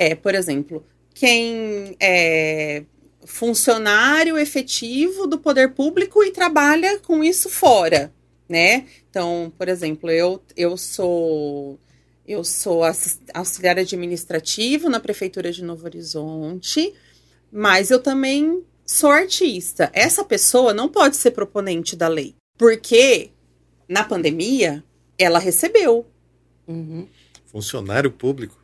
é, 0.00 0.14
por 0.14 0.34
exemplo, 0.34 0.82
quem 1.12 1.94
é 2.00 2.82
funcionário 3.26 4.38
efetivo 4.38 5.26
do 5.26 5.38
poder 5.38 5.74
público 5.74 6.24
e 6.24 6.30
trabalha 6.30 6.98
com 7.00 7.22
isso 7.22 7.50
fora, 7.50 8.10
né? 8.48 8.86
Então, 9.10 9.52
por 9.58 9.68
exemplo, 9.68 10.10
eu, 10.10 10.42
eu 10.56 10.74
sou 10.78 11.78
eu 12.30 12.44
sou 12.44 12.82
auxiliar 13.34 13.78
administrativo 13.78 14.88
na 14.88 15.00
prefeitura 15.00 15.50
de 15.50 15.64
Novo 15.64 15.84
Horizonte, 15.84 16.94
mas 17.50 17.90
eu 17.90 18.00
também 18.00 18.62
sou 18.86 19.10
artista. 19.10 19.90
Essa 19.92 20.24
pessoa 20.24 20.72
não 20.72 20.88
pode 20.88 21.16
ser 21.16 21.32
proponente 21.32 21.96
da 21.96 22.06
lei, 22.06 22.36
porque 22.56 23.30
na 23.88 24.04
pandemia 24.04 24.84
ela 25.18 25.40
recebeu. 25.40 26.06
Uhum. 26.68 27.08
Funcionário 27.46 28.12
público. 28.12 28.58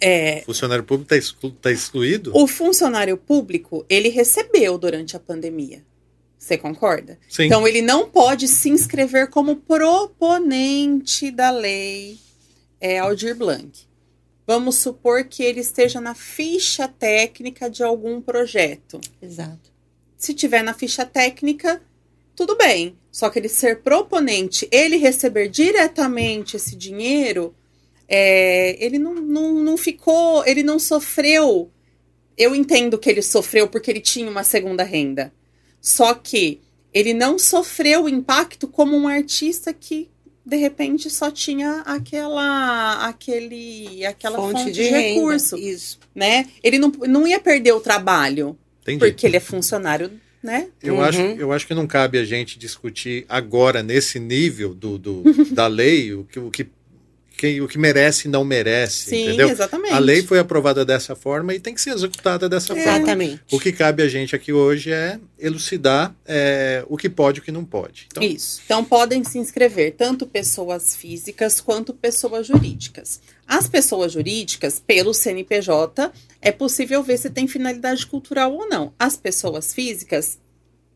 É, 0.00 0.42
Funcionário 0.42 0.84
público 0.84 1.14
está 1.14 1.16
exclu 1.16 1.50
tá 1.50 1.70
excluído? 1.70 2.32
o 2.34 2.46
funcionário 2.46 3.16
público 3.16 3.84
ele 3.88 4.08
recebeu 4.08 4.76
durante 4.76 5.16
a 5.16 5.20
pandemia. 5.20 5.82
Você 6.38 6.58
concorda? 6.58 7.18
Sim. 7.28 7.44
Então 7.44 7.66
ele 7.68 7.80
não 7.80 8.10
pode 8.10 8.48
se 8.48 8.68
inscrever 8.68 9.28
como 9.28 9.56
proponente 9.56 11.30
da 11.30 11.50
lei 11.50 12.18
é, 12.82 12.98
Aldir 12.98 13.36
Blanc. 13.36 13.86
Vamos 14.44 14.74
supor 14.74 15.24
que 15.24 15.44
ele 15.44 15.60
esteja 15.60 16.00
na 16.00 16.16
ficha 16.16 16.88
técnica 16.88 17.70
de 17.70 17.84
algum 17.84 18.20
projeto. 18.20 19.00
Exato. 19.22 19.70
Se 20.16 20.34
tiver 20.34 20.64
na 20.64 20.74
ficha 20.74 21.06
técnica, 21.06 21.80
tudo 22.34 22.56
bem. 22.56 22.98
Só 23.12 23.30
que 23.30 23.38
ele 23.38 23.48
ser 23.48 23.82
proponente, 23.82 24.68
ele 24.72 24.96
receber 24.96 25.48
diretamente 25.48 26.56
esse 26.56 26.74
dinheiro, 26.74 27.54
é, 28.08 28.76
ele 28.84 28.98
não, 28.98 29.14
não, 29.14 29.54
não 29.54 29.76
ficou, 29.76 30.44
ele 30.44 30.64
não 30.64 30.80
sofreu. 30.80 31.70
Eu 32.36 32.52
entendo 32.52 32.98
que 32.98 33.08
ele 33.08 33.22
sofreu 33.22 33.68
porque 33.68 33.92
ele 33.92 34.00
tinha 34.00 34.28
uma 34.28 34.42
segunda 34.42 34.82
renda. 34.82 35.32
Só 35.80 36.14
que 36.14 36.60
ele 36.92 37.14
não 37.14 37.38
sofreu 37.38 38.04
o 38.04 38.08
impacto 38.08 38.66
como 38.66 38.96
um 38.96 39.06
artista 39.06 39.72
que 39.72 40.10
de 40.44 40.56
repente 40.56 41.08
só 41.08 41.30
tinha 41.30 41.82
aquela 41.86 43.06
aquele 43.06 44.04
aquela 44.04 44.36
fonte, 44.38 44.72
de, 44.72 44.82
renda, 44.82 44.98
recurso, 44.98 45.56
Isso. 45.56 45.98
né? 46.14 46.46
Ele 46.62 46.78
não, 46.78 46.90
não 47.08 47.26
ia 47.26 47.38
perder 47.40 47.72
o 47.72 47.80
trabalho 47.80 48.56
Entendi. 48.82 48.98
porque 48.98 49.26
ele 49.26 49.36
é 49.36 49.40
funcionário, 49.40 50.10
né? 50.42 50.68
Eu, 50.82 50.94
Uhum. 50.96 51.02
acho, 51.02 51.20
eu 51.20 51.52
acho 51.52 51.66
que 51.66 51.74
não 51.74 51.86
cabe 51.86 52.18
a 52.18 52.24
gente 52.24 52.58
discutir 52.58 53.24
agora, 53.28 53.82
nesse 53.82 54.18
nível 54.18 54.74
do, 54.74 54.98
do- 54.98 55.22
da 55.54 55.66
lei, 55.68 56.12
o 56.12 56.24
que, 56.24 56.38
o, 56.40 56.50
que, 56.50 56.66
quem- 57.42 57.60
o 57.60 57.66
que 57.66 57.76
merece 57.76 58.28
e 58.28 58.30
não 58.30 58.44
merece, 58.44 59.10
Sim, 59.10 59.24
entendeu? 59.26 59.48
exatamente. 59.48 59.92
A 59.92 59.98
lei 59.98 60.22
foi 60.22 60.38
aprovada 60.38 60.84
dessa 60.84 61.16
forma 61.16 61.52
e 61.52 61.58
tem 61.58 61.74
que 61.74 61.80
ser 61.80 61.90
executada 61.90 62.48
dessa 62.48 62.68
forma. 62.68 62.80
Exatamente. 62.80 63.40
O 63.50 63.58
que 63.58 63.72
cabe 63.72 64.00
a 64.00 64.08
gente 64.08 64.36
aqui 64.36 64.52
hoje 64.52 64.92
é 64.92 65.18
elucidar 65.36 66.14
é, 66.24 66.84
o 66.88 66.96
que 66.96 67.10
pode 67.10 67.38
e 67.38 67.42
o 67.42 67.44
que 67.44 67.50
não 67.50 67.64
pode. 67.64 68.06
Então, 68.12 68.22
Isso. 68.22 68.60
Então 68.64 68.84
podem 68.84 69.24
se 69.24 69.38
inscrever 69.38 69.94
tanto 69.98 70.24
pessoas 70.24 70.94
físicas 70.94 71.60
quanto 71.60 71.92
pessoas 71.92 72.46
jurídicas. 72.46 73.20
As 73.44 73.66
pessoas 73.68 74.12
jurídicas, 74.12 74.80
pelo 74.86 75.12
CNPJ, 75.12 76.12
é 76.40 76.52
possível 76.52 77.02
ver 77.02 77.18
se 77.18 77.28
tem 77.28 77.48
finalidade 77.48 78.06
cultural 78.06 78.54
ou 78.54 78.68
não. 78.68 78.92
As 78.96 79.16
pessoas 79.16 79.74
físicas 79.74 80.38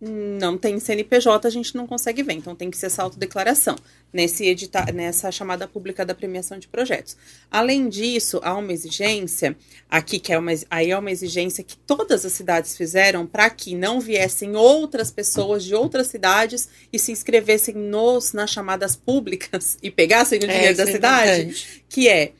não 0.00 0.59
tem 0.59 0.78
CNPJ, 0.78 1.48
a 1.48 1.50
gente 1.50 1.74
não 1.74 1.87
consegue 1.87 2.22
ver, 2.22 2.35
então 2.35 2.54
tem 2.54 2.70
que 2.70 2.76
ser 2.76 2.87
essa 2.87 3.02
autodeclaração 3.02 3.76
nesse 4.12 4.44
edita 4.46 4.85
nessa 4.92 5.32
chamada 5.32 5.66
pública 5.66 6.04
da 6.04 6.14
premiação 6.14 6.59
de 6.59 6.68
projetos. 6.68 7.16
Além 7.50 7.88
disso, 7.88 8.38
há 8.42 8.54
uma 8.54 8.72
exigência 8.72 9.56
aqui 9.90 10.18
que 10.18 10.32
é 10.32 10.38
uma 10.38 10.52
aí 10.70 10.90
é 10.90 10.98
uma 10.98 11.11
exigência 11.11 11.64
que 11.64 11.76
todas 11.78 12.24
as 12.26 12.32
cidades 12.32 12.76
fizeram 12.76 13.26
para 13.26 13.48
que 13.48 13.74
não 13.74 13.98
viessem 13.98 14.54
outras 14.54 15.11
pessoas 15.11 15.64
de 15.64 15.74
outras 15.74 16.09
cidades 16.09 16.68
e 16.92 16.98
se 16.98 17.11
inscrevessem 17.11 17.74
nos 17.74 18.32
nas 18.35 18.50
chamadas 18.50 18.96
públicas 18.96 19.78
e 19.82 19.90
pegassem 19.90 20.38
o 20.38 20.40
dinheiro 20.40 20.66
É, 20.66 20.74
da 20.74 20.82
é 20.85 20.92
cidade, 20.92 21.40
importante. 21.42 21.85
que 21.88 22.09
é, 22.09 22.32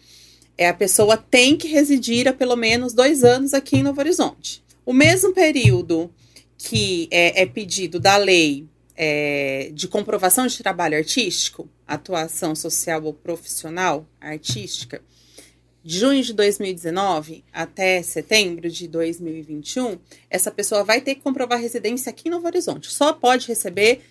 é 0.59 0.69
a 0.69 0.75
pessoa 0.75 1.17
tem 1.17 1.57
que 1.57 1.69
residir 1.69 2.29
há 2.29 2.35
pelo 2.35 2.57
menos 2.57 2.93
dois 2.93 3.25
anos 3.25 3.55
aqui 3.55 3.79
em 3.79 3.83
Novo 3.83 4.01
Horizonte. 4.01 4.63
O 4.85 4.93
mesmo 4.93 5.33
período 5.33 6.11
que 6.59 7.09
é, 7.11 7.43
é 7.43 7.47
pedido 7.47 8.01
da 8.01 8.17
lei 8.17 8.67
é, 8.97 9.71
de 9.73 9.87
comprovação 9.87 10.47
de 10.47 10.59
trabalho 10.59 10.97
artístico, 10.97 11.69
atuação 11.87 12.55
social 12.55 13.05
ou 13.05 13.13
profissional 13.13 14.07
artística, 14.21 15.03
de 15.85 15.99
junho 15.99 16.23
de 16.23 16.33
2019 16.33 17.45
até 17.53 18.03
setembro 18.03 18.69
de 18.69 18.89
2021, 18.89 19.99
essa 20.29 20.51
pessoa 20.51 20.83
vai 20.83 21.01
ter 21.01 21.15
que 21.15 21.21
comprovar 21.21 21.61
residência 21.61 22.11
aqui 22.11 22.29
em 22.29 22.33
Novo 22.33 22.47
Horizonte. 22.47 22.91
Só 22.91 23.13
pode 23.13 23.47
receber 23.47 24.03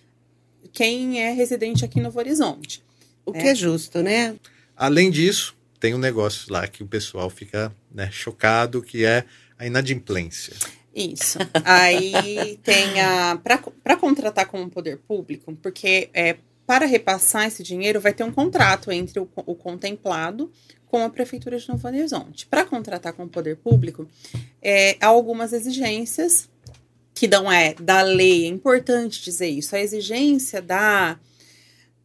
quem 0.71 1.21
é 1.21 1.31
residente 1.33 1.83
aqui 1.83 1.99
em 1.99 2.03
Novo 2.03 2.17
Horizonte. 2.17 2.81
O 3.25 3.33
que 3.33 3.39
é 3.39 3.55
justo, 3.55 4.01
né? 4.01 4.35
além 4.75 5.09
disso, 5.09 5.55
tem 5.79 5.93
um 5.93 5.97
negócio 5.97 6.51
lá 6.51 6.67
que 6.67 6.83
o 6.83 6.87
pessoal 6.87 7.29
fica 7.29 7.73
né, 7.91 8.09
chocado, 8.11 8.81
que 8.81 9.05
é 9.05 9.25
a 9.57 9.65
inadimplência. 9.65 10.53
Isso. 10.95 11.37
Aí 11.65 12.57
tem 12.63 13.01
a. 13.01 13.37
Para 13.83 13.97
contratar 13.97 14.47
com 14.47 14.63
o 14.63 14.69
poder 14.69 14.97
público, 14.99 15.53
porque 15.61 16.09
é, 16.13 16.37
para 16.65 16.85
repassar 16.85 17.45
esse 17.45 17.61
dinheiro 17.61 17.99
vai 17.99 18.13
ter 18.13 18.23
um 18.23 18.31
contrato 18.31 18.91
entre 18.91 19.19
o, 19.19 19.27
o 19.45 19.55
contemplado 19.55 20.49
com 20.87 21.03
a 21.03 21.09
Prefeitura 21.09 21.57
de 21.59 21.67
Novo 21.67 21.85
Horizonte. 21.85 22.45
Para 22.45 22.63
contratar 22.63 23.11
com 23.11 23.25
o 23.25 23.29
poder 23.29 23.57
público, 23.57 24.07
é, 24.61 24.95
há 25.01 25.07
algumas 25.07 25.51
exigências 25.51 26.47
que 27.13 27.27
não 27.27 27.51
é 27.51 27.73
da 27.73 28.01
lei, 28.01 28.45
é 28.45 28.47
importante 28.47 29.21
dizer 29.21 29.47
isso. 29.47 29.75
A 29.75 29.79
exigência 29.79 30.61
da, 30.61 31.19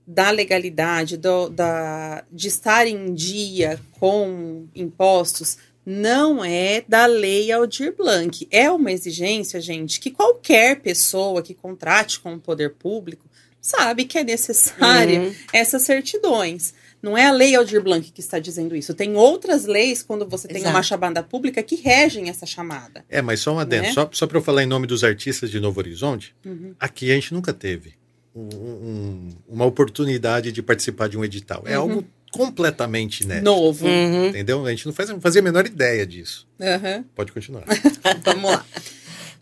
da 0.06 0.30
legalidade, 0.30 1.16
do, 1.16 1.48
da, 1.48 2.24
de 2.30 2.48
estar 2.48 2.86
em 2.86 3.14
dia 3.14 3.80
com 3.98 4.66
impostos, 4.74 5.58
não 5.92 6.44
é 6.44 6.84
da 6.86 7.04
lei 7.06 7.50
Aldir 7.50 7.92
Blanc. 7.96 8.46
É 8.50 8.70
uma 8.70 8.92
exigência, 8.92 9.60
gente, 9.60 9.98
que 9.98 10.10
qualquer 10.10 10.80
pessoa 10.80 11.42
que 11.42 11.52
contrate 11.52 12.20
com 12.20 12.34
o 12.34 12.38
poder 12.38 12.74
público 12.74 13.28
sabe 13.60 14.04
que 14.04 14.16
é 14.16 14.22
necessária 14.24 15.20
Uhum. 15.20 15.34
essas 15.52 15.82
certidões. 15.82 16.72
Não 17.02 17.16
é 17.18 17.26
a 17.26 17.32
lei 17.32 17.54
Aldir 17.56 17.82
Blanc 17.82 18.10
que 18.12 18.20
está 18.20 18.38
dizendo 18.38 18.76
isso. 18.76 18.94
Tem 18.94 19.16
outras 19.16 19.64
leis, 19.66 20.02
quando 20.02 20.26
você 20.28 20.46
tem 20.46 20.58
Exato. 20.58 20.76
uma 20.76 20.82
chamada 20.82 21.22
pública, 21.22 21.62
que 21.62 21.74
regem 21.76 22.28
essa 22.28 22.46
chamada. 22.46 23.04
É, 23.08 23.20
mas 23.20 23.40
só 23.40 23.54
um 23.54 23.58
adendo. 23.58 23.84
Né? 23.84 23.92
Só, 23.92 24.08
só 24.12 24.26
para 24.26 24.38
eu 24.38 24.42
falar 24.42 24.62
em 24.62 24.66
nome 24.66 24.86
dos 24.86 25.02
artistas 25.02 25.50
de 25.50 25.58
Novo 25.58 25.80
Horizonte, 25.80 26.34
Uhum. 26.44 26.74
aqui 26.78 27.10
a 27.10 27.14
gente 27.14 27.34
nunca 27.34 27.52
teve 27.52 27.94
um- 28.34 28.42
um- 28.54 29.28
uma 29.48 29.64
oportunidade 29.64 30.52
de 30.52 30.62
participar 30.62 31.08
de 31.08 31.18
um 31.18 31.24
edital. 31.24 31.62
É 31.66 31.76
Uhum. 31.78 31.82
algo 31.82 32.04
completamente 32.30 33.22
inédito. 33.22 33.44
Novo. 33.44 33.86
Uhum. 33.86 34.28
Entendeu? 34.28 34.64
A 34.64 34.70
gente 34.70 34.86
não, 34.86 34.92
faz, 34.92 35.08
não 35.08 35.20
fazia 35.20 35.40
a 35.40 35.44
menor 35.44 35.66
ideia 35.66 36.06
disso. 36.06 36.46
Aham. 36.60 37.04
Pode 37.14 37.32
continuar. 37.32 37.64
Vamos 38.24 38.50
lá. 38.50 38.64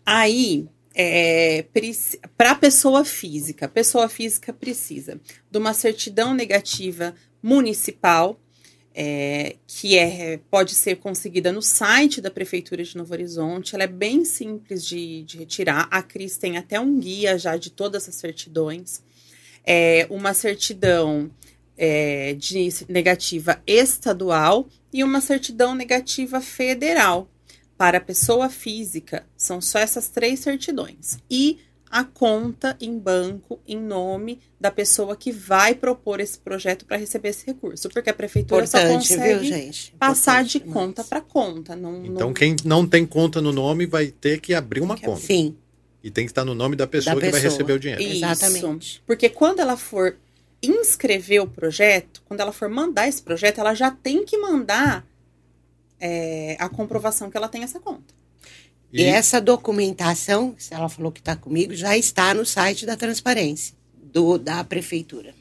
Aí, 0.05 0.67
para 2.37 2.51
a 2.51 2.55
pessoa 2.55 3.05
física, 3.05 3.65
a 3.67 3.69
pessoa 3.69 4.09
física 4.09 4.51
precisa 4.51 5.19
de 5.49 5.57
uma 5.57 5.73
certidão 5.73 6.33
negativa 6.33 7.13
municipal, 7.41 8.39
é, 8.93 9.55
que 9.65 9.97
é, 9.97 10.39
pode 10.49 10.75
ser 10.75 10.97
conseguida 10.97 11.51
no 11.51 11.61
site 11.61 12.19
da 12.19 12.31
Prefeitura 12.31 12.83
de 12.83 12.97
Novo 12.97 13.13
Horizonte. 13.13 13.75
Ela 13.75 13.85
é 13.85 13.87
bem 13.87 14.25
simples 14.25 14.83
de, 14.83 15.23
de 15.23 15.37
retirar. 15.37 15.87
A 15.91 16.01
Cris 16.01 16.37
tem 16.37 16.57
até 16.57 16.79
um 16.79 16.99
guia 16.99 17.37
já 17.37 17.55
de 17.55 17.69
todas 17.69 18.09
as 18.09 18.15
certidões. 18.15 19.01
É, 19.63 20.07
uma 20.09 20.33
certidão 20.33 21.29
é, 21.81 22.33
de 22.33 22.69
negativa 22.89 23.61
estadual 23.65 24.67
e 24.91 25.01
uma 25.03 25.21
certidão 25.21 25.73
negativa 25.73 26.41
federal. 26.41 27.29
Para 27.77 27.99
a 27.99 28.01
pessoa 28.01 28.49
física, 28.49 29.25
são 29.37 29.61
só 29.61 29.79
essas 29.79 30.09
três 30.09 30.41
certidões. 30.41 31.17
E 31.31 31.59
a 31.89 32.03
conta 32.03 32.75
em 32.81 32.99
banco 32.99 33.59
em 33.65 33.77
nome 33.79 34.39
da 34.59 34.69
pessoa 34.69 35.15
que 35.15 35.31
vai 35.31 35.73
propor 35.73 36.19
esse 36.19 36.37
projeto 36.37 36.85
para 36.85 36.97
receber 36.97 37.29
esse 37.29 37.45
recurso. 37.45 37.87
Porque 37.89 38.09
a 38.09 38.13
prefeitura 38.13 38.67
só 38.67 38.77
Importante, 38.79 39.07
viu, 39.07 39.17
consegue 39.17 39.47
gente? 39.47 39.95
passar 39.97 40.43
Importante 40.43 40.51
de 40.51 40.73
conta 40.73 41.03
demais. 41.03 41.07
para 41.09 41.21
conta. 41.21 41.75
Não, 41.77 42.05
Então, 42.05 42.27
não- 42.27 42.33
quem 42.33 42.55
não 42.65 42.85
tem 42.85 43.05
conta 43.05 43.41
no 43.41 43.53
nome 43.53 43.85
vai 43.85 44.07
ter 44.07 44.41
que 44.41 44.53
abrir 44.53 44.81
uma 44.81 44.97
Que 44.97 45.05
conta. 45.05 45.21
Sim, 45.21 45.55
E 46.03 46.11
tem 46.11 46.25
que 46.25 46.31
estar 46.31 46.43
no 46.45 46.53
nome 46.53 46.75
da 46.75 46.85
pessoa 46.85 47.15
Da 47.15 47.21
que 47.21 47.31
vai 47.31 47.41
pessoa. 47.41 47.51
receber 47.53 47.73
o 47.73 47.79
dinheiro. 47.79 48.01
Isso. 48.03 48.23
exatamente. 48.25 49.01
Porque 49.07 49.27
quando 49.29 49.59
ela 49.61 49.75
for 49.77 50.15
inscrever 50.61 51.41
o 51.41 51.47
projeto, 51.47 52.21
quando 52.25 52.41
ela 52.41 52.51
for 52.51 52.69
mandar 52.69 53.07
esse 53.07 53.21
projeto, 53.21 53.59
ela 53.59 53.73
já 53.73 53.91
tem 53.91 54.25
que 54.25 54.37
mandar 54.37 55.05
é, 55.99 56.55
a 56.59 56.69
comprovação 56.69 57.29
que 57.29 57.37
ela 57.37 57.47
tem 57.47 57.63
essa 57.63 57.79
conta. 57.79 58.13
E, 58.91 59.03
essa 59.03 59.39
documentação, 59.39 60.55
se 60.57 60.73
ela 60.73 60.89
falou 60.89 61.11
que 61.11 61.19
está 61.19 61.35
comigo, 61.35 61.73
já 61.75 61.95
está 61.95 62.33
no 62.33 62.45
site 62.45 62.85
da 62.85 62.97
transparência 62.97 63.75
do, 63.93 64.37
da 64.37 64.63
prefeitura. 64.63 65.33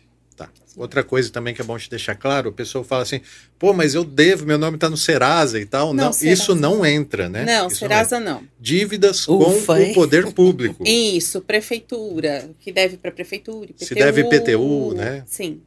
Outra 0.79 1.03
coisa 1.03 1.29
também 1.31 1.53
que 1.53 1.61
é 1.61 1.65
bom 1.65 1.77
te 1.77 1.91
deixar 1.91 2.15
claro, 2.15 2.51
a 2.51 2.53
pessoa 2.53 2.85
fala 2.85 3.03
assim, 3.03 3.21
pô, 3.59 3.73
mas 3.73 3.95
eu 3.95 4.05
devo, 4.05 4.47
meu 4.47 4.57
nome 4.57 4.77
está 4.77 4.89
no 4.89 4.97
Serasa 4.97 5.59
e 5.59 5.67
tal. 5.67 5.93
Não, 5.93 6.05
Não, 6.05 6.13
Serasa 6.13 6.43
isso 6.43 6.55
não 6.55 6.87
entra, 6.87 7.29
né? 7.29 7.45
Não, 7.45 7.67
Isso 7.67 7.79
Serasa 7.79 8.21
não. 8.21 8.37
entra. 8.37 8.49
Dívidas 8.61 9.27
Ufa, 9.27 9.75
com 9.75 9.77
hein? 9.77 9.91
o 9.91 9.95
poder 9.95 10.33
público. 10.33 10.85
Isso, 10.87 11.41
prefeitura, 11.41 12.51
que 12.61 12.71
deve 12.71 12.97
para 12.97 13.11
prefeitura, 13.11 13.71
IPTU. 13.71 13.85
Se 13.85 13.95
deve 13.95 14.21
IPTU, 14.21 14.95
né? 14.95 15.25
Sim. 15.27 15.61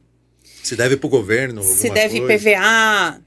Se 0.62 0.74
deve 0.74 0.96
para 0.96 1.06
o 1.06 1.10
governo. 1.10 1.62
Se 1.62 1.90
deve 1.90 2.20
coisa. 2.20 2.38
PVA, 2.38 3.20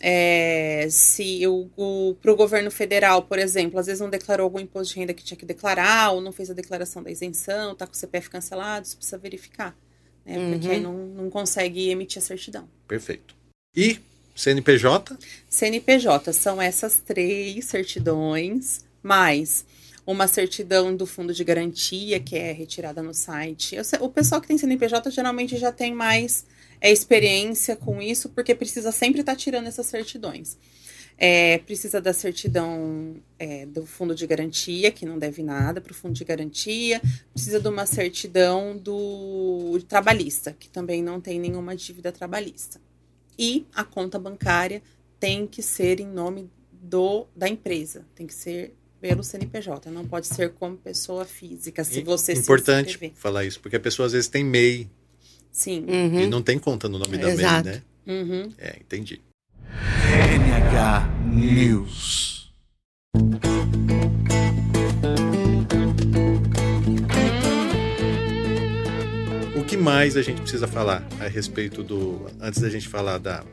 é, 0.00 0.86
se 0.90 1.46
o, 1.46 1.68
o, 1.76 2.16
para 2.22 2.32
o 2.32 2.36
governo 2.36 2.70
federal, 2.70 3.22
por 3.22 3.38
exemplo, 3.38 3.78
às 3.78 3.86
vezes 3.86 4.00
não 4.00 4.08
declarou 4.08 4.44
algum 4.44 4.60
imposto 4.60 4.94
de 4.94 5.00
renda 5.00 5.12
que 5.12 5.22
tinha 5.22 5.36
que 5.36 5.44
declarar, 5.44 6.12
ou 6.12 6.20
não 6.20 6.32
fez 6.32 6.50
a 6.50 6.54
declaração 6.54 7.02
da 7.02 7.10
isenção, 7.10 7.74
tá 7.74 7.86
com 7.86 7.92
o 7.92 7.96
CPF 7.96 8.30
cancelado, 8.30 8.86
isso 8.86 8.96
precisa 8.96 9.18
verificar. 9.18 9.76
Né? 10.24 10.50
Porque 10.50 10.66
Uhum. 10.66 10.72
aí 10.72 10.80
não, 10.80 10.94
não 10.94 11.30
consegue 11.30 11.88
emitir 11.90 12.18
a 12.18 12.24
certidão. 12.24 12.68
Perfeito. 12.86 13.34
E 13.74 13.98
CNPJ? 14.34 15.16
CNPJ 15.48 16.32
são 16.32 16.60
essas 16.60 16.96
três 16.98 17.64
certidões, 17.66 18.80
mais 19.02 19.64
uma 20.06 20.26
certidão 20.26 20.94
do 20.96 21.06
fundo 21.06 21.32
de 21.32 21.44
garantia, 21.44 22.18
que 22.18 22.36
é 22.36 22.52
retirada 22.52 23.02
no 23.02 23.14
site. 23.14 23.76
O 24.00 24.08
pessoal 24.08 24.40
que 24.40 24.48
tem 24.48 24.58
CNPJ 24.58 25.10
geralmente 25.10 25.56
já 25.56 25.70
tem 25.70 25.94
mais 25.94 26.44
é, 26.80 26.90
experiência 26.90 27.76
com 27.76 28.02
isso, 28.02 28.28
porque 28.30 28.54
precisa 28.54 28.90
sempre 28.90 29.20
estar 29.20 29.36
tirando 29.36 29.68
essas 29.68 29.86
certidões. 29.86 30.56
É, 31.16 31.58
precisa 31.58 32.00
da 32.00 32.12
certidão 32.12 33.16
é, 33.38 33.64
do 33.66 33.86
fundo 33.86 34.14
de 34.14 34.26
garantia, 34.26 34.90
que 34.90 35.06
não 35.06 35.18
deve 35.18 35.42
nada 35.42 35.80
para 35.80 35.92
o 35.92 35.94
fundo 35.94 36.14
de 36.14 36.24
garantia. 36.24 37.00
Precisa 37.32 37.60
de 37.60 37.68
uma 37.68 37.86
certidão 37.86 38.76
do 38.76 39.78
trabalhista, 39.88 40.56
que 40.58 40.68
também 40.68 41.02
não 41.02 41.20
tem 41.20 41.38
nenhuma 41.38 41.76
dívida 41.76 42.10
trabalhista. 42.10 42.80
E 43.38 43.66
a 43.74 43.84
conta 43.84 44.18
bancária 44.18 44.82
tem 45.20 45.46
que 45.46 45.62
ser 45.62 46.00
em 46.00 46.06
nome 46.06 46.50
do, 46.72 47.26
da 47.36 47.48
empresa, 47.48 48.04
tem 48.14 48.26
que 48.26 48.34
ser 48.34 48.74
pelo 49.00 49.22
CNPJ, 49.24 49.90
não 49.90 50.06
pode 50.06 50.28
ser 50.28 50.52
como 50.52 50.76
pessoa 50.76 51.24
física, 51.24 51.82
se 51.82 52.00
E- 52.00 52.04
você 52.04 52.32
Importante 52.34 52.98
se 52.98 53.12
falar 53.16 53.44
isso, 53.44 53.60
porque 53.60 53.76
a 53.76 53.80
pessoa 53.80 54.06
às 54.06 54.12
vezes 54.12 54.28
tem 54.28 54.44
MEI 54.44 54.88
Sim. 55.50 55.84
Uhum. 55.88 56.20
e 56.20 56.26
não 56.28 56.40
tem 56.42 56.58
conta 56.58 56.88
no 56.88 56.98
nome 56.98 57.18
da 57.18 57.30
Exato. 57.30 57.68
MEI, 57.68 57.74
né? 57.76 57.82
Uhum. 58.06 58.52
É, 58.58 58.76
entendi. 58.80 59.20
NH 60.32 61.08
News. 61.26 62.50
O 69.54 69.62
que 69.66 69.76
mais 69.76 70.16
a 70.16 70.22
gente 70.22 70.40
precisa 70.40 70.66
falar 70.66 71.06
a 71.20 71.28
respeito 71.28 71.82
do. 71.82 72.30
Antes 72.40 72.62
da 72.62 72.70
gente 72.70 72.88
falar 72.88 73.18
da, 73.18 73.44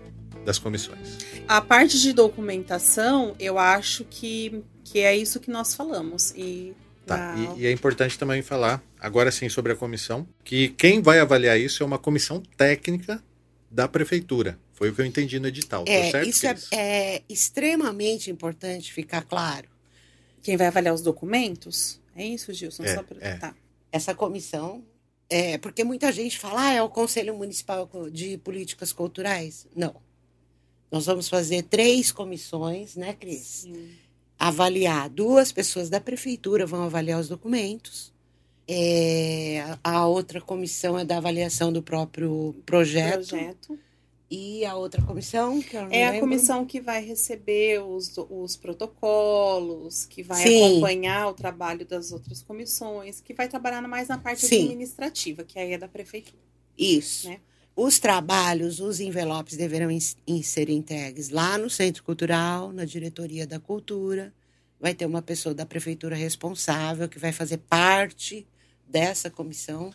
das 0.46 0.58
comissões? 0.58 1.18
A 1.50 1.60
parte 1.60 2.00
de 2.00 2.13
documentação, 2.13 3.36
eu 3.38 3.60
acho 3.60 4.06
que, 4.06 4.63
que 4.86 5.00
é 5.00 5.13
isso 5.18 5.42
que 5.42 5.52
nós 5.52 5.74
falamos. 5.74 6.32
E, 6.32 6.74
Tá. 7.06 7.36
E, 7.58 7.63
e 7.63 7.65
é 7.65 7.72
importante 7.74 8.18
também 8.18 8.42
falar, 8.42 8.82
agora 9.02 9.32
sim, 9.32 9.50
sobre 9.50 9.74
a 9.74 9.76
comissão, 9.76 10.26
que 10.46 10.70
quem 10.70 11.02
vai 11.02 11.20
avaliar 11.20 11.60
isso 11.60 11.82
é 11.84 11.86
uma 11.86 11.98
comissão 11.98 12.42
técnica 12.56 13.22
da 13.70 13.88
prefeitura. 13.88 14.58
Foi 14.80 14.89
o 14.89 14.96
que 14.96 15.02
eu 15.02 15.06
entendi 15.06 15.42
no 15.42 15.48
edital. 15.48 15.84
É, 15.86 16.10
certo, 16.10 16.30
isso 16.30 16.48
é, 16.48 16.54
Cris? 16.54 16.70
é 16.72 17.22
extremamente 17.28 18.32
importante 18.32 18.94
ficar 18.94 19.24
claro. 19.24 19.68
quem 20.42 20.56
vai 20.56 20.68
avaliar 20.68 20.96
os 20.96 21.02
documentos? 21.02 22.00
É 22.15 22.26
isso, 22.26 22.54
Gilson? 22.54 22.84
É, 22.86 22.96
Só 22.96 23.04
pra... 23.04 23.18
é. 23.20 23.36
Tá. 23.36 23.54
Essa 23.92 24.15
comissão, 24.15 24.82
é, 25.30 25.58
porque 25.58 25.84
muita 25.84 26.13
gente 26.13 26.39
fala, 26.39 26.68
ah, 26.68 26.74
é 26.74 26.82
o 26.82 26.88
Conselho 26.88 27.36
Municipal 27.36 27.89
de 28.10 28.38
Políticas 28.38 28.94
Culturais. 28.94 29.68
Não. 29.76 29.94
Nós 30.89 31.06
vamos 31.06 31.28
fazer 31.28 31.63
três 31.63 32.10
comissões, 32.13 32.96
né, 32.96 33.13
Cris? 33.13 33.65
Sim. 33.68 33.89
avaliar. 34.39 35.10
Duas 35.10 35.52
pessoas 35.52 35.89
da 35.89 36.00
prefeitura 36.00 36.65
vão 36.65 36.84
avaliar 36.84 37.20
os 37.20 37.28
documentos. 37.28 38.13
É, 38.65 39.62
a 39.84 39.98
a 39.98 40.08
outra 40.08 40.39
comissão 40.39 40.98
é 40.98 41.04
da 41.04 41.18
avaliação 41.18 41.74
do 41.74 41.84
próprio 41.84 42.56
projeto. 42.65 43.28
Projeto. 43.28 43.80
E 44.32 44.63
a 44.63 44.76
outra 44.76 45.02
comissão, 45.02 45.60
que 45.62 45.76
eu 45.76 45.82
não 45.84 45.92
É 45.92 46.06
a 46.06 46.12
lembro. 46.12 46.28
comissão 46.28 46.63
que 46.65 46.80
vai 46.80 47.04
receber 47.04 47.82
os, 47.82 48.15
os 48.30 48.56
protocolos, 48.56 50.06
que 50.06 50.22
vai 50.22 50.44
Sim. 50.44 50.65
acompanhar 50.76 51.28
o 51.30 51.34
trabalho 51.34 51.86
das 51.86 52.12
outras 52.12 52.44
comissões, 52.44 53.20
que 53.22 53.34
vai 53.34 53.48
trabalhar 53.48 53.82
mais 53.88 54.08
na 54.08 54.18
parte 54.18 54.46
Sim. 54.46 54.65
administrativa, 54.65 55.44
que 55.44 55.58
aí 55.58 55.74
é 55.74 55.78
da 55.78 55.88
prefeitura. 55.88 56.38
Isso. 56.78 57.28
né? 57.28 57.39
Os 57.76 57.98
trabalhos, 57.98 58.80
os 58.80 59.00
envelopes 59.00 59.58
deverão 59.58 59.89
ins- 59.89 60.18
em 60.28 60.44
ser 60.44 60.70
entregues 60.70 61.30
lá 61.30 61.58
no 61.58 61.70
Centro 61.70 62.04
Cultural, 62.04 62.72
na 62.72 62.86
Diretoria 62.86 63.48
da 63.48 63.60
Cultura. 63.60 64.34
Vai 64.80 64.94
ter 64.94 65.06
uma 65.06 65.22
pessoa 65.22 65.56
da 65.56 65.65
prefeitura 65.65 66.15
responsável 66.15 67.08
que 67.10 67.18
vai 67.18 67.32
fazer 67.32 67.58
parte 67.58 68.46
dessa 68.88 69.30
comissão 69.30 69.92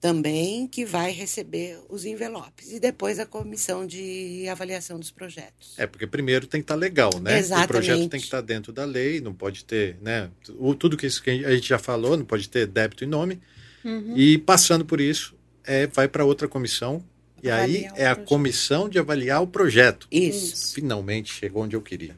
também, 0.00 0.66
que 0.68 0.84
vai 0.84 1.10
receber 1.10 1.78
os 1.88 2.04
envelopes. 2.04 2.72
E 2.72 2.78
depois 2.78 3.18
a 3.18 3.26
comissão 3.26 3.86
de 3.86 4.46
avaliação 4.48 4.98
dos 4.98 5.10
projetos. 5.10 5.74
É, 5.76 5.86
porque 5.86 6.06
primeiro 6.06 6.46
tem 6.46 6.60
que 6.60 6.64
estar 6.64 6.76
legal, 6.76 7.10
né? 7.20 7.34
O 7.34 7.38
Exatamente. 7.38 7.68
projeto 7.68 8.08
tem 8.08 8.20
que 8.20 8.26
estar 8.26 8.40
dentro 8.40 8.72
da 8.72 8.84
lei, 8.84 9.20
não 9.20 9.34
pode 9.34 9.64
ter, 9.64 9.96
né? 10.00 10.30
O, 10.58 10.74
tudo 10.74 10.96
que, 10.96 11.06
isso 11.06 11.22
que 11.22 11.30
a 11.44 11.54
gente 11.54 11.68
já 11.68 11.78
falou, 11.78 12.16
não 12.16 12.24
pode 12.24 12.48
ter 12.48 12.66
débito 12.66 13.04
e 13.04 13.06
nome. 13.06 13.40
Uhum. 13.84 14.16
E 14.16 14.38
passando 14.38 14.84
por 14.84 15.00
isso, 15.00 15.34
é, 15.64 15.86
vai 15.86 16.06
para 16.08 16.24
outra 16.24 16.46
comissão. 16.46 17.04
E 17.42 17.50
aí 17.50 17.86
Avaliar 17.86 17.92
o 17.92 17.96
é 17.96 18.06
a 18.06 18.14
projeto. 18.14 18.28
comissão 18.28 18.88
de 18.88 18.98
avaliar 18.98 19.42
o 19.42 19.46
projeto. 19.46 20.08
Isso. 20.10 20.74
Finalmente 20.74 21.32
chegou 21.32 21.62
onde 21.62 21.76
eu 21.76 21.82
queria. 21.82 22.16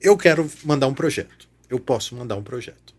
Eu 0.00 0.16
quero 0.16 0.50
mandar 0.62 0.86
um 0.86 0.94
projeto. 0.94 1.48
Eu 1.68 1.80
posso 1.80 2.14
mandar 2.14 2.36
um 2.36 2.42
projeto. 2.42 2.93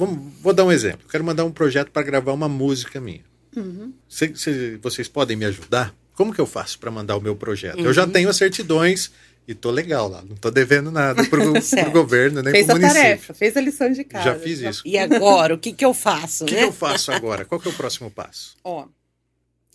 Vamos, 0.00 0.32
vou 0.40 0.52
dar 0.52 0.64
um 0.64 0.72
exemplo. 0.72 1.06
Quero 1.08 1.22
mandar 1.22 1.44
um 1.44 1.52
projeto 1.52 1.90
para 1.90 2.02
gravar 2.02 2.32
uma 2.32 2.48
música 2.48 3.00
minha. 3.00 3.24
Uhum. 3.56 3.92
Se- 4.08 4.34
se 4.36 4.76
vocês 4.78 5.06
podem 5.08 5.36
me 5.36 5.44
ajudar? 5.44 5.94
Como 6.14 6.32
que 6.34 6.40
eu 6.40 6.46
faço 6.46 6.78
para 6.78 6.90
mandar 6.90 7.16
o 7.16 7.20
meu 7.20 7.36
projeto? 7.36 7.78
Eu 7.80 7.92
já 7.92 8.06
tenho 8.06 8.28
as 8.28 8.36
certidões 8.36 9.10
e 9.48 9.54
tô 9.54 9.70
legal 9.70 10.08
lá, 10.08 10.22
não 10.22 10.36
tô 10.36 10.50
devendo 10.50 10.90
nada 10.90 11.24
pro, 11.28 11.52
pro 11.82 11.90
governo 11.90 12.42
nem 12.42 12.52
Fez 12.52 12.66
pro 12.66 12.76
a 12.76 12.78
município. 12.78 13.02
tarefa, 13.02 13.34
fez 13.34 13.56
a 13.56 13.60
lição 13.60 13.90
de 13.92 14.04
casa. 14.04 14.24
Já 14.24 14.38
fiz 14.38 14.60
isso. 14.60 14.82
E 14.86 14.96
agora, 14.98 15.54
o 15.54 15.58
que, 15.58 15.72
que 15.72 15.84
eu 15.84 15.92
faço, 15.94 16.44
O 16.44 16.46
que, 16.46 16.54
né? 16.54 16.60
que 16.60 16.66
eu 16.68 16.72
faço 16.72 17.10
agora? 17.12 17.44
Qual 17.44 17.60
que 17.60 17.68
é 17.68 17.70
o 17.70 17.74
próximo 17.74 18.10
passo? 18.10 18.56
Ó, 18.62 18.86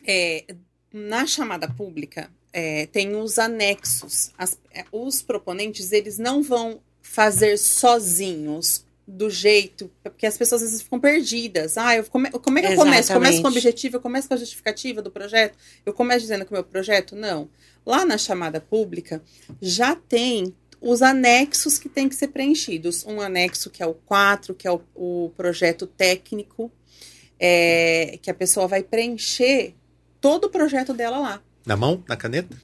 é, 0.07 0.45
na 0.93 1.25
chamada 1.25 1.67
pública 1.69 2.29
é, 2.53 2.85
tem 2.87 3.15
os 3.15 3.37
anexos. 3.39 4.31
As- 4.37 4.57
é, 4.73 4.85
os 4.91 5.21
proponentes 5.21 5.91
eles 5.91 6.17
não 6.17 6.41
vão 6.43 6.79
fazer 7.01 7.57
sozinhos 7.57 8.85
do 9.07 9.29
jeito 9.29 9.91
porque 10.03 10.25
as 10.25 10.37
pessoas 10.37 10.63
às 10.63 10.69
vezes 10.69 10.83
ficam 10.83 10.99
perdidas. 10.99 11.77
Ah, 11.77 11.95
eu 11.95 12.03
come, 12.05 12.29
como 12.31 12.59
é 12.59 12.61
que 12.61 12.67
eu 12.67 12.75
começo? 12.75 13.13
Começo 13.13 13.13
com 13.13 13.19
o 13.19 13.23
Exatamente. 13.23 13.47
objetivo, 13.47 13.97
eu 13.97 14.01
começo 14.01 14.27
com 14.27 14.33
a 14.33 14.37
justificativa 14.37 15.01
do 15.01 15.11
projeto, 15.11 15.57
eu 15.85 15.93
começo 15.93 16.21
dizendo 16.21 16.45
que 16.45 16.51
o 16.51 16.53
meu 16.53 16.63
projeto 16.63 17.15
não. 17.15 17.49
Lá 17.85 18.03
na 18.03 18.17
chamada 18.17 18.59
pública 18.59 19.21
já 19.61 19.95
tem 19.95 20.53
os 20.81 21.01
anexos 21.01 21.77
que 21.77 21.89
têm 21.89 22.09
que 22.09 22.15
ser 22.15 22.29
preenchidos. 22.29 23.05
Um 23.05 23.21
anexo 23.21 23.69
que 23.69 23.81
é 23.81 23.85
o 23.85 23.93
4, 23.93 24.53
que 24.53 24.67
é 24.67 24.71
o, 24.71 24.81
o 24.93 25.31
projeto 25.35 25.87
técnico, 25.87 26.71
é, 27.39 28.17
que 28.21 28.29
a 28.29 28.33
pessoa 28.33 28.67
vai 28.67 28.83
preencher 28.83 29.75
todo 30.21 30.45
o 30.45 30.49
projeto 30.49 30.93
dela 30.93 31.17
lá. 31.17 31.41
Na 31.65 31.75
mão? 31.75 32.03
Na 32.07 32.15
caneta? 32.15 32.55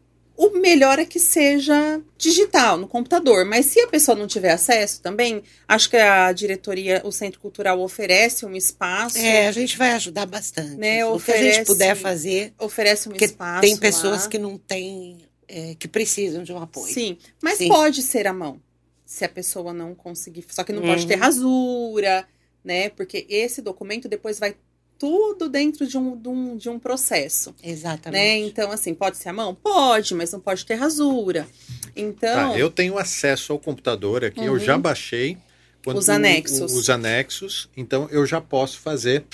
O 0.44 0.60
melhor 0.60 0.98
é 0.98 1.06
que 1.06 1.20
seja 1.20 2.02
digital, 2.18 2.76
no 2.76 2.88
computador. 2.88 3.46
Mas 3.46 3.68
se 3.68 3.80
a 3.80 3.88
pessoa 3.88 4.18
não 4.18 4.26
tiver 4.26 4.50
acesso 4.52 5.00
também, 5.00 5.44
acho 5.68 5.88
que 5.88 5.98
a 5.98 6.32
diretoria, 6.32 7.00
o 7.06 7.12
Centro 7.12 7.40
Cultural 7.40 7.80
oferece 7.80 8.44
um 8.44 8.56
espaço. 8.56 9.20
É, 9.20 9.48
a 9.48 9.52
gente 9.52 9.78
vai 9.78 9.92
ajudar 9.92 10.26
bastante. 10.26 10.76
Né, 10.78 11.06
o 11.06 11.20
que 11.20 11.32
a 11.32 11.36
gente 11.38 11.44
oferece- 11.46 11.66
puder 11.66 11.96
fazer, 11.96 12.54
Oferece 12.58 13.08
um 13.08 13.16
espaço. 13.16 13.62
tem 13.62 13.78
pessoas 13.78 14.24
lá. 14.24 14.30
que 14.30 14.40
não 14.40 14.58
têm, 14.58 15.20
é, 15.48 15.76
que 15.76 15.88
precisam 15.88 16.42
de 16.44 16.52
um 16.52 16.58
apoio. 16.60 16.92
Sim, 16.92 17.18
mas 17.40 17.60
Sim. 17.60 17.68
pode 17.68 18.02
ser 18.02 18.26
a 18.26 18.34
mão. 18.34 18.60
Se 19.06 19.24
a 19.24 19.30
pessoa 19.30 19.72
não 19.74 19.94
conseguir. 19.94 20.44
Só 20.50 20.64
que 20.64 20.74
não 20.74 20.82
pode 20.82 21.02
Uhum. 21.04 21.08
ter 21.08 21.16
rasura, 21.16 22.26
né? 22.64 22.90
Porque 22.90 23.28
esse 23.30 23.62
documento 23.62 24.08
depois 24.10 24.40
vai 24.40 24.56
tudo 25.02 25.50
dentro 25.50 25.88
de 25.88 25.98
um, 25.98 26.16
de 26.16 26.30
um, 26.30 26.56
de 26.58 26.70
um 26.70 26.78
processo. 26.80 27.50
né? 27.64 27.72
Exatamente. 27.72 28.48
Então, 28.52 28.72
assim, 28.72 28.94
pode 28.94 29.18
ser 29.18 29.30
a 29.30 29.34
mão? 29.34 29.56
Pode, 29.56 30.14
mas 30.14 30.32
não 30.32 30.40
pode 30.40 30.64
ter 30.64 30.76
rasura. 30.76 31.48
Então, 31.96 32.52
Tá, 32.54 32.58
eu 32.60 32.70
tenho 32.70 32.98
acesso 33.00 33.52
ao 33.52 33.58
computador 33.60 34.24
aqui, 34.24 34.40
eu 34.46 34.54
Uhum. 34.54 34.60
já 34.60 34.78
baixei. 34.78 35.38
quando- 35.84 35.98
Os 35.98 36.08
anexos. 36.10 36.72
o- 36.72 36.78
os 36.78 36.90
anexos, 36.92 37.68
então 37.76 38.08
eu 38.12 38.24
já 38.28 38.40
posso 38.40 38.78
fazer, 38.80 39.26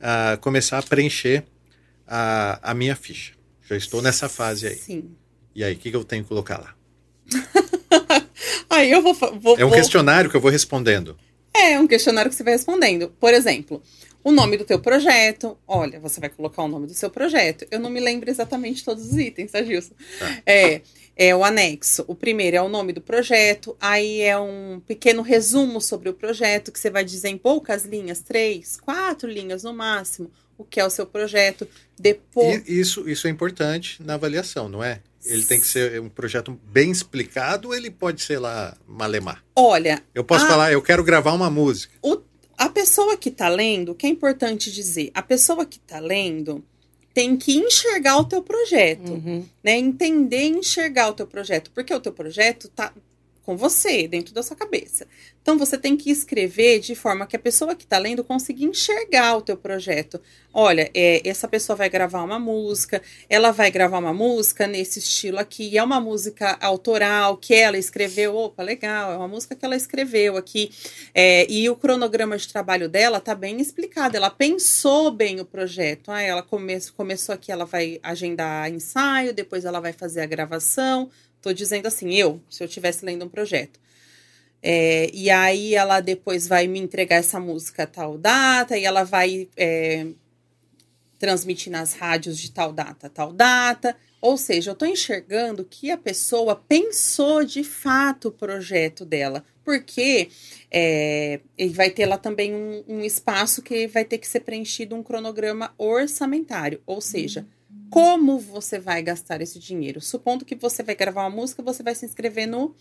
ah, 0.00 0.38
começar 0.40 0.78
a 0.78 0.82
preencher 0.82 1.44
a, 2.08 2.70
a 2.70 2.74
minha 2.74 2.96
ficha. 2.96 3.34
Já 3.68 3.76
estou 3.76 4.00
nessa 4.00 4.26
fase 4.26 4.66
aí. 4.66 4.76
Sim. 4.76 5.10
E 5.54 5.62
aí, 5.62 5.74
o 5.74 5.76
que, 5.76 5.90
que 5.90 5.96
eu 5.96 6.02
tenho 6.02 6.22
que 6.22 6.28
colocar 6.30 6.56
lá? 6.58 6.74
Aí 8.68 8.90
eu 8.90 9.02
vou. 9.02 9.12
vou 9.14 9.58
É 9.58 9.64
um 9.64 9.68
vou- 9.68 9.76
questionário 9.76 10.30
que 10.30 10.36
eu 10.36 10.40
vou 10.40 10.50
respondendo. 10.50 11.16
É 11.52 11.78
um 11.78 11.86
questionário 11.86 12.30
que 12.30 12.36
você 12.36 12.42
vai 12.44 12.52
respondendo. 12.54 13.10
Por 13.20 13.34
exemplo, 13.34 13.82
o 14.22 14.30
nome 14.32 14.56
do 14.56 14.64
teu 14.64 14.78
projeto. 14.78 15.56
Olha, 15.66 15.98
você 16.00 16.20
vai 16.20 16.28
colocar 16.28 16.62
o 16.62 16.68
nome 16.68 16.86
do 16.86 16.94
seu 16.94 17.10
projeto. 17.10 17.66
Eu 17.70 17.78
não 17.80 17.90
me 17.90 18.00
lembro 18.00 18.28
exatamente 18.30 18.84
todos 18.84 19.06
os 19.06 19.16
itens, 19.18 19.50
tá, 19.52 19.62
Gilson? 19.62 19.94
Tá. 20.18 20.42
É, 20.46 20.80
é 21.16 21.34
o 21.36 21.44
anexo. 21.44 22.04
O 22.08 22.14
primeiro 22.14 22.56
é 22.56 22.62
o 22.62 22.68
nome 22.68 22.92
do 22.92 23.00
projeto. 23.00 23.76
Aí 23.80 24.20
é 24.20 24.38
um 24.38 24.80
pequeno 24.86 25.22
resumo 25.22 25.80
sobre 25.80 26.08
o 26.08 26.14
projeto 26.14 26.70
que 26.72 26.78
você 26.78 26.90
vai 26.90 27.04
dizer 27.04 27.28
em 27.28 27.38
poucas 27.38 27.84
linhas, 27.84 28.20
três, 28.20 28.76
quatro 28.78 29.28
linhas 29.30 29.62
no 29.64 29.72
máximo, 29.72 30.30
o 30.56 30.64
que 30.64 30.78
é 30.80 30.84
o 30.84 30.90
seu 30.90 31.06
projeto. 31.06 31.66
Depois. 31.98 32.62
E 32.66 32.80
isso, 32.80 33.08
isso 33.08 33.26
é 33.26 33.30
importante 33.30 34.02
na 34.02 34.14
avaliação, 34.14 34.68
não 34.68 34.82
é? 34.82 35.00
Ele 35.26 35.44
tem 35.44 35.60
que 35.60 35.66
ser 35.66 36.00
um 36.00 36.08
projeto 36.08 36.58
bem 36.72 36.90
explicado 36.90 37.68
ou 37.68 37.74
ele 37.74 37.90
pode 37.90 38.22
ser 38.22 38.38
lá 38.38 38.74
malemar? 38.88 39.44
Olha, 39.54 40.02
Eu 40.14 40.24
posso 40.24 40.46
Ah. 40.46 40.48
falar, 40.48 40.72
eu 40.72 40.80
quero 40.80 41.04
gravar 41.04 41.32
uma 41.34 41.50
música. 41.50 41.92
o- 42.02 42.22
a 42.60 42.68
pessoa 42.68 43.16
que 43.16 43.30
tá 43.30 43.48
lendo, 43.48 43.92
o 43.92 43.94
que 43.94 44.06
é 44.06 44.10
importante 44.10 44.70
dizer, 44.70 45.10
a 45.14 45.22
pessoa 45.22 45.64
que 45.64 45.78
tá 45.78 45.98
lendo 45.98 46.62
tem 47.14 47.36
que 47.36 47.56
enxergar 47.56 48.18
o 48.18 48.24
teu 48.24 48.42
projeto, 48.42 49.12
Uhum. 49.12 49.44
né? 49.64 49.78
Entender 49.78 50.42
e 50.42 50.58
enxergar 50.58 51.08
o 51.08 51.14
teu 51.14 51.26
projeto, 51.26 51.70
porque 51.74 51.92
o 51.94 51.98
teu 52.00 52.12
projeto 52.12 52.68
tá 52.68 52.92
com 53.50 53.56
você, 53.56 54.06
dentro 54.06 54.32
da 54.32 54.44
sua 54.44 54.54
cabeça. 54.54 55.08
Então 55.42 55.58
você 55.58 55.76
tem 55.76 55.96
que 55.96 56.08
escrever 56.08 56.78
de 56.78 56.94
forma 56.94 57.26
que 57.26 57.34
a 57.34 57.38
pessoa 57.38 57.74
que 57.74 57.84
tá 57.84 57.98
lendo 57.98 58.22
consiga 58.22 58.64
enxergar 58.64 59.36
o 59.36 59.42
teu 59.42 59.56
projeto. 59.56 60.20
Olha, 60.54 60.88
é, 60.94 61.28
essa 61.28 61.48
pessoa 61.48 61.74
vai 61.74 61.88
gravar 61.88 62.22
uma 62.22 62.38
música, 62.38 63.02
ela 63.28 63.50
vai 63.50 63.68
gravar 63.68 63.98
uma 63.98 64.14
música 64.14 64.68
nesse 64.68 65.00
estilo 65.00 65.40
aqui, 65.40 65.76
é 65.76 65.82
uma 65.82 66.00
música 66.00 66.56
autoral 66.60 67.36
que 67.38 67.52
ela 67.52 67.76
escreveu, 67.76 68.36
opa, 68.36 68.62
legal, 68.62 69.12
é 69.12 69.16
uma 69.16 69.26
música 69.26 69.56
que 69.56 69.64
ela 69.64 69.74
escreveu 69.74 70.36
aqui. 70.36 70.70
É, 71.12 71.50
e 71.50 71.68
o 71.68 71.74
cronograma 71.74 72.36
de 72.36 72.46
trabalho 72.46 72.88
dela 72.88 73.18
tá 73.18 73.34
bem 73.34 73.60
explicado. 73.60 74.16
Ela 74.16 74.30
pensou 74.30 75.10
bem 75.10 75.40
o 75.40 75.44
projeto. 75.44 76.12
Ah, 76.12 76.22
ela 76.22 76.42
come 76.42 76.78
começou 76.96 77.34
aqui, 77.34 77.50
ela 77.50 77.64
vai 77.64 77.98
agendar 78.00 78.70
ensaio, 78.70 79.34
depois 79.34 79.64
ela 79.64 79.80
vai 79.80 79.92
fazer 79.92 80.20
a 80.20 80.26
gravação. 80.26 81.10
Tô 81.40 81.52
dizendo 81.52 81.86
assim, 81.86 82.14
eu, 82.14 82.40
se 82.48 82.62
eu 82.62 82.66
estivesse 82.66 83.04
lendo 83.04 83.24
um 83.24 83.28
projeto. 83.28 83.80
É, 84.62 85.10
e 85.14 85.30
aí 85.30 85.74
ela 85.74 86.00
depois 86.00 86.46
vai 86.46 86.66
me 86.66 86.78
entregar 86.78 87.16
essa 87.16 87.40
música 87.40 87.84
a 87.84 87.86
tal 87.86 88.18
data, 88.18 88.76
e 88.76 88.84
ela 88.84 89.04
vai 89.04 89.48
é, 89.56 90.06
transmitir 91.18 91.72
nas 91.72 91.94
rádios 91.94 92.38
de 92.38 92.50
tal 92.50 92.72
data, 92.72 93.08
tal 93.08 93.32
data. 93.32 93.96
Ou 94.20 94.36
seja, 94.36 94.70
eu 94.70 94.74
estou 94.74 94.86
enxergando 94.86 95.64
que 95.64 95.90
a 95.90 95.96
pessoa 95.96 96.54
pensou 96.54 97.42
de 97.42 97.64
fato 97.64 98.28
o 98.28 98.32
projeto 98.32 99.04
dela, 99.06 99.42
porque 99.64 100.28
é, 100.70 101.40
ele 101.56 101.72
vai 101.72 101.88
ter 101.88 102.04
lá 102.04 102.18
também 102.18 102.54
um, 102.54 102.84
um 102.86 103.00
espaço 103.00 103.62
que 103.62 103.86
vai 103.86 104.04
ter 104.04 104.18
que 104.18 104.28
ser 104.28 104.40
preenchido 104.40 104.94
um 104.94 105.02
cronograma 105.02 105.72
orçamentário, 105.78 106.82
ou 106.84 107.00
seja, 107.00 107.46
como 107.90 108.38
você 108.38 108.78
vai 108.78 109.02
gastar 109.02 109.40
esse 109.40 109.58
dinheiro. 109.58 110.00
Supondo 110.00 110.44
que 110.44 110.54
você 110.54 110.82
vai 110.82 110.94
gravar 110.94 111.22
uma 111.22 111.30
música, 111.36 111.62
você 111.62 111.82
vai 111.82 111.94
se 111.94 112.06
inscrever 112.06 112.46
no 112.46 112.74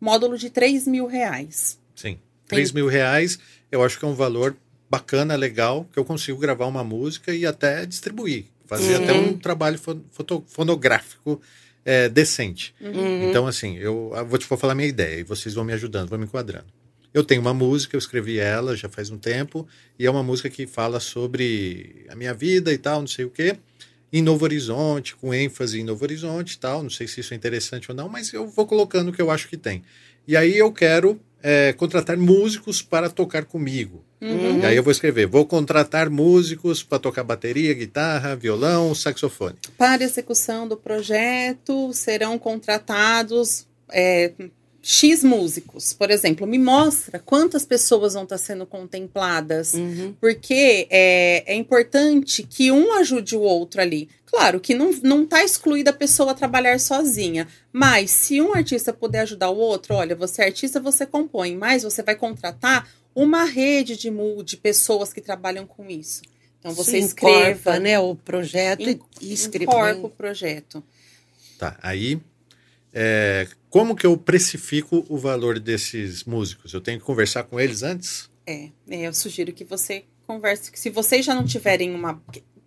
módulo 0.00 0.36
de 0.36 0.50
3 0.50 0.86
mil 0.86 1.06
reais. 1.06 1.78
Sim. 1.94 2.18
3 2.48 2.72
mil 2.72 2.86
reais, 2.86 3.38
eu 3.70 3.82
acho 3.82 3.98
que 3.98 4.04
é 4.04 4.08
um 4.08 4.14
valor 4.14 4.56
bacana, 4.90 5.34
legal, 5.36 5.88
que 5.92 5.98
eu 5.98 6.04
consigo 6.04 6.38
gravar 6.38 6.66
uma 6.66 6.84
música 6.84 7.32
e 7.34 7.46
até 7.46 7.86
distribuir. 7.86 8.44
Fazer 8.66 8.96
Uhum. 8.98 9.02
até 9.04 9.12
um 9.12 9.38
trabalho 9.38 9.78
foto- 9.78 10.44
fonográfico 10.46 11.40
é, 11.84 12.08
decente. 12.08 12.74
Uhum. 12.80 13.28
Então, 13.28 13.46
assim, 13.46 13.76
eu 13.78 14.12
ah, 14.14 14.22
vou 14.22 14.38
te 14.38 14.46
vou 14.46 14.56
falar 14.56 14.72
a 14.72 14.76
minha 14.76 14.88
ideia 14.88 15.20
e 15.20 15.24
vocês 15.24 15.54
vão 15.54 15.64
me 15.64 15.72
ajudando, 15.72 16.08
vão 16.10 16.18
me 16.18 16.26
enquadrando. 16.26 16.66
Eu 17.12 17.24
tenho 17.24 17.40
uma 17.40 17.52
música, 17.52 17.94
eu 17.96 17.98
escrevi 17.98 18.38
ela 18.38 18.76
já 18.76 18.88
faz 18.88 19.10
um 19.10 19.18
tempo, 19.18 19.66
e 19.98 20.06
é 20.06 20.10
uma 20.10 20.22
música 20.22 20.48
que 20.48 20.66
fala 20.66 21.00
sobre 21.00 22.06
a 22.08 22.14
minha 22.14 22.32
vida 22.32 22.72
e 22.72 22.78
tal, 22.78 23.00
não 23.00 23.06
sei 23.06 23.24
o 23.24 23.30
quê, 23.30 23.56
em 24.12 24.20
Novo 24.20 24.44
Horizonte, 24.44 25.16
com 25.16 25.32
ênfase 25.32 25.80
em 25.80 25.84
Novo 25.84 26.04
Horizonte 26.04 26.52
e 26.52 26.58
tal. 26.58 26.82
Não 26.82 26.90
sei 26.90 27.08
se 27.08 27.20
isso 27.20 27.32
é 27.32 27.36
interessante 27.36 27.90
ou 27.90 27.96
não, 27.96 28.08
mas 28.08 28.32
eu 28.32 28.46
vou 28.46 28.66
colocando 28.66 29.08
o 29.08 29.12
que 29.12 29.22
eu 29.22 29.30
acho 29.30 29.48
que 29.48 29.56
tem. 29.56 29.82
E 30.28 30.36
aí 30.36 30.56
eu 30.56 30.70
quero 30.70 31.20
é, 31.42 31.72
contratar 31.72 32.16
músicos 32.16 32.82
para 32.82 33.10
tocar 33.10 33.44
comigo. 33.44 34.04
Uhum. 34.20 34.60
E 34.60 34.66
aí 34.66 34.76
eu 34.76 34.82
vou 34.82 34.92
escrever: 34.92 35.26
vou 35.26 35.44
contratar 35.44 36.08
músicos 36.08 36.82
para 36.82 36.98
tocar 36.98 37.24
bateria, 37.24 37.74
guitarra, 37.74 38.36
violão, 38.36 38.94
saxofone. 38.94 39.56
Para 39.76 40.04
execução 40.04 40.68
do 40.68 40.76
projeto 40.76 41.92
serão 41.92 42.38
contratados 42.38 43.66
é, 43.90 44.32
X 44.84 45.22
músicos, 45.22 45.92
por 45.92 46.10
exemplo. 46.10 46.44
Me 46.46 46.58
mostra 46.58 47.20
quantas 47.20 47.64
pessoas 47.64 48.14
vão 48.14 48.24
estar 48.24 48.36
sendo 48.38 48.66
contempladas. 48.66 49.74
Uhum. 49.74 50.14
Porque 50.20 50.88
é, 50.90 51.44
é 51.52 51.54
importante 51.54 52.42
que 52.42 52.72
um 52.72 52.92
ajude 52.94 53.36
o 53.36 53.40
outro 53.40 53.80
ali. 53.80 54.08
Claro 54.26 54.58
que 54.58 54.74
não, 54.74 54.90
não 55.02 55.24
tá 55.26 55.44
excluída 55.44 55.90
a 55.90 55.94
pessoa 55.94 56.32
a 56.32 56.34
trabalhar 56.34 56.80
sozinha. 56.80 57.46
Mas 57.72 58.10
se 58.10 58.40
um 58.40 58.54
artista 58.54 58.92
puder 58.92 59.20
ajudar 59.20 59.50
o 59.50 59.56
outro, 59.56 59.94
olha, 59.94 60.16
você 60.16 60.42
é 60.42 60.46
artista, 60.46 60.80
você 60.80 61.06
compõe, 61.06 61.54
mas 61.56 61.82
você 61.84 62.02
vai 62.02 62.16
contratar 62.16 62.88
uma 63.14 63.44
rede 63.44 63.96
de, 63.96 64.10
de 64.44 64.56
pessoas 64.56 65.12
que 65.12 65.20
trabalham 65.20 65.66
com 65.66 65.88
isso. 65.88 66.22
Então 66.58 66.72
você 66.72 66.92
Se 66.92 66.98
escreva, 66.98 67.50
encorpa, 67.50 67.78
né, 67.78 67.98
o 68.00 68.14
projeto 68.16 68.88
en- 68.88 68.98
e, 69.20 69.34
e 69.34 69.46
encorpa 69.62 70.06
o 70.06 70.10
projeto. 70.10 70.82
Tá, 71.58 71.78
aí. 71.82 72.18
É, 72.92 73.46
como 73.70 73.96
que 73.96 74.06
eu 74.06 74.16
precifico 74.16 75.04
o 75.08 75.16
valor 75.16 75.58
desses 75.58 76.24
músicos? 76.24 76.72
Eu 76.74 76.80
tenho 76.80 76.98
que 76.98 77.04
conversar 77.04 77.44
com 77.44 77.58
eles 77.58 77.82
antes? 77.82 78.30
É, 78.46 78.68
é, 78.90 79.02
eu 79.06 79.14
sugiro 79.14 79.52
que 79.52 79.64
você 79.64 80.04
converse. 80.26 80.70
que 80.70 80.78
Se 80.78 80.90
vocês 80.90 81.24
já 81.24 81.34
não 81.34 81.44
tiverem 81.44 81.94
uma. 81.94 82.22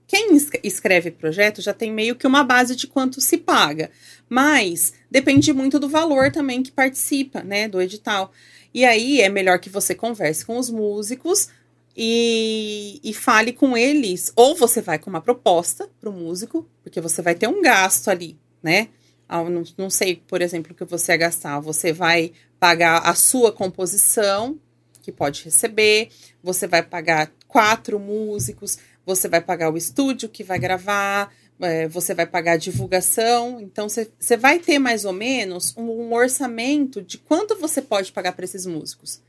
Quem 0.07 0.35
es- 0.35 0.49
escreve 0.63 1.09
projeto 1.11 1.61
já 1.61 1.73
tem 1.73 1.91
meio 1.91 2.15
que 2.15 2.27
uma 2.27 2.43
base 2.43 2.75
de 2.75 2.85
quanto 2.87 3.19
se 3.19 3.37
paga. 3.37 3.89
Mas 4.29 4.93
depende 5.09 5.51
muito 5.53 5.79
do 5.79 5.89
valor 5.89 6.31
também 6.31 6.61
que 6.63 6.71
participa, 6.71 7.41
né, 7.43 7.67
do 7.67 7.81
edital. 7.81 8.31
E 8.73 8.85
aí 8.85 9.21
é 9.21 9.29
melhor 9.29 9.59
que 9.59 9.69
você 9.69 9.95
converse 9.95 10.45
com 10.45 10.57
os 10.57 10.69
músicos 10.69 11.49
e, 11.97 12.99
e 13.03 13.13
fale 13.13 13.51
com 13.53 13.75
eles. 13.77 14.31
Ou 14.35 14.55
você 14.55 14.81
vai 14.81 14.99
com 14.99 15.09
uma 15.09 15.21
proposta 15.21 15.89
para 15.99 16.09
o 16.09 16.13
músico, 16.13 16.67
porque 16.83 16.99
você 17.01 17.21
vai 17.21 17.35
ter 17.35 17.47
um 17.47 17.61
gasto 17.61 18.09
ali, 18.09 18.37
né? 18.61 18.89
Ah, 19.27 19.43
não, 19.43 19.63
não 19.77 19.89
sei, 19.89 20.21
por 20.27 20.41
exemplo, 20.41 20.71
o 20.71 20.75
que 20.75 20.85
você 20.85 21.13
vai 21.13 21.17
gastar. 21.17 21.59
Você 21.59 21.91
vai 21.91 22.31
pagar 22.59 22.99
a 22.99 23.15
sua 23.15 23.51
composição, 23.51 24.59
que 25.01 25.11
pode 25.11 25.43
receber, 25.43 26.09
você 26.43 26.67
vai 26.67 26.81
pagar 26.81 27.31
quatro 27.47 27.99
músicos, 27.99 28.77
você 29.05 29.27
vai 29.27 29.41
pagar 29.41 29.71
o 29.71 29.77
estúdio 29.77 30.29
que 30.29 30.43
vai 30.43 30.57
gravar, 30.57 31.31
é, 31.59 31.87
você 31.87 32.13
vai 32.13 32.25
pagar 32.25 32.53
a 32.53 32.57
divulgação. 32.57 33.59
Então, 33.61 33.87
você 33.87 34.37
vai 34.37 34.59
ter 34.59 34.79
mais 34.79 35.05
ou 35.05 35.13
menos 35.13 35.73
um, 35.77 35.83
um 35.83 36.13
orçamento 36.13 37.01
de 37.01 37.17
quanto 37.17 37.55
você 37.55 37.81
pode 37.81 38.11
pagar 38.11 38.33
para 38.33 38.45
esses 38.45 38.65
músicos. 38.65 39.21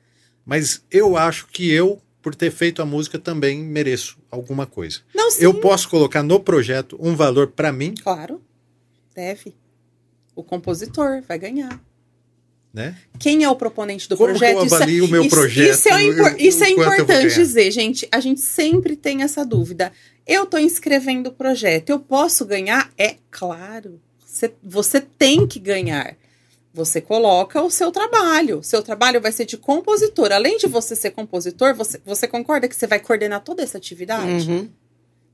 Mas 0.45 0.83
eu 0.91 1.17
acho 1.17 1.47
que 1.49 1.71
eu, 1.71 2.01
por 2.23 2.35
ter 2.35 2.51
feito 2.51 2.81
a 2.81 2.87
música, 2.87 3.19
também 3.19 3.63
mereço 3.63 4.19
alguma 4.31 4.67
coisa. 4.67 5.01
Não, 5.15 5.31
sim. 5.31 5.43
Eu 5.43 5.55
posso 5.55 5.89
colocar 5.89 6.23
no 6.23 6.41
projeto 6.41 6.97
um 7.01 7.15
valor 7.15 7.49
para 7.49 7.73
mim? 7.73 7.95
Claro, 8.03 8.41
deve. 9.15 9.55
O 10.37 10.45
compositor 10.45 11.23
vai 11.27 11.39
ganhar. 11.39 11.81
Né? 12.73 12.95
Quem 13.19 13.43
é 13.43 13.49
o 13.49 13.57
proponente 13.57 14.07
do 14.07 14.19
Como 14.19 14.29
projeto? 14.29 14.61
Que 14.61 14.69
eu 14.69 14.75
avalio 14.75 14.97
isso, 14.97 15.07
o 15.07 15.11
meu 15.11 15.23
isso, 15.23 15.35
projeto? 15.35 15.75
Isso 15.75 15.89
é, 15.89 16.03
impor, 16.05 16.37
isso 16.39 16.65
é 16.65 16.71
importante 16.71 17.35
dizer, 17.35 17.71
gente. 17.71 18.07
A 18.13 18.21
gente 18.21 18.43
sempre 18.43 18.95
tem 18.95 19.23
essa 19.23 19.47
dúvida. 19.47 19.91
Eu 20.27 20.45
estou 20.45 20.61
inscrevendo 20.61 21.31
o 21.31 21.33
projeto, 21.33 21.89
eu 21.89 21.99
posso 21.99 22.45
ganhar? 22.45 22.93
É 22.99 23.17
claro. 23.31 23.99
Você, 24.23 24.53
você 24.63 25.01
tem 25.01 25.47
que 25.47 25.59
ganhar. 25.59 26.15
Você 26.75 27.01
coloca 27.01 27.63
o 27.63 27.71
seu 27.71 27.91
trabalho. 27.91 28.63
Seu 28.63 28.83
trabalho 28.83 29.23
vai 29.23 29.33
ser 29.33 29.47
de 29.47 29.57
compositor. 29.57 30.31
Além 30.31 30.59
de 30.59 30.67
você 30.67 30.95
ser 30.95 31.13
compositor, 31.13 31.75
você, 31.75 31.99
você 32.05 32.29
concorda 32.29 32.69
que 32.69 32.77
você 32.77 32.87
vai 32.87 33.01
coordenar 33.01 33.41
toda 33.41 33.63
essa 33.63 33.79
atividade? 33.79 34.51
Uhum. 34.51 34.69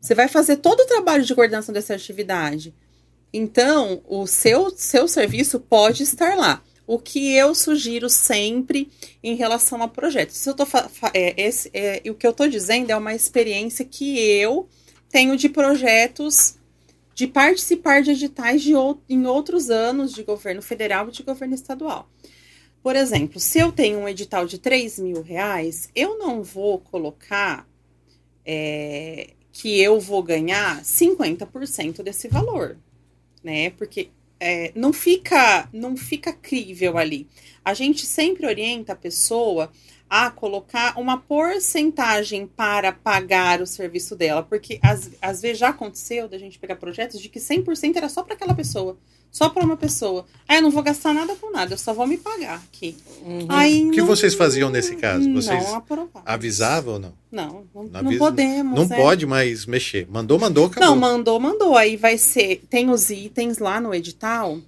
Você 0.00 0.14
vai 0.14 0.28
fazer 0.28 0.58
todo 0.58 0.80
o 0.80 0.86
trabalho 0.86 1.24
de 1.24 1.34
coordenação 1.34 1.74
dessa 1.74 1.94
atividade. 1.94 2.72
Então, 3.32 4.02
o 4.06 4.26
seu, 4.26 4.70
seu 4.70 5.08
serviço 5.08 5.58
pode 5.58 6.02
estar 6.02 6.36
lá. 6.36 6.62
O 6.86 6.98
que 6.98 7.32
eu 7.34 7.54
sugiro 7.54 8.08
sempre 8.10 8.90
em 9.22 9.34
relação 9.34 9.82
a 9.82 9.88
projetos. 9.88 10.46
Eu 10.46 10.54
tô 10.54 10.66
é, 11.14 11.40
esse, 11.40 11.70
é, 11.72 12.02
o 12.10 12.14
que 12.14 12.26
eu 12.26 12.32
estou 12.32 12.48
dizendo 12.48 12.90
é 12.90 12.96
uma 12.96 13.14
experiência 13.14 13.84
que 13.84 14.18
eu 14.18 14.68
tenho 15.08 15.36
de 15.36 15.48
projetos 15.48 16.58
de 17.14 17.26
participar 17.26 18.02
de 18.02 18.10
editais 18.10 18.62
de, 18.62 18.72
em 19.08 19.26
outros 19.26 19.70
anos 19.70 20.12
de 20.12 20.22
governo 20.22 20.62
federal 20.62 21.08
e 21.08 21.12
de 21.12 21.22
governo 21.22 21.54
estadual. 21.54 22.08
Por 22.82 22.96
exemplo, 22.96 23.38
se 23.38 23.60
eu 23.60 23.70
tenho 23.70 24.00
um 24.00 24.08
edital 24.08 24.44
de 24.44 24.58
3 24.58 24.98
mil 24.98 25.22
reais, 25.22 25.88
eu 25.94 26.18
não 26.18 26.42
vou 26.42 26.80
colocar 26.80 27.68
é, 28.44 29.30
que 29.52 29.80
eu 29.80 30.00
vou 30.00 30.22
ganhar 30.22 30.82
50% 30.82 32.02
desse 32.02 32.26
valor, 32.26 32.76
né? 33.42 33.70
Porque 33.70 34.10
é, 34.40 34.72
não 34.74 34.92
fica 34.92 35.68
não 35.72 35.96
fica 35.96 36.32
crível 36.32 36.98
ali. 36.98 37.28
A 37.64 37.74
gente 37.74 38.04
sempre 38.04 38.46
orienta 38.46 38.92
a 38.92 38.96
pessoa 38.96 39.70
a 40.12 40.30
colocar 40.30 40.98
uma 40.98 41.16
porcentagem 41.16 42.46
para 42.46 42.92
pagar 42.92 43.62
o 43.62 43.66
serviço 43.66 44.14
dela, 44.14 44.42
porque 44.42 44.78
às, 44.82 45.10
às 45.22 45.40
vezes 45.40 45.56
já 45.56 45.70
aconteceu 45.70 46.28
da 46.28 46.36
gente 46.36 46.58
pegar 46.58 46.76
projetos 46.76 47.18
de 47.18 47.30
que 47.30 47.40
100% 47.40 47.96
era 47.96 48.10
só 48.10 48.22
para 48.22 48.34
aquela 48.34 48.52
pessoa, 48.52 48.98
só 49.30 49.48
para 49.48 49.64
uma 49.64 49.74
pessoa. 49.74 50.26
Ah, 50.46 50.56
eu 50.56 50.62
não 50.62 50.70
vou 50.70 50.82
gastar 50.82 51.14
nada 51.14 51.34
com 51.36 51.50
nada, 51.50 51.72
eu 51.72 51.78
só 51.78 51.94
vou 51.94 52.06
me 52.06 52.18
pagar 52.18 52.56
aqui. 52.56 52.94
Uhum. 53.24 53.46
Aí, 53.48 53.88
o 53.88 53.90
que 53.90 54.00
não, 54.00 54.06
vocês 54.06 54.34
faziam 54.34 54.68
nesse 54.68 54.96
caso? 54.96 55.32
Vocês 55.32 55.64
não 55.64 55.76
aprovavam. 55.76 56.22
avisavam 56.26 56.92
ou 56.92 57.00
não? 57.00 57.12
Não, 57.32 57.64
não, 57.74 57.84
não, 57.84 58.02
não 58.02 58.18
podemos. 58.18 58.86
Não 58.86 58.94
é. 58.94 59.00
pode 59.00 59.24
mais 59.24 59.64
mexer. 59.64 60.06
Mandou, 60.10 60.38
mandou, 60.38 60.66
acabou. 60.66 60.90
Não, 60.90 60.94
mandou, 60.94 61.40
mandou. 61.40 61.74
Aí 61.74 61.96
vai 61.96 62.18
ser, 62.18 62.62
tem 62.68 62.90
os 62.90 63.08
itens 63.08 63.56
lá 63.56 63.80
no 63.80 63.94
edital 63.94 64.58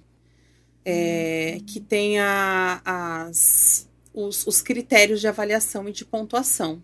é, 0.83 1.59
que 1.67 1.79
tem 1.79 2.17
a, 2.17 2.81
as 2.83 3.87
os, 4.15 4.47
os 4.47 4.61
critérios 4.61 5.19
de 5.19 5.27
avaliação 5.27 5.87
e 5.89 5.91
de 5.91 6.05
pontuação. 6.05 6.81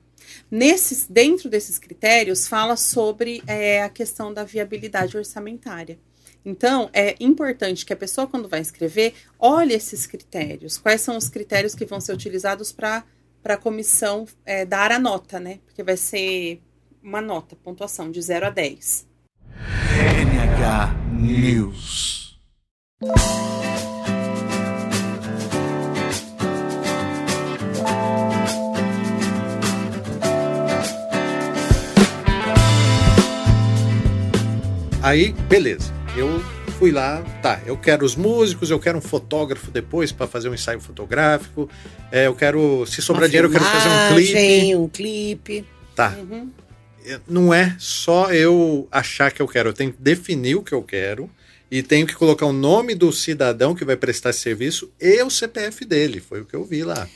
Nesses, 0.50 1.08
dentro 1.10 1.50
desses 1.50 1.80
critérios, 1.80 2.48
fala 2.48 2.76
sobre 2.76 3.42
é, 3.48 3.82
a 3.82 3.90
questão 3.90 4.34
da 4.34 4.44
viabilidade 4.44 5.18
orçamentária. 5.18 5.98
Então, 6.44 6.90
é 6.92 7.16
importante 7.20 7.86
que 7.86 7.94
a 7.94 7.96
pessoa, 7.96 8.28
quando 8.28 8.50
vai 8.50 8.62
escrever, 8.62 9.14
olhe 9.40 9.74
esses 9.74 10.08
critérios. 10.08 10.78
Quais 10.78 11.02
são 11.02 11.16
os 11.16 11.30
critérios 11.30 11.76
que 11.76 11.86
vão 11.86 12.02
ser 12.02 12.14
utilizados 12.14 12.72
para 12.72 13.06
a 13.46 13.58
comissão 13.58 14.28
é, 14.46 14.66
dar 14.66 14.92
a 14.92 15.00
nota, 15.00 15.40
né? 15.40 15.60
Porque 15.66 15.84
vai 15.84 15.98
ser 15.98 16.62
uma 17.02 17.22
nota, 17.22 17.56
pontuação 17.56 18.12
de 18.12 18.22
0 18.22 18.48
a 18.48 18.50
10. 18.50 19.08
NH 19.56 20.94
News. 21.20 22.40
Aí, 35.02 35.32
beleza. 35.50 35.92
Eu 36.16 36.40
fui 36.78 36.92
lá, 36.92 37.24
tá, 37.42 37.60
eu 37.66 37.76
quero 37.76 38.06
os 38.06 38.16
músicos, 38.16 38.70
eu 38.70 38.80
quero 38.80 39.00
um 39.00 39.02
fotógrafo 39.02 39.72
depois 39.72 40.12
para 40.12 40.28
fazer 40.28 40.48
um 40.48 40.54
ensaio 40.54 40.80
fotográfico, 40.80 41.70
é, 42.12 42.28
eu 42.28 42.36
quero, 42.36 42.86
se 42.86 43.02
sobrar 43.02 43.28
dinheiro, 43.28 43.48
eu 43.48 43.52
quero 43.52 43.64
fazer 43.64 43.90
um 43.90 44.16
clipe. 44.16 44.76
um 44.76 44.88
clipe. 44.88 45.66
Tá. 45.96 46.16
Uhum. 46.18 46.52
Não 47.28 47.54
é 47.54 47.76
só 47.80 48.32
eu 48.32 48.88
achar 48.92 49.32
que 49.32 49.42
eu 49.42 49.48
quero, 49.48 49.70
eu 49.70 49.74
tenho 49.74 49.92
que 49.92 50.02
definir 50.02 50.56
o 50.56 50.62
que 50.62 50.74
eu 50.74 50.84
quero 50.84 51.30
e 51.70 51.82
tenho 51.82 52.06
que 52.06 52.14
colocar 52.14 52.46
o 52.46 52.54
nome 52.54 52.94
do 52.94 53.12
cidadão 53.12 53.74
que 53.74 53.84
vai 53.84 53.96
prestar 53.96 54.30
esse 54.30 54.40
serviço 54.40 54.92
e 55.00 55.22
o 55.24 55.30
CPF 55.32 55.84
dele, 55.84 56.20
foi 56.20 56.42
o 56.42 56.46
que 56.46 56.56
eu 56.56 56.64
vi 56.64 56.84
lá. 56.84 57.08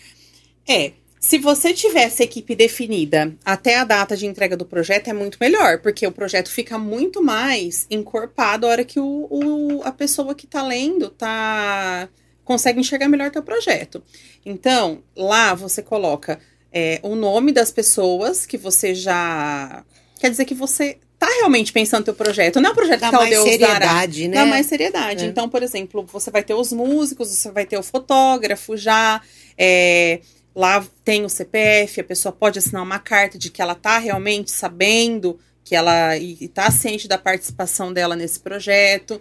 É, 0.67 0.91
se 1.27 1.39
você 1.39 1.73
tivesse 1.73 2.21
equipe 2.21 2.55
definida 2.55 3.35
até 3.43 3.77
a 3.77 3.83
data 3.83 4.15
de 4.15 4.27
entrega 4.27 4.55
do 4.55 4.63
projeto, 4.63 5.07
é 5.07 5.13
muito 5.13 5.39
melhor, 5.41 5.79
porque 5.79 6.05
o 6.05 6.11
projeto 6.11 6.51
fica 6.51 6.77
muito 6.77 7.23
mais 7.23 7.87
encorpado 7.89 8.67
a 8.67 8.69
hora 8.69 8.85
que 8.85 8.99
o, 8.99 9.27
o 9.31 9.81
a 9.83 9.91
pessoa 9.91 10.35
que 10.35 10.45
está 10.45 10.61
lendo 10.61 11.09
tá 11.09 12.07
consegue 12.43 12.79
enxergar 12.79 13.09
melhor 13.09 13.31
teu 13.31 13.41
projeto. 13.41 14.03
Então, 14.45 15.01
lá 15.15 15.55
você 15.55 15.81
coloca 15.81 16.39
é, 16.71 16.99
o 17.01 17.15
nome 17.15 17.51
das 17.51 17.71
pessoas 17.71 18.45
que 18.45 18.55
você 18.55 18.93
já. 18.93 19.83
Quer 20.19 20.29
dizer 20.29 20.45
que 20.45 20.53
você 20.53 20.99
tá 21.17 21.25
realmente 21.25 21.73
pensando 21.73 22.01
no 22.01 22.05
teu 22.05 22.13
projeto. 22.13 22.61
Não 22.61 22.69
é 22.69 22.71
um 22.71 22.75
projeto 22.75 22.99
Dá 22.99 23.09
que 23.09 23.15
mais 23.15 23.29
Deus 23.31 23.43
seriedade, 23.45 24.27
dará. 24.27 24.29
né? 24.29 24.43
Dá 24.43 24.45
mais 24.45 24.65
seriedade. 24.67 25.25
É. 25.25 25.27
Então, 25.27 25.49
por 25.49 25.63
exemplo, 25.63 26.05
você 26.13 26.29
vai 26.29 26.43
ter 26.43 26.53
os 26.53 26.71
músicos, 26.71 27.29
você 27.29 27.49
vai 27.49 27.65
ter 27.65 27.79
o 27.79 27.83
fotógrafo 27.83 28.77
já. 28.77 29.21
É, 29.57 30.19
Lá 30.55 30.85
tem 31.03 31.25
o 31.25 31.29
CPF, 31.29 31.99
a 31.99 32.03
pessoa 32.03 32.31
pode 32.31 32.59
assinar 32.59 32.81
uma 32.81 32.99
carta 32.99 33.37
de 33.37 33.49
que 33.49 33.61
ela 33.61 33.73
está 33.73 33.97
realmente 33.97 34.51
sabendo 34.51 35.37
que 35.65 35.75
ela 35.75 36.15
está 36.15 36.69
ciente 36.69 37.07
da 37.07 37.17
participação 37.17 37.91
dela 37.91 38.15
nesse 38.15 38.39
projeto. 38.39 39.19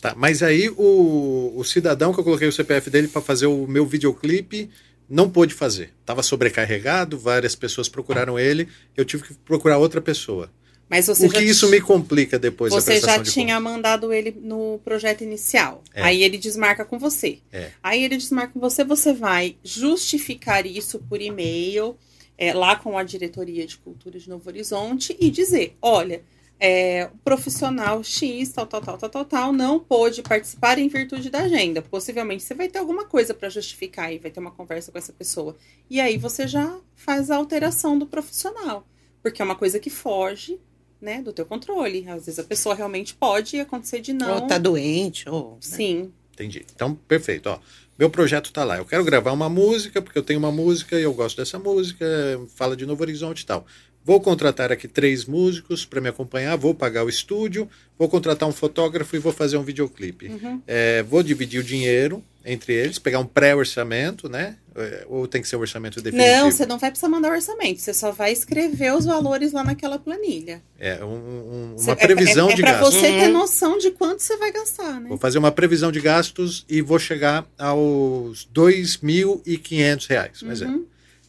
Tá, 0.00 0.14
mas 0.14 0.42
aí 0.42 0.68
o, 0.68 1.54
o 1.56 1.64
cidadão 1.64 2.12
que 2.12 2.20
eu 2.20 2.24
coloquei 2.24 2.46
o 2.46 2.52
CPF 2.52 2.90
dele 2.90 3.08
para 3.08 3.22
fazer 3.22 3.46
o 3.46 3.66
meu 3.66 3.86
videoclipe 3.86 4.70
não 5.08 5.30
pôde 5.30 5.54
fazer. 5.54 5.94
Estava 6.00 6.22
sobrecarregado, 6.22 7.18
várias 7.18 7.54
pessoas 7.54 7.88
procuraram 7.88 8.38
ele, 8.38 8.68
eu 8.96 9.04
tive 9.04 9.22
que 9.22 9.34
procurar 9.34 9.78
outra 9.78 10.00
pessoa. 10.00 10.50
Mas 10.88 11.06
você 11.06 11.26
o 11.26 11.30
que 11.30 11.42
isso 11.42 11.68
me 11.68 11.80
complica 11.80 12.38
depois 12.38 12.72
Você 12.72 13.00
já 13.00 13.18
de 13.18 13.30
tinha 13.30 13.58
mandado 13.58 14.12
ele 14.12 14.36
no 14.40 14.80
projeto 14.84 15.22
inicial. 15.22 15.82
É. 15.92 16.02
Aí 16.02 16.22
ele 16.22 16.38
desmarca 16.38 16.84
com 16.84 16.98
você. 16.98 17.38
É. 17.52 17.70
Aí 17.82 18.04
ele 18.04 18.16
desmarca 18.16 18.52
com 18.52 18.60
você, 18.60 18.84
você 18.84 19.12
vai 19.12 19.56
justificar 19.64 20.64
isso 20.64 21.00
por 21.00 21.20
e-mail, 21.20 21.96
é, 22.38 22.54
lá 22.54 22.76
com 22.76 22.96
a 22.96 23.02
diretoria 23.02 23.66
de 23.66 23.76
cultura 23.78 24.18
de 24.18 24.28
Novo 24.28 24.48
Horizonte, 24.48 25.16
e 25.18 25.28
dizer: 25.28 25.76
olha, 25.82 26.22
é, 26.60 27.10
o 27.12 27.18
profissional 27.18 28.02
X, 28.04 28.52
tal, 28.52 28.66
tal, 28.66 28.80
tal, 28.80 28.96
tal, 28.96 29.10
tal, 29.10 29.24
tal, 29.24 29.52
não 29.52 29.80
pôde 29.80 30.22
participar 30.22 30.78
em 30.78 30.86
virtude 30.86 31.30
da 31.30 31.40
agenda. 31.40 31.82
Possivelmente 31.82 32.44
você 32.44 32.54
vai 32.54 32.68
ter 32.68 32.78
alguma 32.78 33.04
coisa 33.04 33.34
para 33.34 33.48
justificar 33.48 34.12
e 34.12 34.18
vai 34.18 34.30
ter 34.30 34.38
uma 34.38 34.52
conversa 34.52 34.92
com 34.92 34.98
essa 34.98 35.12
pessoa. 35.12 35.56
E 35.90 36.00
aí 36.00 36.16
você 36.16 36.46
já 36.46 36.78
faz 36.94 37.28
a 37.28 37.36
alteração 37.36 37.98
do 37.98 38.06
profissional. 38.06 38.86
Porque 39.20 39.42
é 39.42 39.44
uma 39.44 39.56
coisa 39.56 39.80
que 39.80 39.90
foge 39.90 40.56
né, 41.00 41.22
do 41.22 41.32
teu 41.32 41.46
controle. 41.46 42.08
Às 42.08 42.26
vezes 42.26 42.38
a 42.38 42.44
pessoa 42.44 42.74
realmente 42.74 43.14
pode 43.14 43.58
acontecer 43.58 44.00
de 44.00 44.12
não. 44.12 44.34
Ou 44.34 44.46
tá 44.46 44.58
doente, 44.58 45.28
ou. 45.28 45.52
Né? 45.52 45.56
Sim. 45.60 46.12
Entendi. 46.32 46.66
Então, 46.74 46.94
perfeito. 46.94 47.48
Ó, 47.48 47.58
meu 47.98 48.10
projeto 48.10 48.52
tá 48.52 48.62
lá. 48.62 48.76
Eu 48.76 48.84
quero 48.84 49.04
gravar 49.04 49.32
uma 49.32 49.48
música, 49.48 50.02
porque 50.02 50.18
eu 50.18 50.22
tenho 50.22 50.38
uma 50.38 50.52
música 50.52 50.98
e 50.98 51.02
eu 51.02 51.14
gosto 51.14 51.36
dessa 51.36 51.58
música, 51.58 52.06
fala 52.54 52.76
de 52.76 52.84
Novo 52.84 53.02
Horizonte 53.02 53.40
e 53.40 53.46
tal. 53.46 53.66
Vou 54.04 54.20
contratar 54.20 54.70
aqui 54.70 54.86
três 54.86 55.24
músicos 55.24 55.84
para 55.84 56.00
me 56.00 56.08
acompanhar, 56.08 56.54
vou 56.56 56.72
pagar 56.72 57.04
o 57.04 57.08
estúdio, 57.08 57.68
vou 57.98 58.08
contratar 58.08 58.48
um 58.48 58.52
fotógrafo 58.52 59.16
e 59.16 59.18
vou 59.18 59.32
fazer 59.32 59.56
um 59.56 59.64
videoclipe. 59.64 60.28
Uhum. 60.28 60.62
É, 60.64 61.02
vou 61.02 61.24
dividir 61.24 61.60
o 61.60 61.64
dinheiro 61.64 62.22
entre 62.44 62.72
eles, 62.72 63.00
pegar 63.00 63.18
um 63.18 63.26
pré-orçamento, 63.26 64.28
né? 64.28 64.58
É, 64.78 65.06
Ou 65.08 65.26
tem 65.26 65.40
que 65.40 65.48
ser 65.48 65.56
um 65.56 65.60
orçamento 65.60 66.02
definitivo? 66.02 66.36
Não, 66.36 66.50
você 66.52 66.66
não 66.66 66.78
vai 66.78 66.90
precisar 66.90 67.08
mandar 67.08 67.32
orçamento, 67.32 67.80
você 67.80 67.94
só 67.94 68.12
vai 68.12 68.30
escrever 68.32 68.92
os 68.94 69.04
valores 69.06 69.52
lá 69.52 69.64
naquela 69.64 69.98
planilha. 69.98 70.62
É 70.78 71.02
um- 71.04 71.08
um- 71.72 71.72
Você- 71.76 71.90
uma 71.90 71.96
previsão 71.96 72.48
é, 72.50 72.52
é, 72.52 72.54
de 72.56 72.60
é 72.62 72.64
pra 72.64 72.72
gastos. 72.80 72.94
você 72.94 73.06
ter 73.06 73.26
Uhum. 73.28 73.32
noção 73.32 73.78
de 73.78 73.90
quanto 73.92 74.20
você 74.22 74.36
vai 74.36 74.52
gastar, 74.52 75.00
né? 75.00 75.08
Vou 75.08 75.16
fazer 75.18 75.38
uma 75.38 75.50
previsão 75.50 75.90
de 75.90 76.00
gastos 76.00 76.64
e 76.68 76.82
vou 76.82 76.98
chegar 76.98 77.46
aos 77.58 78.44
2.500 78.52 80.06
reais. 80.06 80.42
Um 80.42 80.50
exemplo. 80.52 80.74
Uhum. 80.74 80.86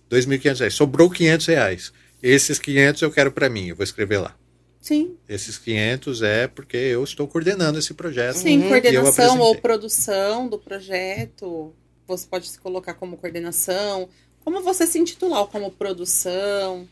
2.500 0.10 0.60
reais. 0.60 0.74
Sobrou 0.74 1.10
500 1.10 1.46
reais. 1.48 1.94
Esses 2.22 2.60
500 2.60 3.02
eu 3.02 3.12
quero 3.12 3.32
para 3.32 3.50
mim, 3.50 3.68
eu 3.70 3.76
vou 3.76 3.84
escrever 3.84 4.18
lá. 4.20 4.36
Sim, 4.82 5.16
Esses 5.28 5.58
500 5.58 6.22
é 6.22 6.48
porque 6.48 6.78
eu 6.78 7.04
estou 7.04 7.28
coordenando 7.28 7.78
esse 7.78 7.94
projeto. 7.94 8.36
sim, 8.38 8.62
Uhum. 8.62 8.70
Coordenação 8.70 9.40
ou 9.40 9.56
produção 9.56 10.48
do 10.48 10.58
projeto. 10.58 11.74
Você 12.08 12.26
pode 12.28 12.48
se 12.48 12.60
colocar 12.60 12.94
como 12.94 13.18
coordenação, 13.18 14.08
como 14.44 14.62
você 14.62 14.88
se 14.88 14.98
intitular, 14.98 15.46
como 15.48 15.70
produção, 15.72 16.88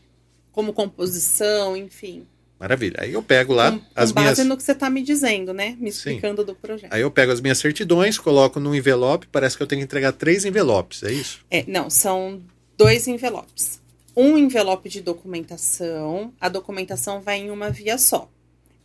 como 0.52 0.72
composição, 0.72 1.76
enfim. 1.76 2.26
Maravilha. 2.58 2.96
Aí 3.00 3.12
eu 3.12 3.22
pego 3.22 3.52
lá 3.52 3.72
com, 3.72 3.78
com 3.78 3.84
as 3.94 4.12
base 4.12 4.42
minhas. 4.42 4.48
no 4.48 4.56
que 4.56 4.62
você 4.62 4.72
está 4.72 4.88
me 4.88 5.02
dizendo, 5.02 5.52
né? 5.52 5.76
Me 5.78 5.92
Sim. 5.92 5.98
explicando 5.98 6.44
do 6.44 6.54
projeto. 6.54 6.92
Aí 6.92 7.02
eu 7.02 7.10
pego 7.10 7.32
as 7.32 7.40
minhas 7.40 7.58
certidões, 7.58 8.18
coloco 8.18 8.58
num 8.58 8.74
envelope, 8.74 9.26
parece 9.30 9.56
que 9.56 9.62
eu 9.62 9.66
tenho 9.66 9.80
que 9.80 9.84
entregar 9.84 10.12
três 10.12 10.44
envelopes, 10.44 11.02
é 11.02 11.12
isso? 11.12 11.44
É, 11.50 11.64
não, 11.66 11.90
são 11.90 12.42
dois 12.76 13.06
envelopes. 13.06 13.80
Um 14.16 14.38
envelope 14.38 14.88
de 14.88 15.02
documentação, 15.02 16.32
a 16.40 16.48
documentação 16.48 17.20
vai 17.20 17.38
em 17.38 17.50
uma 17.50 17.68
via 17.68 17.98
só. 17.98 18.30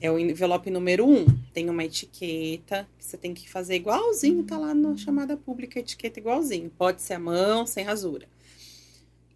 É 0.02 0.12
o 0.12 0.18
envelope 0.18 0.70
número 0.72 1.08
um. 1.08 1.26
Tem 1.54 1.70
uma 1.70 1.86
etiqueta 1.86 2.88
que 2.98 3.06
você 3.06 3.18
tem 3.18 3.34
que 3.34 3.48
fazer 3.50 3.76
igualzinho, 3.76 4.44
tá 4.44 4.58
lá 4.58 4.74
na 4.74 4.98
chamada 4.98 5.38
pública, 5.38 5.80
etiqueta 5.80 6.20
igualzinho. 6.20 6.72
Pode 6.76 7.02
ser 7.02 7.14
à 7.14 7.20
mão, 7.20 7.66
sem 7.68 7.86
rasura. 7.86 8.28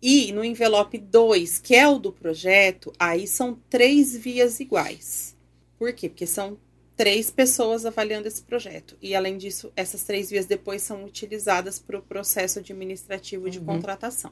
E 0.02 0.32
no 0.32 0.44
envelope 0.44 0.98
2, 0.98 1.60
que 1.60 1.76
é 1.76 1.88
o 1.88 1.98
do 2.00 2.12
projeto, 2.12 2.92
aí 3.00 3.28
são 3.28 3.58
três 3.70 4.16
vias 4.16 4.60
iguais. 4.60 5.36
Por 5.78 5.94
quê? 5.94 6.10
Porque 6.10 6.28
são 6.28 6.58
três 6.96 7.30
pessoas 7.30 7.86
avaliando 7.86 8.28
esse 8.28 8.42
projeto. 8.42 8.98
E, 9.02 9.14
além 9.16 9.38
disso, 9.38 9.72
essas 9.76 10.04
três 10.04 10.30
vias 10.30 10.46
depois 10.46 10.82
são 10.82 11.04
utilizadas 11.06 11.78
para 11.80 11.98
o 11.98 12.02
processo 12.02 12.60
administrativo 12.60 13.50
de 13.50 13.60
Uhum. 13.60 13.66
contratação. 13.66 14.32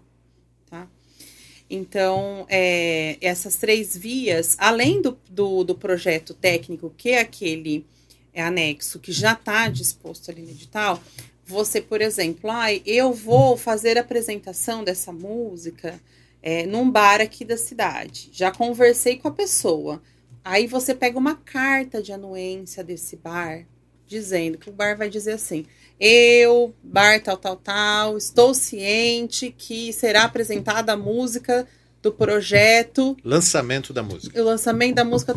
Tá? 0.69 0.87
Então, 1.73 2.45
é, 2.49 3.17
essas 3.19 3.55
três 3.55 3.97
vias, 3.97 4.55
além 4.59 5.01
do, 5.01 5.17
do, 5.27 5.63
do 5.63 5.73
projeto 5.73 6.31
técnico, 6.31 6.93
que 6.95 7.09
é 7.09 7.19
aquele 7.19 7.83
é, 8.31 8.43
anexo 8.43 8.99
que 8.99 9.11
já 9.11 9.33
está 9.33 9.67
disposto 9.69 10.29
ali 10.29 10.43
no 10.43 10.51
edital, 10.51 11.01
você, 11.43 11.81
por 11.81 11.99
exemplo, 11.99 12.51
ah, 12.51 12.71
eu 12.85 13.11
vou 13.11 13.57
fazer 13.57 13.97
a 13.97 14.01
apresentação 14.01 14.83
dessa 14.83 15.11
música 15.11 15.99
é, 16.43 16.63
num 16.67 16.91
bar 16.91 17.19
aqui 17.19 17.43
da 17.43 17.57
cidade. 17.57 18.29
Já 18.31 18.51
conversei 18.51 19.17
com 19.17 19.29
a 19.29 19.31
pessoa. 19.31 19.99
Aí 20.45 20.67
você 20.67 20.93
pega 20.93 21.17
uma 21.17 21.37
carta 21.37 22.03
de 22.03 22.13
anuência 22.13 22.83
desse 22.83 23.15
bar, 23.15 23.65
dizendo 24.05 24.59
que 24.59 24.69
o 24.69 24.73
bar 24.73 24.95
vai 24.95 25.09
dizer 25.09 25.31
assim: 25.31 25.65
eu, 25.99 26.73
bar 26.83 27.21
tal, 27.21 27.37
tal, 27.37 27.55
tal, 27.55 28.17
estou 28.17 28.53
ciente 28.53 29.53
que 29.57 29.93
será 29.93 30.23
apresentada 30.23 30.93
a 30.93 30.97
música 30.97 31.67
do 32.01 32.11
projeto, 32.11 33.15
Lançamento 33.23 33.93
da 33.93 34.03
música. 34.03 34.39
o 34.41 34.43
lançamento 34.43 34.95
da 34.95 35.05
música. 35.05 35.33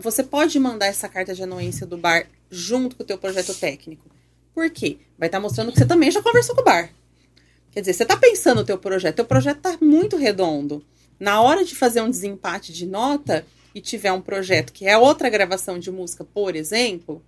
Você 0.00 0.24
pode 0.24 0.58
mandar 0.58 0.86
essa 0.86 1.08
carta 1.08 1.34
de 1.34 1.42
anuência 1.42 1.86
do 1.86 1.96
bar 1.96 2.26
junto 2.50 2.96
com 2.96 3.02
o 3.04 3.06
teu 3.06 3.16
projeto 3.16 3.54
técnico. 3.54 4.08
Por 4.52 4.68
quê? 4.70 4.98
Vai 5.16 5.28
estar 5.28 5.38
mostrando 5.38 5.70
que 5.70 5.78
você 5.78 5.86
também 5.86 6.10
já 6.10 6.20
conversou 6.20 6.56
com 6.56 6.62
o 6.62 6.64
bar. 6.64 6.90
Quer 7.70 7.80
dizer, 7.80 7.92
você 7.92 8.02
está 8.02 8.16
pensando 8.16 8.58
no 8.58 8.64
teu 8.64 8.76
projeto, 8.76 9.14
teu 9.16 9.24
projeto 9.24 9.58
está 9.58 9.78
muito 9.80 10.16
redondo. 10.16 10.84
Na 11.20 11.40
hora 11.40 11.64
de 11.64 11.76
fazer 11.76 12.00
um 12.00 12.10
desempate 12.10 12.72
de 12.72 12.84
nota 12.86 13.46
e 13.72 13.80
tiver 13.80 14.10
um 14.10 14.20
projeto 14.20 14.72
que 14.72 14.88
é 14.88 14.98
outra 14.98 15.30
gravação 15.30 15.78
de 15.78 15.92
música, 15.92 16.24
por 16.24 16.56
exemplo, 16.56 17.22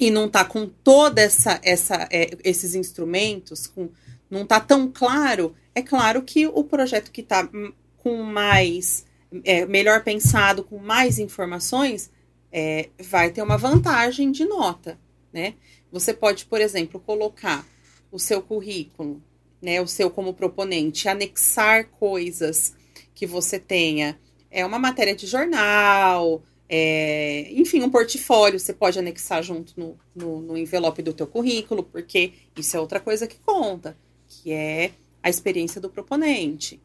e 0.00 0.10
não 0.10 0.28
tá 0.28 0.44
com 0.44 0.66
toda 0.66 1.20
essa, 1.20 1.60
essa 1.62 2.08
é, 2.10 2.30
esses 2.42 2.74
instrumentos, 2.74 3.66
com, 3.66 3.90
não 4.30 4.46
tá 4.46 4.58
tão 4.58 4.90
claro, 4.90 5.54
é 5.74 5.82
claro 5.82 6.22
que 6.22 6.46
o 6.46 6.64
projeto 6.64 7.12
que 7.12 7.22
tá 7.22 7.48
hum, 7.54 7.70
com 7.98 8.22
mais 8.22 9.04
é, 9.44 9.66
melhor 9.66 10.02
pensado, 10.02 10.64
com 10.64 10.78
mais 10.78 11.18
informações, 11.18 12.10
é, 12.50 12.88
vai 12.98 13.30
ter 13.30 13.42
uma 13.42 13.58
vantagem 13.58 14.32
de 14.32 14.44
nota, 14.46 14.98
né? 15.32 15.54
Você 15.92 16.14
pode, 16.14 16.46
por 16.46 16.60
exemplo, 16.60 16.98
colocar 16.98 17.66
o 18.10 18.18
seu 18.18 18.40
currículo, 18.40 19.22
né, 19.60 19.80
o 19.80 19.86
seu 19.86 20.10
como 20.10 20.32
proponente, 20.32 21.08
anexar 21.08 21.86
coisas 21.88 22.74
que 23.14 23.26
você 23.26 23.58
tenha. 23.58 24.18
É 24.50 24.64
uma 24.64 24.78
matéria 24.78 25.14
de 25.14 25.26
jornal, 25.26 26.42
é, 26.72 27.48
enfim, 27.52 27.82
um 27.82 27.90
portfólio, 27.90 28.60
você 28.60 28.72
pode 28.72 28.96
anexar 28.96 29.42
junto 29.42 29.72
no, 29.76 29.98
no, 30.14 30.40
no 30.40 30.56
envelope 30.56 31.02
do 31.02 31.12
teu 31.12 31.26
currículo, 31.26 31.82
porque 31.82 32.32
isso 32.56 32.76
é 32.76 32.80
outra 32.80 33.00
coisa 33.00 33.26
que 33.26 33.38
conta, 33.44 33.96
que 34.28 34.52
é 34.52 34.92
a 35.20 35.28
experiência 35.28 35.80
do 35.80 35.90
proponente. 35.90 36.80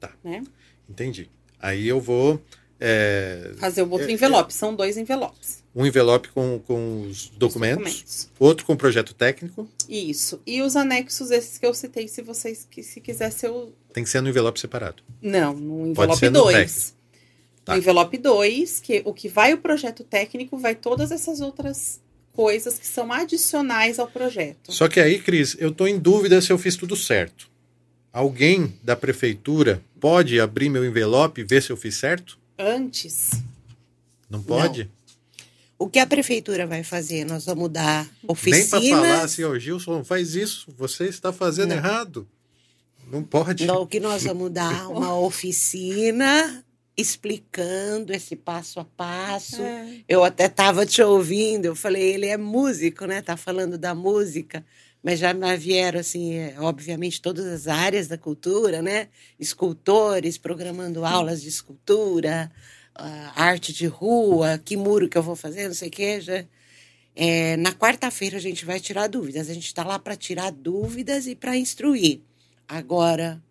Tá. 0.00 0.10
Né? 0.24 0.42
Entendi. 0.88 1.30
Aí 1.60 1.86
eu 1.86 2.00
vou. 2.00 2.42
é, 2.80 3.52
Fazer 3.58 3.82
o 3.82 3.90
outro 3.90 4.08
É, 4.08 4.12
envelope, 4.12 4.52
são 4.52 4.74
dois 4.74 4.96
envelopes. 4.96 5.62
um 5.76 5.86
envelope 5.86 6.28
com, 6.30 6.58
com 6.66 7.02
os 7.02 7.28
documentos, 7.28 7.84
documentos. 7.84 8.30
outro 8.38 8.66
com 8.66 8.76
projeto 8.76 9.14
técnico. 9.14 9.68
Isso. 9.88 10.40
E 10.44 10.60
os 10.62 10.74
anexos, 10.74 11.30
esses 11.30 11.56
que 11.56 11.64
eu 11.66 11.72
citei, 11.74 12.08
se 12.08 12.20
vocês 12.22 12.66
que 12.68 12.82
se 12.82 13.00
quiser 13.00 13.30
ser 13.30 13.50
o. 13.50 13.72
Tem 13.92 14.02
que 14.02 14.10
ser 14.10 14.20
no 14.22 14.28
envelope 14.28 14.58
separado. 14.58 15.02
Não, 15.22 15.52
no 15.54 15.86
envelope 15.86 16.18
ser 16.18 16.30
no 16.30 16.40
2. 16.42 16.96
Tá. 17.70 17.74
No 17.76 17.78
envelope 17.80 18.18
2, 18.18 18.80
que 18.80 19.02
o 19.04 19.14
que 19.14 19.28
vai 19.28 19.54
o 19.54 19.58
projeto 19.58 20.02
técnico 20.02 20.58
vai 20.58 20.74
todas 20.74 21.12
essas 21.12 21.40
outras 21.40 22.00
coisas 22.32 22.78
que 22.78 22.86
são 22.86 23.12
adicionais 23.12 23.98
ao 23.98 24.08
projeto. 24.08 24.72
Só 24.72 24.88
que 24.88 24.98
aí, 24.98 25.20
Cris, 25.20 25.56
eu 25.58 25.70
estou 25.70 25.86
em 25.86 25.98
dúvida 25.98 26.40
se 26.40 26.52
eu 26.52 26.58
fiz 26.58 26.74
tudo 26.74 26.96
certo. 26.96 27.48
Alguém 28.12 28.74
da 28.82 28.96
prefeitura 28.96 29.80
pode 30.00 30.40
abrir 30.40 30.68
meu 30.68 30.84
envelope 30.84 31.42
e 31.42 31.44
ver 31.44 31.62
se 31.62 31.70
eu 31.70 31.76
fiz 31.76 31.94
certo? 31.94 32.38
Antes, 32.58 33.30
Não 34.28 34.42
pode? 34.42 34.90
O 35.78 35.88
que 35.88 35.98
a 35.98 36.06
prefeitura 36.06 36.66
vai 36.66 36.82
fazer? 36.82 37.24
Nós 37.24 37.46
vamos 37.46 37.70
dar 37.70 38.08
Nem 38.44 38.68
para 38.68 38.80
falar 38.80 39.22
assim, 39.22 39.44
ó, 39.44 39.58
Gilson, 39.58 39.92
não 39.92 40.04
faz 40.04 40.34
isso, 40.34 40.66
você 40.76 41.04
está 41.06 41.32
fazendo 41.32 41.70
Não. 41.70 41.76
errado. 41.76 42.28
Não 43.10 43.22
pode. 43.22 43.64
Não, 43.64 43.82
o 43.82 43.86
que 43.86 43.98
nós 43.98 44.24
vamos 44.24 44.50
dar 44.50 44.88
uma 44.88 45.14
oficina 45.18 46.64
explicando 46.96 48.12
esse 48.12 48.36
passo 48.36 48.80
a 48.80 48.84
passo. 48.84 49.62
É. 49.62 50.04
Eu 50.08 50.22
até 50.24 50.46
estava 50.46 50.84
te 50.84 51.02
ouvindo, 51.02 51.66
eu 51.66 51.74
falei, 51.74 52.02
ele 52.14 52.26
é 52.26 52.36
músico, 52.36 53.06
né? 53.06 53.22
Tá 53.22 53.36
falando 53.36 53.78
da 53.78 53.94
música, 53.94 54.64
mas 55.02 55.18
já 55.18 55.32
me 55.32 55.56
vieram, 55.56 56.00
assim, 56.00 56.34
é, 56.34 56.56
obviamente, 56.58 57.22
todas 57.22 57.46
as 57.46 57.66
áreas 57.66 58.06
da 58.06 58.18
cultura, 58.18 58.82
né? 58.82 59.08
Escultores 59.38 60.36
programando 60.36 61.04
aulas 61.04 61.40
de 61.42 61.48
escultura, 61.48 62.50
arte 63.34 63.72
de 63.72 63.86
rua, 63.86 64.60
que 64.62 64.76
muro 64.76 65.08
que 65.08 65.16
eu 65.16 65.22
vou 65.22 65.36
fazer, 65.36 65.68
não 65.68 65.74
sei 65.74 65.88
o 65.88 65.92
quê. 65.92 66.20
Já. 66.20 66.44
É, 67.16 67.56
na 67.56 67.72
quarta-feira 67.72 68.36
a 68.36 68.40
gente 68.40 68.64
vai 68.64 68.78
tirar 68.78 69.08
dúvidas. 69.08 69.48
A 69.48 69.54
gente 69.54 69.66
está 69.66 69.84
lá 69.84 69.98
para 69.98 70.16
tirar 70.16 70.50
dúvidas 70.50 71.26
e 71.26 71.34
para 71.34 71.56
instruir. 71.56 72.20
Agora, 72.68 73.42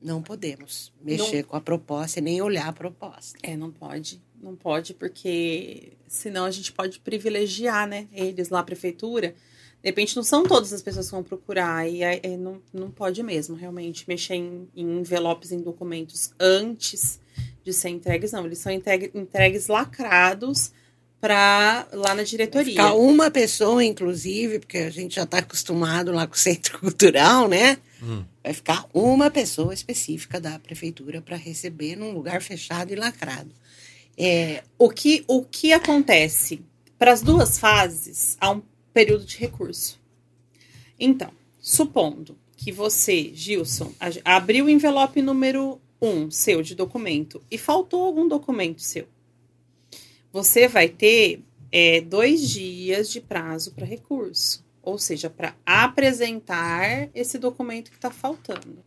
não 0.00 0.22
podemos 0.22 0.92
mexer 1.02 1.44
com 1.44 1.56
a 1.56 1.60
proposta 1.60 2.18
e 2.18 2.22
nem 2.22 2.40
olhar 2.42 2.68
a 2.68 2.72
proposta. 2.72 3.38
É, 3.42 3.56
não 3.56 3.70
pode. 3.70 4.22
Não 4.42 4.54
pode, 4.54 4.92
porque 4.94 5.94
senão 6.06 6.44
a 6.44 6.50
gente 6.50 6.70
pode 6.72 7.00
privilegiar, 7.00 7.88
né? 7.88 8.06
Eles 8.12 8.48
lá, 8.50 8.60
a 8.60 8.64
prefeitura. 8.64 9.34
De 9.82 9.88
repente, 9.90 10.14
não 10.16 10.22
são 10.22 10.42
todas 10.44 10.72
as 10.72 10.82
pessoas 10.82 11.06
que 11.06 11.12
vão 11.12 11.22
procurar. 11.22 11.88
E 11.88 12.04
aí, 12.04 12.20
é, 12.22 12.36
não, 12.36 12.60
não 12.72 12.90
pode 12.90 13.22
mesmo, 13.22 13.56
realmente, 13.56 14.04
mexer 14.06 14.34
em, 14.34 14.68
em 14.76 14.98
envelopes, 14.98 15.52
em 15.52 15.60
documentos 15.60 16.30
antes 16.38 17.18
de 17.64 17.72
ser 17.72 17.88
entregues, 17.88 18.32
não. 18.32 18.44
Eles 18.46 18.58
são 18.58 18.70
entregue- 18.72 19.10
entregues 19.14 19.68
lacrados 19.68 20.70
para 21.20 21.88
lá 21.92 22.14
na 22.14 22.22
diretoria. 22.22 22.72
Ficar 22.72 22.94
uma 22.94 23.30
pessoa, 23.30 23.82
inclusive, 23.82 24.58
porque 24.60 24.78
a 24.78 24.90
gente 24.90 25.16
já 25.16 25.22
está 25.24 25.38
acostumado 25.38 26.12
lá 26.12 26.26
com 26.26 26.34
o 26.34 26.38
centro 26.38 26.78
cultural, 26.80 27.48
né? 27.48 27.78
Hum. 28.02 28.24
Vai 28.42 28.52
ficar 28.52 28.86
uma 28.92 29.30
pessoa 29.30 29.72
específica 29.72 30.40
da 30.40 30.58
prefeitura 30.58 31.20
para 31.22 31.36
receber 31.36 31.96
num 31.96 32.12
lugar 32.12 32.42
fechado 32.42 32.92
e 32.92 32.96
lacrado. 32.96 33.50
É, 34.16 34.62
O 34.78 34.90
que, 34.90 35.24
o 35.26 35.42
que 35.42 35.72
acontece? 35.72 36.62
Para 36.98 37.12
as 37.12 37.22
duas 37.22 37.58
fases, 37.58 38.36
há 38.40 38.50
um 38.50 38.62
período 38.92 39.24
de 39.24 39.36
recurso. 39.36 40.00
Então, 40.98 41.30
supondo 41.60 42.38
que 42.56 42.72
você, 42.72 43.30
Gilson, 43.34 43.92
abriu 44.24 44.64
o 44.64 44.70
envelope 44.70 45.20
número 45.20 45.78
1 46.00 46.08
um, 46.08 46.30
seu 46.30 46.62
de 46.62 46.74
documento 46.74 47.42
e 47.50 47.58
faltou 47.58 48.04
algum 48.04 48.26
documento 48.26 48.80
seu, 48.80 49.06
você 50.32 50.68
vai 50.68 50.88
ter 50.88 51.42
é, 51.70 52.00
dois 52.00 52.48
dias 52.48 53.10
de 53.10 53.20
prazo 53.20 53.72
para 53.72 53.86
recurso. 53.86 54.65
Ou 54.86 54.98
seja, 54.98 55.28
para 55.28 55.52
apresentar 55.66 57.10
esse 57.12 57.38
documento 57.38 57.90
que 57.90 57.96
está 57.96 58.10
faltando. 58.10 58.78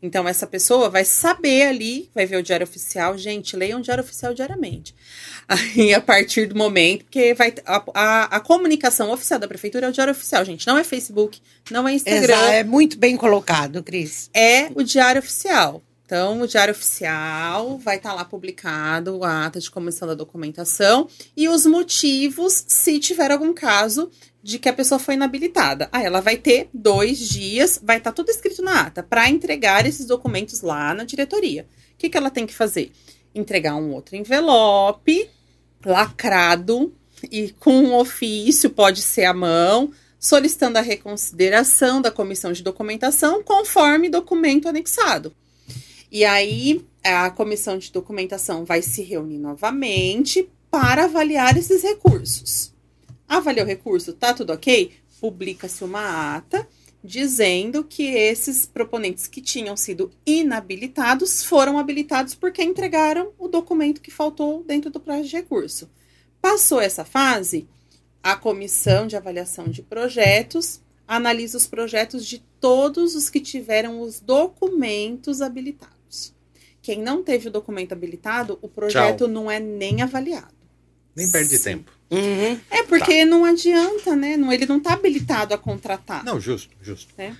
Então, 0.00 0.26
essa 0.26 0.46
pessoa 0.46 0.88
vai 0.88 1.04
saber 1.04 1.66
ali, 1.66 2.08
vai 2.14 2.26
ver 2.26 2.36
o 2.36 2.42
diário 2.42 2.64
oficial. 2.64 3.18
Gente, 3.18 3.56
leiam 3.56 3.80
o 3.80 3.82
diário 3.82 4.02
oficial 4.02 4.32
diariamente. 4.32 4.94
Aí, 5.48 5.92
a 5.92 6.00
partir 6.00 6.46
do 6.46 6.56
momento, 6.56 7.04
porque 7.04 7.34
vai 7.34 7.52
a, 7.66 7.84
a, 7.94 8.36
a, 8.36 8.40
comunicação 8.40 9.10
oficial 9.10 9.40
da 9.40 9.48
prefeitura 9.48 9.86
é 9.86 9.88
o 9.88 9.92
diário 9.92 10.12
oficial, 10.12 10.44
gente. 10.44 10.66
Não 10.66 10.78
é 10.78 10.84
Facebook, 10.84 11.40
não 11.70 11.88
é 11.88 11.94
Instagram. 11.94 12.34
Exato, 12.34 12.52
é 12.52 12.64
muito 12.64 12.98
bem 12.98 13.16
colocado, 13.16 13.82
Cris. 13.82 14.30
É 14.32 14.70
o 14.74 14.82
diário 14.82 15.20
oficial. 15.20 15.82
Então, 16.08 16.40
o 16.40 16.48
Diário 16.48 16.72
Oficial 16.72 17.76
vai 17.76 17.98
estar 17.98 18.08
tá 18.08 18.14
lá 18.14 18.24
publicado 18.24 19.22
a 19.22 19.44
ata 19.44 19.60
de 19.60 19.70
comissão 19.70 20.08
da 20.08 20.14
documentação 20.14 21.06
e 21.36 21.50
os 21.50 21.66
motivos, 21.66 22.64
se 22.66 22.98
tiver 22.98 23.30
algum 23.30 23.52
caso 23.52 24.10
de 24.48 24.58
que 24.58 24.70
a 24.70 24.72
pessoa 24.72 24.98
foi 24.98 25.12
inabilitada. 25.12 25.90
Aí 25.92 26.06
ela 26.06 26.22
vai 26.22 26.38
ter 26.38 26.70
dois 26.72 27.18
dias, 27.18 27.78
vai 27.84 27.98
estar 27.98 28.12
tá 28.12 28.14
tudo 28.14 28.30
escrito 28.30 28.62
na 28.62 28.80
ata, 28.80 29.02
para 29.02 29.28
entregar 29.28 29.84
esses 29.84 30.06
documentos 30.06 30.62
lá 30.62 30.94
na 30.94 31.04
diretoria. 31.04 31.68
O 31.92 31.98
que, 31.98 32.08
que 32.08 32.16
ela 32.16 32.30
tem 32.30 32.46
que 32.46 32.54
fazer? 32.54 32.90
Entregar 33.34 33.76
um 33.76 33.92
outro 33.92 34.16
envelope 34.16 35.28
lacrado 35.84 36.94
e 37.30 37.54
com 37.60 37.74
um 37.78 37.94
ofício, 37.94 38.70
pode 38.70 39.02
ser 39.02 39.26
à 39.26 39.34
mão, 39.34 39.92
solicitando 40.18 40.78
a 40.78 40.82
reconsideração 40.82 42.00
da 42.00 42.10
comissão 42.10 42.50
de 42.50 42.62
documentação 42.62 43.42
conforme 43.42 44.08
documento 44.08 44.66
anexado. 44.66 45.30
E 46.10 46.24
aí 46.24 46.82
a 47.04 47.28
comissão 47.28 47.76
de 47.76 47.92
documentação 47.92 48.64
vai 48.64 48.80
se 48.80 49.02
reunir 49.02 49.36
novamente 49.36 50.48
para 50.70 51.04
avaliar 51.04 51.54
esses 51.58 51.82
recursos. 51.82 52.77
Avaliou 53.28 53.64
o 53.64 53.68
recurso, 53.68 54.12
tá 54.12 54.32
tudo 54.32 54.52
ok? 54.52 54.92
Publica-se 55.20 55.84
uma 55.84 56.36
ata 56.36 56.66
dizendo 57.02 57.84
que 57.84 58.04
esses 58.04 58.66
proponentes 58.66 59.26
que 59.28 59.40
tinham 59.40 59.76
sido 59.76 60.10
inabilitados 60.26 61.44
foram 61.44 61.78
habilitados 61.78 62.34
porque 62.34 62.62
entregaram 62.62 63.32
o 63.38 63.48
documento 63.48 64.00
que 64.00 64.10
faltou 64.10 64.64
dentro 64.64 64.90
do 64.90 64.98
prazo 64.98 65.28
de 65.28 65.36
recurso. 65.36 65.88
Passou 66.40 66.80
essa 66.80 67.04
fase, 67.04 67.68
a 68.22 68.36
comissão 68.36 69.06
de 69.06 69.16
avaliação 69.16 69.68
de 69.68 69.82
projetos 69.82 70.80
analisa 71.06 71.56
os 71.56 71.66
projetos 71.66 72.26
de 72.26 72.40
todos 72.60 73.14
os 73.14 73.30
que 73.30 73.40
tiveram 73.40 74.00
os 74.00 74.20
documentos 74.20 75.40
habilitados. 75.40 76.34
Quem 76.82 77.00
não 77.00 77.22
teve 77.22 77.48
o 77.48 77.50
documento 77.50 77.92
habilitado, 77.92 78.58
o 78.60 78.68
projeto 78.68 79.24
Tchau. 79.24 79.28
não 79.28 79.50
é 79.50 79.58
nem 79.58 80.02
avaliado. 80.02 80.54
Nem 81.14 81.30
perde 81.30 81.58
tempo. 81.58 81.97
Uhum. 82.10 82.58
É 82.70 82.82
porque 82.84 83.20
tá. 83.20 83.26
não 83.26 83.44
adianta, 83.44 84.16
né? 84.16 84.36
Não, 84.36 84.52
ele 84.52 84.64
não 84.66 84.78
está 84.78 84.94
habilitado 84.94 85.52
a 85.52 85.58
contratar. 85.58 86.24
Não, 86.24 86.40
justo, 86.40 86.74
justo. 86.80 87.12
É. 87.18 87.32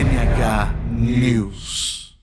NH 0.00 0.74
News. 0.98 2.16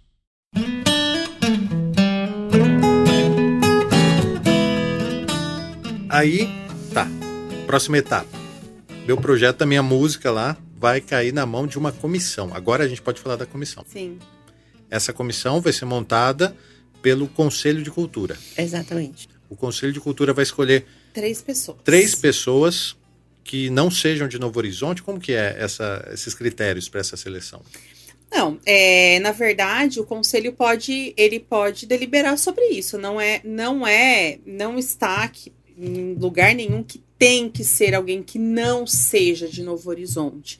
Aí, 6.09 6.49
tá. 6.93 7.07
Próxima 7.67 7.97
etapa. 7.99 8.29
Meu 9.05 9.17
projeto, 9.17 9.61
a 9.61 9.65
minha 9.65 9.83
música 9.83 10.31
lá, 10.31 10.57
vai 10.75 10.99
cair 10.99 11.31
na 11.31 11.45
mão 11.45 11.67
de 11.67 11.77
uma 11.77 11.91
comissão. 11.91 12.51
Agora 12.53 12.83
a 12.83 12.87
gente 12.87 13.01
pode 13.01 13.21
falar 13.21 13.35
da 13.35 13.45
comissão. 13.45 13.83
Sim. 13.87 14.17
Essa 14.89 15.13
comissão 15.13 15.61
vai 15.61 15.73
ser 15.73 15.85
montada 15.85 16.55
pelo 17.01 17.27
Conselho 17.27 17.83
de 17.83 17.91
Cultura. 17.91 18.37
Exatamente. 18.57 19.29
O 19.49 19.55
Conselho 19.55 19.93
de 19.93 19.99
Cultura 19.99 20.33
vai 20.33 20.43
escolher 20.43 20.85
três 21.17 21.41
pessoas. 21.41 21.77
Três 21.83 22.13
pessoas 22.13 22.95
que 23.43 23.71
não 23.71 23.89
sejam 23.89 24.27
de 24.27 24.37
Novo 24.37 24.59
Horizonte. 24.59 25.01
Como 25.01 25.19
que 25.19 25.33
é 25.33 25.55
essa, 25.57 26.07
esses 26.13 26.35
critérios 26.35 26.87
para 26.87 26.99
essa 26.99 27.17
seleção? 27.17 27.63
Não, 28.31 28.59
é, 28.63 29.19
na 29.19 29.31
verdade, 29.31 29.99
o 29.99 30.05
conselho 30.05 30.53
pode, 30.53 31.15
ele 31.17 31.39
pode 31.39 31.87
deliberar 31.87 32.37
sobre 32.37 32.65
isso. 32.65 32.99
Não 32.99 33.19
é, 33.19 33.41
não 33.43 33.87
é, 33.87 34.37
não 34.45 34.77
está 34.77 35.23
aqui, 35.23 35.51
em 35.75 36.13
lugar 36.13 36.53
nenhum 36.53 36.83
que 36.83 37.01
tem 37.17 37.49
que 37.49 37.63
ser 37.63 37.95
alguém 37.95 38.21
que 38.21 38.37
não 38.37 38.85
seja 38.85 39.47
de 39.47 39.63
Novo 39.63 39.89
Horizonte. 39.89 40.59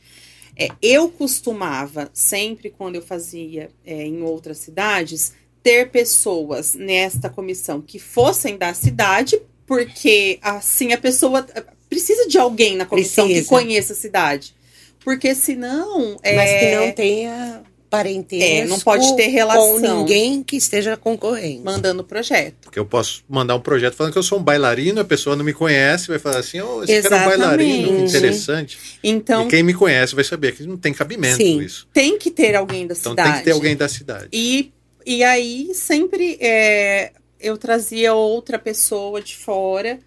É, 0.57 0.69
eu 0.81 1.07
costumava, 1.07 2.09
sempre 2.13 2.71
quando 2.71 2.95
eu 2.95 3.01
fazia 3.03 3.69
é, 3.85 4.07
em 4.07 4.23
outras 4.23 4.57
cidades, 4.57 5.33
ter 5.61 5.91
pessoas 5.91 6.73
nesta 6.73 7.29
comissão 7.29 7.79
que 7.79 7.99
fossem 7.99 8.57
da 8.57 8.73
cidade, 8.73 9.39
porque 9.67 10.39
assim 10.41 10.93
a 10.93 10.97
pessoa 10.97 11.45
precisa 11.89 12.27
de 12.27 12.37
alguém 12.37 12.75
na 12.75 12.85
comissão 12.85 13.25
precisa. 13.25 13.43
que 13.43 13.49
conheça 13.49 13.93
a 13.93 13.95
cidade. 13.95 14.55
Porque 15.03 15.35
senão. 15.35 16.17
Mas 16.23 16.49
é... 16.49 16.59
que 16.59 16.75
não 16.75 16.91
tenha 16.91 17.63
parentesco 17.89 18.45
é, 18.45 18.65
não 18.65 18.79
pode 18.79 19.15
ter 19.15 19.27
relação 19.27 19.79
com 19.79 19.79
ninguém 19.79 20.43
que 20.43 20.57
esteja 20.57 20.97
concorrendo. 20.97 21.63
Mandando 21.63 22.03
projeto. 22.03 22.55
Porque 22.63 22.77
eu 22.77 22.85
posso 22.85 23.23
mandar 23.29 23.55
um 23.55 23.61
projeto 23.61 23.95
falando 23.95 24.11
que 24.11 24.19
eu 24.19 24.23
sou 24.23 24.39
um 24.39 24.43
bailarino, 24.43 24.99
a 24.99 25.05
pessoa 25.05 25.35
não 25.35 25.45
me 25.45 25.53
conhece, 25.53 26.07
vai 26.07 26.19
falar 26.19 26.39
assim, 26.39 26.59
oh, 26.59 26.83
esse 26.83 26.93
Exatamente. 26.93 27.23
cara 27.23 27.33
é 27.33 27.35
um 27.35 27.39
bailarino, 27.39 28.05
interessante. 28.05 28.77
Então, 29.01 29.45
e 29.45 29.49
quem 29.49 29.63
me 29.63 29.73
conhece 29.73 30.13
vai 30.13 30.23
saber 30.23 30.53
que 30.53 30.63
não 30.63 30.77
tem 30.77 30.93
cabimento 30.93 31.37
sim, 31.37 31.61
isso. 31.61 31.87
Tem 31.93 32.17
que 32.17 32.29
ter 32.29 32.55
alguém 32.55 32.85
da 32.85 32.93
então, 32.93 33.13
cidade. 33.13 33.21
Então 33.21 33.23
tem 33.23 33.39
que 33.39 33.45
ter 33.45 33.51
alguém 33.51 33.75
da 33.75 33.87
cidade. 33.87 34.27
E, 34.33 34.71
e 35.05 35.23
aí 35.23 35.71
sempre 35.73 36.37
é, 36.41 37.11
eu 37.39 37.57
trazia 37.57 38.13
outra 38.13 38.57
pessoa 38.57 39.21
de 39.21 39.35
fora, 39.35 39.99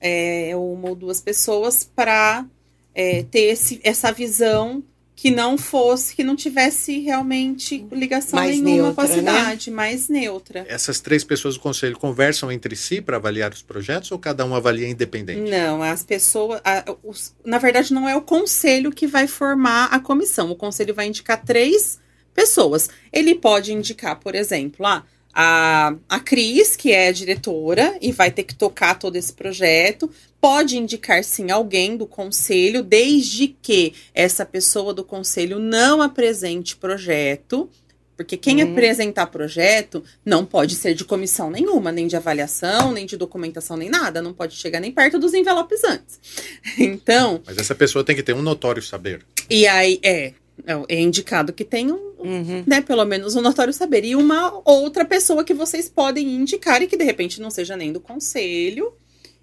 é, 0.00 0.52
uma 0.54 0.90
ou 0.90 0.94
duas 0.94 1.20
pessoas, 1.20 1.84
para 1.84 2.46
é, 2.94 3.22
ter 3.24 3.52
esse, 3.52 3.80
essa 3.82 4.12
visão 4.12 4.82
que 5.16 5.30
não 5.30 5.56
fosse, 5.56 6.14
que 6.14 6.24
não 6.24 6.34
tivesse 6.34 6.98
realmente 6.98 7.86
ligação 7.92 8.38
mais 8.38 8.60
nenhuma 8.60 8.88
neutra, 8.88 8.94
com 8.94 9.00
a 9.00 9.04
né? 9.06 9.14
cidade, 9.14 9.70
né? 9.70 9.76
mais 9.76 10.08
neutra. 10.08 10.66
Essas 10.68 11.00
três 11.00 11.22
pessoas 11.22 11.54
do 11.54 11.60
conselho 11.60 11.96
conversam 11.96 12.50
entre 12.50 12.74
si 12.74 13.00
para 13.00 13.16
avaliar 13.16 13.52
os 13.52 13.62
projetos 13.62 14.10
ou 14.10 14.18
cada 14.18 14.44
um 14.44 14.54
avalia 14.54 14.88
independente? 14.88 15.48
Não, 15.48 15.82
as 15.82 16.02
pessoas. 16.02 16.60
A, 16.64 16.84
os, 17.02 17.34
na 17.44 17.58
verdade, 17.58 17.94
não 17.94 18.08
é 18.08 18.16
o 18.16 18.22
conselho 18.22 18.90
que 18.90 19.06
vai 19.06 19.28
formar 19.28 19.86
a 19.86 20.00
comissão. 20.00 20.50
O 20.50 20.56
conselho 20.56 20.92
vai 20.92 21.06
indicar 21.06 21.42
três 21.44 22.00
pessoas. 22.34 22.90
Ele 23.12 23.36
pode 23.36 23.72
indicar, 23.72 24.18
por 24.18 24.34
exemplo, 24.34 24.84
ah, 24.84 25.04
a, 25.34 25.94
a 26.08 26.20
Cris, 26.20 26.76
que 26.76 26.92
é 26.92 27.08
a 27.08 27.12
diretora 27.12 27.98
e 28.00 28.12
vai 28.12 28.30
ter 28.30 28.44
que 28.44 28.54
tocar 28.54 28.98
todo 28.98 29.16
esse 29.16 29.32
projeto, 29.32 30.08
pode 30.40 30.78
indicar 30.78 31.24
sim 31.24 31.50
alguém 31.50 31.96
do 31.96 32.06
conselho, 32.06 32.82
desde 32.82 33.48
que 33.48 33.94
essa 34.14 34.46
pessoa 34.46 34.94
do 34.94 35.02
conselho 35.02 35.58
não 35.58 36.00
apresente 36.00 36.76
projeto. 36.76 37.68
Porque 38.16 38.36
quem 38.36 38.62
hum. 38.62 38.70
apresentar 38.70 39.26
projeto 39.26 40.04
não 40.24 40.46
pode 40.46 40.76
ser 40.76 40.94
de 40.94 41.04
comissão 41.04 41.50
nenhuma, 41.50 41.90
nem 41.90 42.06
de 42.06 42.14
avaliação, 42.14 42.92
nem 42.92 43.06
de 43.06 43.16
documentação, 43.16 43.76
nem 43.76 43.88
nada. 43.88 44.22
Não 44.22 44.32
pode 44.32 44.54
chegar 44.54 44.78
nem 44.78 44.92
perto 44.92 45.18
dos 45.18 45.34
envelopes 45.34 45.82
antes. 45.82 46.20
Então. 46.78 47.42
Mas 47.44 47.58
essa 47.58 47.74
pessoa 47.74 48.04
tem 48.04 48.14
que 48.14 48.22
ter 48.22 48.34
um 48.34 48.42
notório 48.42 48.82
saber. 48.82 49.24
E 49.50 49.66
aí, 49.66 49.98
é. 50.02 50.32
É 50.88 51.00
indicado 51.00 51.52
que 51.52 51.64
tem 51.64 51.90
um, 51.90 52.12
uhum. 52.18 52.64
né, 52.66 52.80
pelo 52.80 53.04
menos 53.04 53.34
um 53.34 53.40
notório 53.40 53.72
saber. 53.72 54.04
E 54.04 54.14
uma 54.14 54.62
outra 54.64 55.04
pessoa 55.04 55.44
que 55.44 55.52
vocês 55.52 55.88
podem 55.88 56.26
indicar 56.34 56.80
e 56.80 56.86
que 56.86 56.96
de 56.96 57.04
repente 57.04 57.40
não 57.40 57.50
seja 57.50 57.76
nem 57.76 57.92
do 57.92 58.00
conselho 58.00 58.92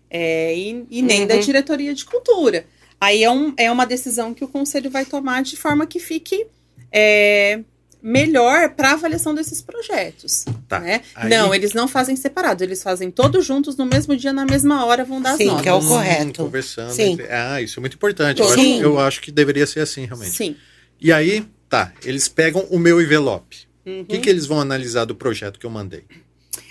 é, 0.10 0.56
e, 0.56 0.86
e, 0.90 1.02
nem 1.02 1.22
uhum. 1.22 1.28
da 1.28 1.36
diretoria 1.38 1.94
de 1.94 2.06
cultura. 2.06 2.66
Aí 3.00 3.24
é, 3.24 3.32
um, 3.32 3.54
é 3.58 3.72
uma 3.72 3.86
decisão 3.86 4.34
que 4.34 4.44
o 4.44 4.48
conselho 4.48 4.90
vai 4.90 5.06
tomar 5.06 5.42
de 5.44 5.58
forma 5.58 5.86
que 5.86 6.00
fique 6.00 6.46
é, 6.92 7.60
melhor 8.02 8.72
para 8.72 8.92
avaliação 8.92 9.34
desses 9.34 9.62
projetos. 9.62 10.46
Tá. 10.68 10.80
Né? 10.80 11.02
Aí... 11.16 11.30
Não, 11.30 11.54
eles 11.54 11.74
não 11.74 11.88
fazem 11.88 12.16
separados, 12.16 12.62
eles 12.62 12.82
fazem 12.82 13.12
todos 13.12 13.46
juntos 13.46 13.78
no 13.78 13.86
mesmo 13.86 14.16
dia, 14.18 14.34
na 14.34 14.46
mesma 14.46 14.86
hora, 14.86 15.04
vão 15.04 15.22
dar 15.22 15.36
Sim, 15.38 15.44
as 15.44 15.48
notas. 15.48 15.64
que 15.64 15.70
é 15.70 15.74
o 15.74 15.82
correto. 15.82 16.44
Conversando. 16.44 16.92
Sim. 16.92 17.14
Entre... 17.14 17.28
Ah, 17.32 17.62
isso 17.62 17.80
é 17.80 17.82
muito 17.82 17.96
importante. 17.96 18.42
Eu 18.42 18.50
acho, 18.50 18.62
eu 18.62 19.00
acho, 19.00 19.22
que 19.22 19.32
deveria 19.32 19.68
ser 19.68 19.82
assim, 19.82 20.06
realmente. 20.06 20.36
Sim. 20.36 20.56
E 21.02 21.12
aí, 21.12 21.44
tá, 21.68 21.92
eles 22.04 22.28
pegam 22.28 22.62
o 22.70 22.78
meu 22.78 23.02
envelope. 23.02 23.68
Uhum. 23.84 24.02
O 24.02 24.06
que, 24.06 24.20
que 24.20 24.30
eles 24.30 24.46
vão 24.46 24.62
analisar 24.62 25.06
do 25.06 25.16
projeto 25.16 25.60
que 25.60 25.66
eu 25.66 25.70
mandei? 25.72 26.06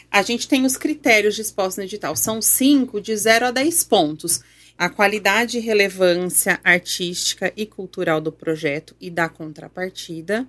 A 0.09 0.23
gente 0.23 0.47
tem 0.47 0.65
os 0.65 0.77
critérios 0.77 1.35
dispostos 1.35 1.79
no 1.79 1.83
edital. 1.83 2.15
São 2.15 2.41
cinco, 2.41 3.01
de 3.01 3.17
0 3.17 3.47
a 3.47 3.51
10 3.51 3.85
pontos. 3.85 4.41
A 4.79 4.89
qualidade 4.89 5.59
e 5.59 5.61
relevância 5.61 6.61
artística 6.63 7.53
e 7.57 7.67
cultural 7.67 8.21
do 8.21 8.31
projeto 8.31 8.95
e 9.01 9.11
da 9.11 9.29
contrapartida, 9.29 10.47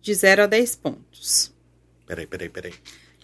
de 0.00 0.12
0 0.12 0.42
a 0.42 0.46
10 0.46 0.76
pontos. 0.76 1.52
Peraí, 2.06 2.26
peraí, 2.26 2.48
peraí. 2.48 2.74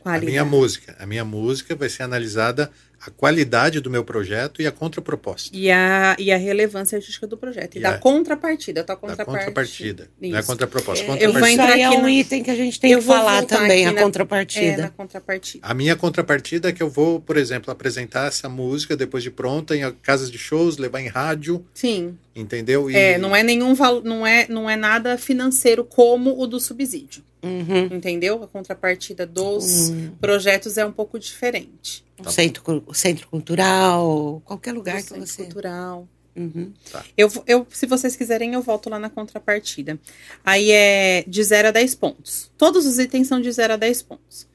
A 0.04 0.18
minha 0.18 0.44
música. 0.44 0.96
A 0.98 1.06
minha 1.06 1.24
música 1.24 1.74
vai 1.74 1.88
ser 1.88 2.04
analisada 2.04 2.70
a 3.00 3.10
qualidade 3.10 3.80
do 3.80 3.88
meu 3.88 4.02
projeto 4.04 4.60
e 4.60 4.66
a 4.66 4.72
contraproposta. 4.72 5.50
E 5.56 5.70
a, 5.70 6.16
e 6.18 6.32
a 6.32 6.36
relevância 6.36 6.96
artística 6.98 7.26
do 7.26 7.36
projeto. 7.36 7.76
E, 7.76 7.78
E 7.78 7.82
da 7.82 7.90
a- 7.90 7.98
contrapartida, 7.98 8.82
tá 8.82 8.94
Da 8.94 9.00
contrapartida. 9.00 9.38
contrapartida. 9.38 10.10
Não 10.20 10.36
é 10.36 10.40
Isso. 10.40 10.48
contraproposta. 10.48 11.04
É, 11.04 11.06
eu 11.06 11.08
vou 11.08 11.18
contrapartida. 11.18 11.48
Isso 11.52 11.60
entrar 11.62 11.78
é 11.78 11.84
aqui 11.84 11.96
um 11.96 12.02
na- 12.02 12.10
item 12.10 12.42
que 12.42 12.50
a 12.50 12.54
gente 12.56 12.80
tem 12.80 12.90
Eu 12.92 12.98
que 12.98 13.04
vou 13.04 13.14
falar 13.16 13.44
também, 13.44 13.86
a 13.86 13.92
na- 13.92 14.02
contrapartida. 14.02 14.66
É, 14.66 14.76
na 14.78 14.90
contrapartida. 14.90 15.66
A 15.66 15.74
minha 15.74 15.94
contrapartida 15.94 16.68
é 16.68 16.72
que 16.72 16.82
eu 16.82 16.90
vou, 16.90 17.20
por 17.20 17.36
exemplo, 17.36 17.70
apresentar 17.70 18.26
essa 18.28 18.48
música 18.48 18.96
depois 18.96 19.22
de 19.22 19.30
pronta 19.30 19.76
em 19.76 19.90
casas 20.02 20.30
de 20.30 20.38
shows, 20.38 20.76
levar 20.76 21.00
em 21.00 21.08
rádio, 21.08 21.64
Sim. 21.72 22.16
entendeu? 22.34 22.90
E 22.90 22.96
É, 22.96 23.16
não 23.18 23.34
é 23.34 23.42
nenhum 23.44 23.74
valo, 23.74 24.02
não 24.02 24.26
é, 24.26 24.46
não 24.48 24.68
é 24.68 24.74
nada 24.76 25.16
financeiro 25.16 25.84
como 25.84 26.36
o 26.40 26.46
do 26.46 26.58
subsídio. 26.58 27.22
Uhum. 27.42 27.84
Entendeu? 27.96 28.42
A 28.42 28.48
contrapartida 28.48 29.26
dos 29.26 29.90
Hum. 29.90 30.10
projetos 30.20 30.76
é 30.78 30.84
um 30.84 30.92
pouco 30.92 31.18
diferente. 31.18 32.04
Um 32.18 32.28
centro, 32.30 32.84
centro 32.92 33.28
cultural, 33.28 34.42
qualquer 34.44 34.72
lugar 34.72 34.96
Do 34.96 35.02
que 35.02 35.08
centro 35.10 35.26
você. 35.26 35.42
cultural. 35.44 36.08
Uhum. 36.36 36.72
Eu, 37.16 37.30
eu, 37.46 37.66
se 37.70 37.84
vocês 37.86 38.14
quiserem, 38.14 38.54
eu 38.54 38.62
volto 38.62 38.88
lá 38.88 38.98
na 38.98 39.10
contrapartida. 39.10 39.98
Aí 40.44 40.70
é 40.70 41.24
de 41.26 41.42
0 41.42 41.68
a 41.68 41.70
10 41.72 41.94
pontos. 41.96 42.50
Todos 42.56 42.86
os 42.86 42.98
itens 42.98 43.26
são 43.28 43.40
de 43.40 43.50
0 43.50 43.72
a 43.72 43.76
10 43.76 44.02
pontos. 44.02 44.46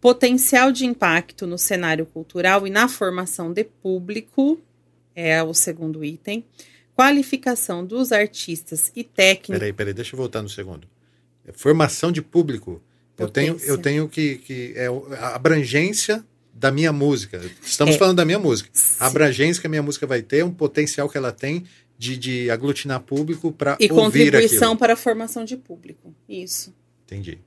Potencial 0.00 0.70
de 0.72 0.86
impacto 0.86 1.46
no 1.46 1.58
cenário 1.58 2.06
cultural 2.06 2.66
e 2.66 2.70
na 2.70 2.88
formação 2.88 3.52
de 3.52 3.64
público 3.64 4.58
é 5.14 5.42
o 5.42 5.52
segundo 5.52 6.04
item. 6.04 6.44
Qualificação 6.96 7.84
dos 7.84 8.10
artistas 8.12 8.90
e 8.94 9.04
técnicos. 9.04 9.58
Peraí, 9.58 9.72
peraí, 9.72 9.94
deixa 9.94 10.14
eu 10.14 10.18
voltar 10.18 10.42
no 10.42 10.48
segundo. 10.48 10.86
É 11.48 11.52
Formação 11.52 12.12
de 12.12 12.20
público. 12.22 12.80
Eu 13.16 13.28
tenho, 13.28 13.54
Potência. 13.54 13.70
eu 13.70 13.78
tenho 13.78 14.08
que, 14.08 14.36
que 14.38 14.72
é 14.76 14.86
a 15.18 15.34
abrangência 15.34 16.24
da 16.54 16.70
minha 16.70 16.92
música. 16.92 17.40
Estamos 17.64 17.94
É. 17.96 17.98
falando 17.98 18.16
da 18.16 18.24
minha 18.24 18.38
música. 18.38 18.68
Sim. 18.72 18.96
A 19.00 19.06
abrangência 19.06 19.60
que 19.60 19.66
a 19.66 19.70
minha 19.70 19.82
música 19.82 20.06
vai 20.06 20.22
ter, 20.22 20.44
um 20.44 20.52
potencial 20.52 21.08
que 21.08 21.16
ela 21.18 21.32
tem 21.32 21.64
de, 21.98 22.16
de 22.16 22.50
aglutinar 22.50 23.00
público 23.00 23.50
para 23.50 23.76
E 23.80 23.90
ouvir 23.90 23.94
contribuição 24.30 24.68
aquilo. 24.68 24.76
para 24.78 24.92
a 24.92 24.96
formação 24.96 25.44
de 25.44 25.56
público. 25.56 26.14
Isso. 26.28 26.72
Entendi. 27.06 27.38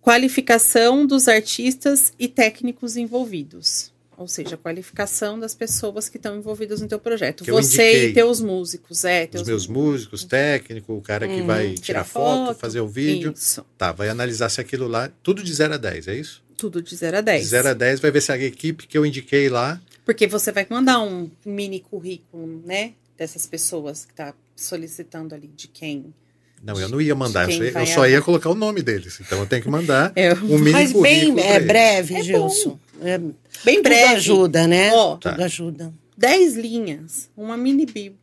Qualificação 0.00 1.06
dos 1.06 1.28
artistas 1.28 2.12
e 2.18 2.26
técnicos 2.26 2.96
envolvidos. 2.96 3.91
Ou 4.22 4.28
seja, 4.28 4.54
a 4.54 4.58
qualificação 4.58 5.38
das 5.38 5.54
pessoas 5.54 6.08
que 6.08 6.16
estão 6.16 6.36
envolvidas 6.36 6.80
no 6.80 6.86
teu 6.86 6.98
projeto. 6.98 7.42
Que 7.44 7.50
Você 7.50 8.10
e 8.10 8.12
teus 8.12 8.40
músicos, 8.40 9.04
é. 9.04 9.24
Os 9.24 9.30
Teus 9.30 9.46
meus 9.48 9.66
músicos, 9.66 10.24
técnico, 10.24 10.92
o 10.94 11.02
cara 11.02 11.26
que 11.26 11.42
Hum, 11.42 11.46
vai 11.46 11.74
tirar 11.74 12.04
foto, 12.04 12.56
fazer 12.58 12.80
o 12.80 12.86
vídeo. 12.86 13.32
Isso. 13.36 13.66
Tá, 13.76 13.90
vai 13.90 14.08
analisar 14.08 14.48
se 14.48 14.60
aquilo 14.60 14.86
lá, 14.86 15.10
tudo 15.22 15.42
de 15.42 15.52
0 15.52 15.74
a 15.74 15.76
10, 15.76 16.08
é 16.08 16.14
isso? 16.14 16.42
Tudo 16.56 16.80
de 16.80 16.94
0 16.94 17.18
a 17.18 17.20
10. 17.20 17.42
De 17.42 17.48
0 17.48 17.68
a 17.70 17.74
10 17.74 18.00
vai 18.00 18.10
ver 18.12 18.20
se 18.22 18.30
a 18.30 18.38
equipe 18.38 18.86
que 18.86 18.96
eu 18.96 19.04
indiquei 19.04 19.48
lá. 19.48 19.80
Porque 20.04 20.26
você 20.28 20.52
vai 20.52 20.64
mandar 20.70 21.00
um 21.00 21.28
mini 21.44 21.80
currículo, 21.80 22.62
né? 22.64 22.92
Dessas 23.18 23.46
pessoas 23.46 24.04
que 24.04 24.14
tá 24.14 24.32
solicitando 24.54 25.34
ali 25.34 25.48
de 25.48 25.66
quem. 25.66 26.14
Não, 26.62 26.78
eu 26.80 26.88
não 26.88 27.00
ia 27.00 27.14
mandar, 27.14 27.50
eu, 27.50 27.62
eu 27.64 27.86
só 27.86 28.06
ia 28.06 28.22
colocar 28.22 28.48
o 28.48 28.54
nome 28.54 28.82
deles. 28.82 29.18
Então 29.20 29.38
eu 29.40 29.46
tenho 29.46 29.62
que 29.62 29.68
mandar 29.68 30.12
É, 30.14 30.32
um 30.34 30.58
mini 30.58 30.70
Mas 30.70 30.92
currículo. 30.92 31.34
bem 31.34 31.44
é, 31.44 31.58
breve, 31.60 32.14
É 32.14 32.22
Gilson. 32.22 32.78
É, 33.00 33.18
bem 33.18 33.76
tudo 33.76 33.82
breve. 33.82 34.14
ajuda, 34.14 34.66
né? 34.68 34.92
Ó. 34.94 35.16
Tá. 35.16 35.32
Tudo 35.32 35.42
ajuda. 35.42 35.92
10 36.16 36.54
linhas, 36.54 37.28
uma 37.36 37.56
mini 37.56 37.84
bio. 37.84 38.14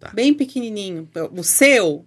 Tá. 0.00 0.10
Bem 0.12 0.34
pequenininho. 0.34 1.08
O 1.36 1.42
seu, 1.44 2.04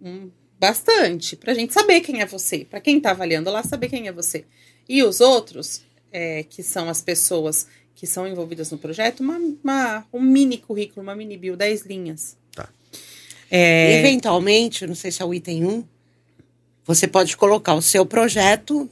um, 0.00 0.30
bastante, 0.60 1.34
pra 1.36 1.52
gente 1.54 1.72
saber 1.74 2.00
quem 2.00 2.20
é 2.20 2.26
você. 2.26 2.64
Pra 2.68 2.80
quem 2.80 3.00
tá 3.00 3.10
avaliando 3.10 3.50
lá, 3.50 3.62
saber 3.64 3.88
quem 3.88 4.06
é 4.06 4.12
você. 4.12 4.44
E 4.88 5.02
os 5.02 5.20
outros, 5.20 5.82
é, 6.12 6.44
que 6.44 6.62
são 6.62 6.88
as 6.88 7.00
pessoas 7.00 7.66
que 7.96 8.06
são 8.06 8.26
envolvidas 8.26 8.70
no 8.70 8.78
projeto, 8.78 9.20
uma, 9.20 9.36
uma- 9.64 10.04
um 10.12 10.20
mini 10.20 10.58
currículo, 10.58 11.02
uma 11.02 11.14
mini 11.16 11.36
bio, 11.36 11.56
10 11.56 11.84
linhas. 11.86 12.36
É, 13.54 13.98
Eventualmente, 14.00 14.86
não 14.86 14.94
sei 14.94 15.10
se 15.10 15.20
é 15.20 15.24
o 15.24 15.34
item 15.34 15.64
1, 15.66 15.84
você 16.86 17.06
pode 17.06 17.36
colocar 17.36 17.74
o 17.74 17.82
seu 17.82 18.06
projeto 18.06 18.88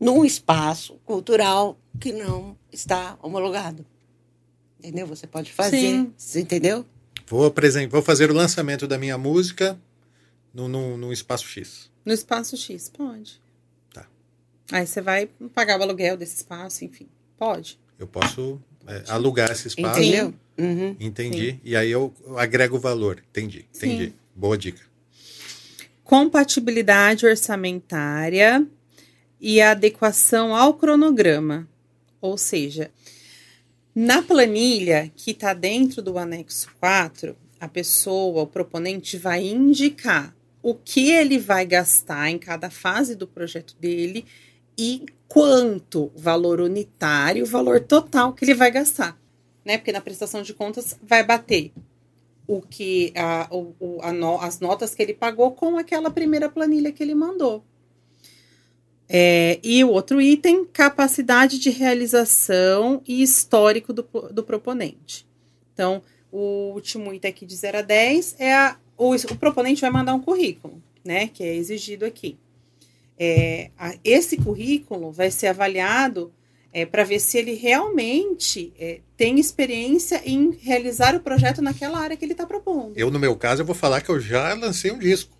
num 0.00 0.24
espaço 0.24 0.94
cultural 1.04 1.78
que 2.00 2.12
não 2.12 2.56
está 2.72 3.16
homologado. 3.22 3.86
Entendeu? 4.78 5.06
Você 5.06 5.26
pode 5.26 5.52
fazer. 5.52 5.78
Sim. 5.78 6.12
Você 6.16 6.40
entendeu? 6.40 6.84
Vou, 7.28 7.46
apresen- 7.46 7.88
vou 7.88 8.02
fazer 8.02 8.30
o 8.30 8.34
lançamento 8.34 8.86
da 8.88 8.98
minha 8.98 9.16
música 9.16 9.78
no, 10.52 10.68
no, 10.68 10.96
no 10.96 11.12
espaço 11.12 11.46
X. 11.46 11.90
no 12.04 12.12
espaço 12.12 12.56
X, 12.56 12.88
pode. 12.88 13.40
Tá. 13.92 14.06
Aí 14.72 14.86
você 14.86 15.00
vai 15.00 15.26
pagar 15.54 15.78
o 15.78 15.82
aluguel 15.82 16.16
desse 16.16 16.36
espaço, 16.36 16.84
enfim. 16.84 17.06
Pode. 17.38 17.78
Eu 17.98 18.06
posso 18.06 18.60
é, 18.86 19.04
alugar 19.08 19.50
esse 19.50 19.68
espaço. 19.68 20.00
Entendeu? 20.00 20.34
Uhum. 20.58 20.96
Entendi. 20.98 21.60
E 21.64 21.76
aí 21.76 21.90
eu 21.90 22.12
agrego 22.36 22.78
valor. 22.78 23.22
Entendi. 23.30 23.66
Entendi. 23.74 24.06
Sim. 24.06 24.12
Boa 24.34 24.56
dica. 24.56 24.80
compatibilidade 26.04 27.26
orçamentária 27.26 28.64
e 29.40 29.60
adequação 29.60 30.54
ao 30.54 30.74
cronograma. 30.74 31.68
Ou 32.20 32.38
seja, 32.38 32.90
na 33.94 34.22
planilha 34.22 35.10
que 35.16 35.32
está 35.32 35.52
dentro 35.52 36.00
do 36.00 36.16
anexo 36.18 36.68
4, 36.78 37.36
a 37.58 37.66
pessoa, 37.66 38.42
o 38.42 38.46
proponente, 38.46 39.16
vai 39.16 39.46
indicar 39.46 40.34
o 40.62 40.74
que 40.74 41.10
ele 41.10 41.38
vai 41.38 41.64
gastar 41.64 42.30
em 42.30 42.38
cada 42.38 42.70
fase 42.70 43.14
do 43.14 43.26
projeto 43.26 43.74
dele 43.80 44.24
e 44.78 45.06
quanto 45.26 46.12
valor 46.14 46.60
unitário, 46.60 47.46
valor 47.46 47.80
total 47.80 48.32
que 48.32 48.44
ele 48.44 48.54
vai 48.54 48.70
gastar. 48.70 49.18
Né? 49.66 49.76
Porque 49.78 49.90
na 49.92 50.00
prestação 50.00 50.42
de 50.42 50.54
contas 50.54 50.96
vai 51.02 51.24
bater 51.24 51.72
o 52.46 52.62
que 52.62 53.12
a, 53.16 53.48
o, 53.50 53.98
a 54.00 54.12
no- 54.12 54.40
as 54.40 54.60
notas 54.60 54.94
que 54.94 55.02
ele 55.02 55.12
pagou 55.12 55.50
com 55.50 55.76
aquela 55.76 56.08
primeira 56.08 56.48
planilha 56.48 56.92
que 56.92 57.02
ele 57.02 57.16
mandou. 57.16 57.64
É, 59.08 59.58
e 59.62 59.82
o 59.84 59.90
outro 59.90 60.20
item, 60.20 60.64
capacidade 60.64 61.58
de 61.58 61.70
realização 61.70 63.02
e 63.06 63.22
histórico 63.22 63.92
do, 63.92 64.02
do 64.32 64.42
proponente. 64.44 65.26
Então, 65.74 66.00
o 66.30 66.72
último 66.74 67.12
item 67.12 67.30
aqui 67.30 67.44
de 67.46 67.54
0 67.56 67.78
a 67.78 67.82
10 67.82 68.36
é 68.38 68.54
a, 68.54 68.76
o, 68.96 69.14
o 69.14 69.36
proponente 69.36 69.80
vai 69.80 69.90
mandar 69.90 70.14
um 70.14 70.20
currículo, 70.20 70.80
né? 71.04 71.26
Que 71.28 71.42
é 71.44 71.54
exigido 71.54 72.04
aqui. 72.04 72.36
É, 73.18 73.70
a- 73.78 73.94
esse 74.04 74.36
currículo 74.36 75.10
vai 75.10 75.30
ser 75.30 75.48
avaliado 75.48 76.32
para 76.84 77.04
ver 77.04 77.20
se 77.20 77.38
ele 77.38 77.54
realmente 77.54 78.72
é, 78.78 79.00
tem 79.16 79.38
experiência 79.40 80.20
em 80.24 80.50
realizar 80.60 81.14
o 81.14 81.20
projeto 81.20 81.62
naquela 81.62 81.98
área 81.98 82.16
que 82.16 82.24
ele 82.24 82.32
está 82.32 82.44
propondo. 82.46 82.92
Eu, 82.96 83.10
no 83.10 83.18
meu 83.18 83.34
caso, 83.36 83.62
eu 83.62 83.66
vou 83.66 83.74
falar 83.74 84.00
que 84.02 84.10
eu 84.10 84.20
já 84.20 84.52
lancei 84.54 84.90
um 84.90 84.98
disco. 84.98 85.30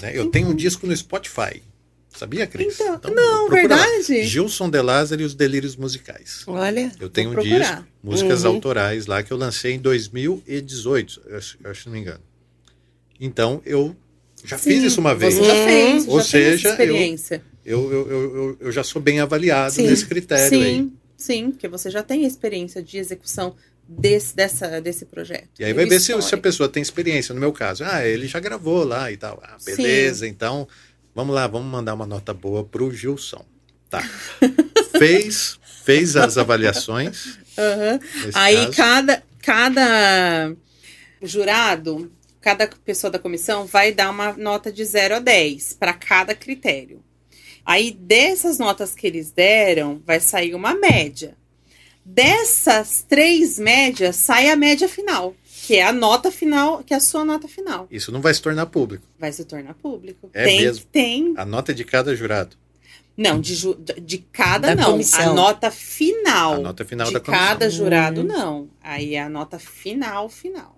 né? 0.00 0.12
Eu 0.14 0.30
tenho 0.30 0.48
um 0.48 0.54
disco 0.54 0.86
no 0.86 0.96
Spotify. 0.96 1.62
Sabia, 2.16 2.46
Cris? 2.46 2.80
Então, 2.80 2.98
não, 3.14 3.46
procura 3.46 3.76
lá. 3.76 3.82
verdade? 3.84 4.22
Gilson 4.24 4.70
De 4.70 4.80
Lázaro 4.80 5.20
e 5.20 5.24
os 5.26 5.34
Delírios 5.34 5.76
Musicais. 5.76 6.44
Olha. 6.46 6.90
Eu 6.98 7.10
tenho 7.10 7.28
um 7.28 7.32
procurar. 7.34 7.58
disco, 7.58 7.86
músicas 8.02 8.44
Uhum. 8.44 8.52
autorais 8.52 9.04
lá, 9.06 9.22
que 9.22 9.30
eu 9.30 9.36
lancei 9.36 9.72
em 9.74 9.78
2018, 9.78 11.20
eu 11.26 11.36
acho, 11.36 11.58
acho 11.64 11.80
que 11.82 11.86
não 11.88 11.94
me 11.94 12.00
engano. 12.00 12.22
Então, 13.20 13.60
eu 13.66 13.94
já 14.44 14.56
fiz 14.56 14.80
Sim, 14.80 14.86
isso 14.86 15.00
uma 15.00 15.14
vez. 15.14 15.34
Você 15.34 15.44
já 15.44 15.54
fez, 15.54 16.08
Ou 16.08 16.18
já 16.20 16.24
seja, 16.24 16.68
experiência. 16.70 17.34
Eu, 17.34 17.55
eu, 17.66 17.92
eu, 17.92 18.10
eu- 18.10 18.56
eu 18.60 18.72
já 18.72 18.82
sou 18.84 19.00
bem 19.02 19.20
avaliado 19.20 19.74
Sim. 19.74 19.86
nesse 19.86 20.06
critério 20.06 20.44
aí. 20.58 20.74
Sim, 20.76 20.92
sim, 21.16 21.50
porque 21.50 21.68
você 21.68 21.90
já 21.90 22.02
tem 22.02 22.24
experiência 22.24 22.82
de 22.82 22.96
execução 22.98 23.54
desse, 23.88 24.34
dessa, 24.34 24.80
desse 24.80 25.04
projeto. 25.04 25.48
E 25.58 25.64
aí 25.64 25.72
o 25.72 25.76
vai 25.76 25.86
ver 25.86 26.00
se, 26.00 26.20
se 26.22 26.34
a 26.34 26.38
pessoa 26.38 26.68
tem 26.68 26.82
experiência. 26.82 27.34
No 27.34 27.40
meu 27.40 27.52
caso, 27.52 27.84
ah, 27.84 28.06
ele 28.06 28.26
já 28.26 28.40
gravou 28.40 28.84
lá 28.84 29.10
e 29.12 29.16
tal. 29.16 29.40
Ah, 29.42 29.56
beleza, 29.64 30.26
então 30.26 30.66
vamos 31.14 31.34
lá, 31.34 31.46
vamos 31.46 31.70
mandar 31.70 31.94
uma 31.94 32.06
nota 32.06 32.32
boa 32.32 32.64
pro 32.64 32.90
Gilson. 32.92 33.44
Tá. 33.90 34.02
fez, 34.98 35.58
fez 35.84 36.16
as 36.16 36.36
avaliações. 36.38 37.38
Nesse 38.24 38.30
Aí 38.36 38.56
caso. 38.56 38.72
cada, 38.76 39.22
cada 39.42 40.52
jurado, 41.22 42.10
cada 42.40 42.66
pessoa 42.84 43.10
da 43.10 43.18
comissão 43.18 43.66
vai 43.66 43.92
dar 43.92 44.10
uma 44.10 44.32
nota 44.32 44.70
de 44.72 44.84
0 44.84 45.16
a 45.16 45.18
10 45.18 45.74
para 45.74 45.92
cada 45.94 46.34
critério. 46.34 47.02
Aí 47.66 47.90
dessas 47.90 48.58
notas 48.58 48.94
que 48.94 49.06
eles 49.06 49.32
deram, 49.32 50.00
vai 50.06 50.20
sair 50.20 50.54
uma 50.54 50.72
média. 50.74 51.36
Dessas 52.04 53.04
três 53.08 53.58
médias, 53.58 54.14
sai 54.16 54.48
a 54.48 54.54
média 54.56 54.88
final, 54.88 55.34
que 55.66 55.74
é 55.74 55.82
a 55.82 55.92
nota 55.92 56.30
final, 56.30 56.84
que 56.84 56.94
é 56.94 56.96
a 56.96 57.00
sua 57.00 57.24
nota 57.24 57.48
final. 57.48 57.88
Isso 57.90 58.12
não 58.12 58.20
vai 58.20 58.32
se 58.32 58.40
tornar 58.40 58.66
público. 58.66 59.04
Vai 59.18 59.32
se 59.32 59.44
tornar 59.44 59.74
público. 59.74 60.30
É 60.32 60.44
tem, 60.44 60.60
mesmo? 60.60 60.84
tem. 60.92 61.34
A 61.36 61.44
nota 61.44 61.72
é 61.72 61.74
de 61.74 61.84
cada 61.84 62.14
jurado. 62.14 62.56
Não, 63.16 63.40
de, 63.40 63.54
ju- 63.56 63.76
de 64.00 64.18
cada 64.18 64.68
Da 64.76 64.82
não. 64.82 64.92
comissão. 64.92 65.32
A 65.32 65.34
nota 65.34 65.70
final. 65.70 66.52
A 66.54 66.58
nota 66.58 66.84
final 66.84 67.06
de 67.08 67.14
da 67.14 67.20
comissão. 67.20 67.46
cada 67.48 67.68
jurado, 67.68 68.20
Hum. 68.20 68.24
não. 68.24 68.68
Aí 68.80 69.14
é 69.16 69.22
a 69.22 69.28
nota 69.28 69.58
final, 69.58 70.28
final. 70.28 70.75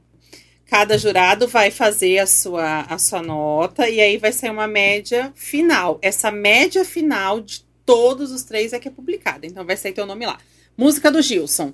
Cada 0.69 0.99
jurado 0.99 1.49
vai 1.49 1.71
fazer 1.71 2.19
a 2.19 2.27
sua, 2.27 2.83
a 2.83 2.99
sua 2.99 3.23
nota 3.23 3.89
e 3.89 4.01
aí 4.01 4.19
vai 4.19 4.33
sair 4.33 4.51
uma 4.51 4.69
média 4.69 5.33
final. 5.35 5.99
Essa 6.03 6.31
média 6.31 6.85
final 6.85 7.41
de 7.41 7.65
todos 7.87 8.31
os 8.31 8.43
três 8.43 8.75
é 8.75 8.79
que 8.79 8.87
é 8.87 8.91
publicado. 8.91 9.47
Então 9.47 9.65
vai 9.65 9.77
sair 9.79 9.93
teu 9.93 10.05
nome 10.05 10.27
lá. 10.27 10.39
Música 10.77 11.11
do 11.11 11.23
Gilson, 11.23 11.73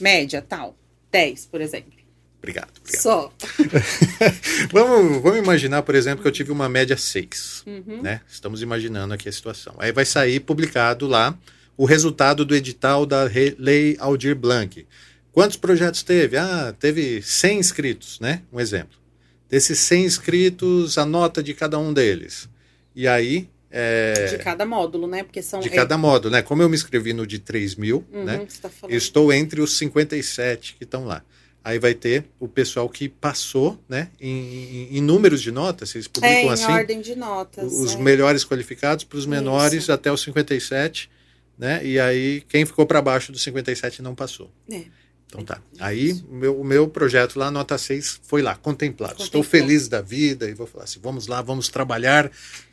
média, 0.00 0.40
tal, 0.40 0.76
10, 1.10 1.46
por 1.46 1.60
exemplo. 1.60 1.92
Obrigado. 2.38 2.70
obrigado. 2.78 3.02
Só. 3.02 3.32
vamos, 4.70 5.20
vamos 5.20 5.38
imaginar, 5.38 5.82
por 5.82 5.96
exemplo, 5.96 6.22
que 6.22 6.28
eu 6.28 6.32
tive 6.32 6.52
uma 6.52 6.68
média 6.68 6.96
6. 6.96 7.64
Uhum. 7.66 8.02
Né? 8.02 8.20
Estamos 8.28 8.62
imaginando 8.62 9.12
aqui 9.12 9.28
a 9.28 9.32
situação. 9.32 9.74
Aí 9.78 9.90
vai 9.90 10.04
sair 10.04 10.38
publicado 10.38 11.08
lá 11.08 11.36
o 11.76 11.84
resultado 11.84 12.44
do 12.44 12.54
edital 12.54 13.04
da 13.04 13.24
Lei 13.58 13.96
Aldir 13.98 14.36
Blanc. 14.36 14.86
Quantos 15.36 15.58
projetos 15.58 16.02
teve? 16.02 16.38
Ah, 16.38 16.74
teve 16.80 17.20
100 17.20 17.58
inscritos, 17.58 18.18
né? 18.20 18.40
Um 18.50 18.58
exemplo. 18.58 18.96
Desses 19.50 19.78
100 19.80 20.06
inscritos, 20.06 20.96
a 20.96 21.04
nota 21.04 21.42
de 21.42 21.52
cada 21.52 21.78
um 21.78 21.92
deles. 21.92 22.48
E 22.94 23.06
aí, 23.06 23.46
é, 23.70 24.28
De 24.30 24.38
cada 24.38 24.64
módulo, 24.64 25.06
né? 25.06 25.22
Porque 25.24 25.42
são. 25.42 25.60
de 25.60 25.68
cada 25.68 25.98
módulo, 25.98 26.32
né? 26.32 26.40
Como 26.40 26.62
eu 26.62 26.70
me 26.70 26.74
inscrevi 26.74 27.12
no 27.12 27.26
de 27.26 27.38
3 27.38 27.74
mil, 27.74 28.02
Uhum, 28.10 28.24
né? 28.24 28.46
tá. 28.62 28.70
Estou 28.88 29.30
entre 29.30 29.60
os 29.60 29.76
57 29.76 30.74
que 30.78 30.84
estão 30.84 31.04
lá. 31.04 31.22
Aí 31.62 31.78
vai 31.78 31.92
ter 31.92 32.24
o 32.40 32.48
pessoal 32.48 32.88
que 32.88 33.06
passou, 33.06 33.78
né? 33.86 34.08
Em, 34.18 34.30
em- 34.30 34.96
em 34.96 35.00
números 35.02 35.42
de 35.42 35.52
notas, 35.52 35.90
vocês 35.90 36.06
É, 36.06 36.08
publicam 36.08 36.44
em 36.44 36.48
assim, 36.48 36.72
ordem 36.72 37.00
de 37.02 37.14
notas. 37.14 37.70
os 37.74 37.92
é. 37.94 37.98
melhores 37.98 38.42
qualificados 38.42 39.04
para 39.04 39.18
os 39.18 39.26
menores 39.26 39.82
Isso. 39.82 39.92
até 39.92 40.10
os 40.10 40.22
57, 40.22 41.10
né? 41.58 41.84
E 41.84 42.00
aí 42.00 42.40
quem 42.48 42.64
ficou 42.64 42.86
para 42.86 43.02
baixo 43.02 43.30
dos 43.32 43.42
57 43.42 44.00
não 44.00 44.14
passou. 44.14 44.50
É. 44.72 44.84
Então 45.28 45.44
tá. 45.44 45.60
Aí 45.80 46.12
o 46.30 46.34
meu, 46.34 46.64
meu 46.64 46.88
projeto 46.88 47.36
lá, 47.38 47.50
nota 47.50 47.76
6, 47.76 48.20
foi 48.22 48.42
lá, 48.42 48.54
contemplado. 48.56 49.22
Estou 49.22 49.42
feliz 49.42 49.88
da 49.88 50.00
vida 50.00 50.48
e 50.48 50.54
vou 50.54 50.66
falar 50.66 50.84
assim: 50.84 51.00
vamos 51.02 51.26
lá, 51.26 51.42
vamos 51.42 51.68
trabalhar. 51.68 52.30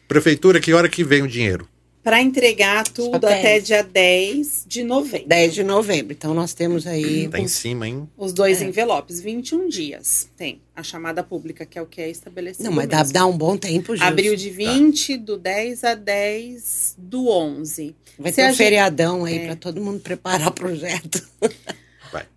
Prefeitura, 0.07 0.59
que 0.59 0.73
hora 0.73 0.87
que 0.87 1.03
vem 1.03 1.23
o 1.23 1.27
dinheiro? 1.27 1.67
Para 2.03 2.21
entregar 2.21 2.83
tudo 2.85 3.15
até 3.15 3.41
10. 3.41 3.65
dia 3.65 3.81
10 3.81 4.65
de 4.67 4.83
novembro. 4.83 5.25
10 5.29 5.53
de 5.53 5.63
novembro. 5.63 6.11
Então 6.11 6.33
nós 6.33 6.53
temos 6.53 6.85
aí. 6.85 7.29
Tá 7.29 7.39
em 7.39 7.47
cima, 7.47 7.87
hein? 7.87 8.09
Os 8.17 8.33
dois 8.33 8.61
É. 8.61 8.65
envelopes, 8.65 9.21
21 9.21 9.69
dias. 9.69 10.27
Tem 10.35 10.61
a 10.75 10.83
chamada 10.83 11.23
pública, 11.23 11.65
que 11.65 11.79
é 11.79 11.81
o 11.81 11.85
que 11.85 12.01
é 12.01 12.09
estabelecido. 12.09 12.65
Não, 12.65 12.73
mas 12.73 12.89
dá, 12.89 13.03
dá 13.03 13.25
um 13.25 13.37
bom 13.37 13.55
tempo, 13.55 13.95
Gilson. 13.95 14.03
Abril 14.11 14.35
de 14.35 14.49
20, 14.49 15.15
do 15.15 15.37
10 15.37 15.85
a 15.85 15.95
10 15.95 16.95
do 16.97 17.29
11. 17.29 17.95
Vai 18.19 18.31
Se 18.33 18.35
ter 18.35 18.41
a 18.41 18.45
um 18.45 18.49
gente- 18.49 18.57
feriadão 18.57 19.23
aí 19.23 19.37
É. 19.37 19.45
para 19.45 19.55
todo 19.55 19.79
mundo 19.79 20.01
preparar 20.01 20.49
o 20.49 20.51
projeto. 20.51 21.25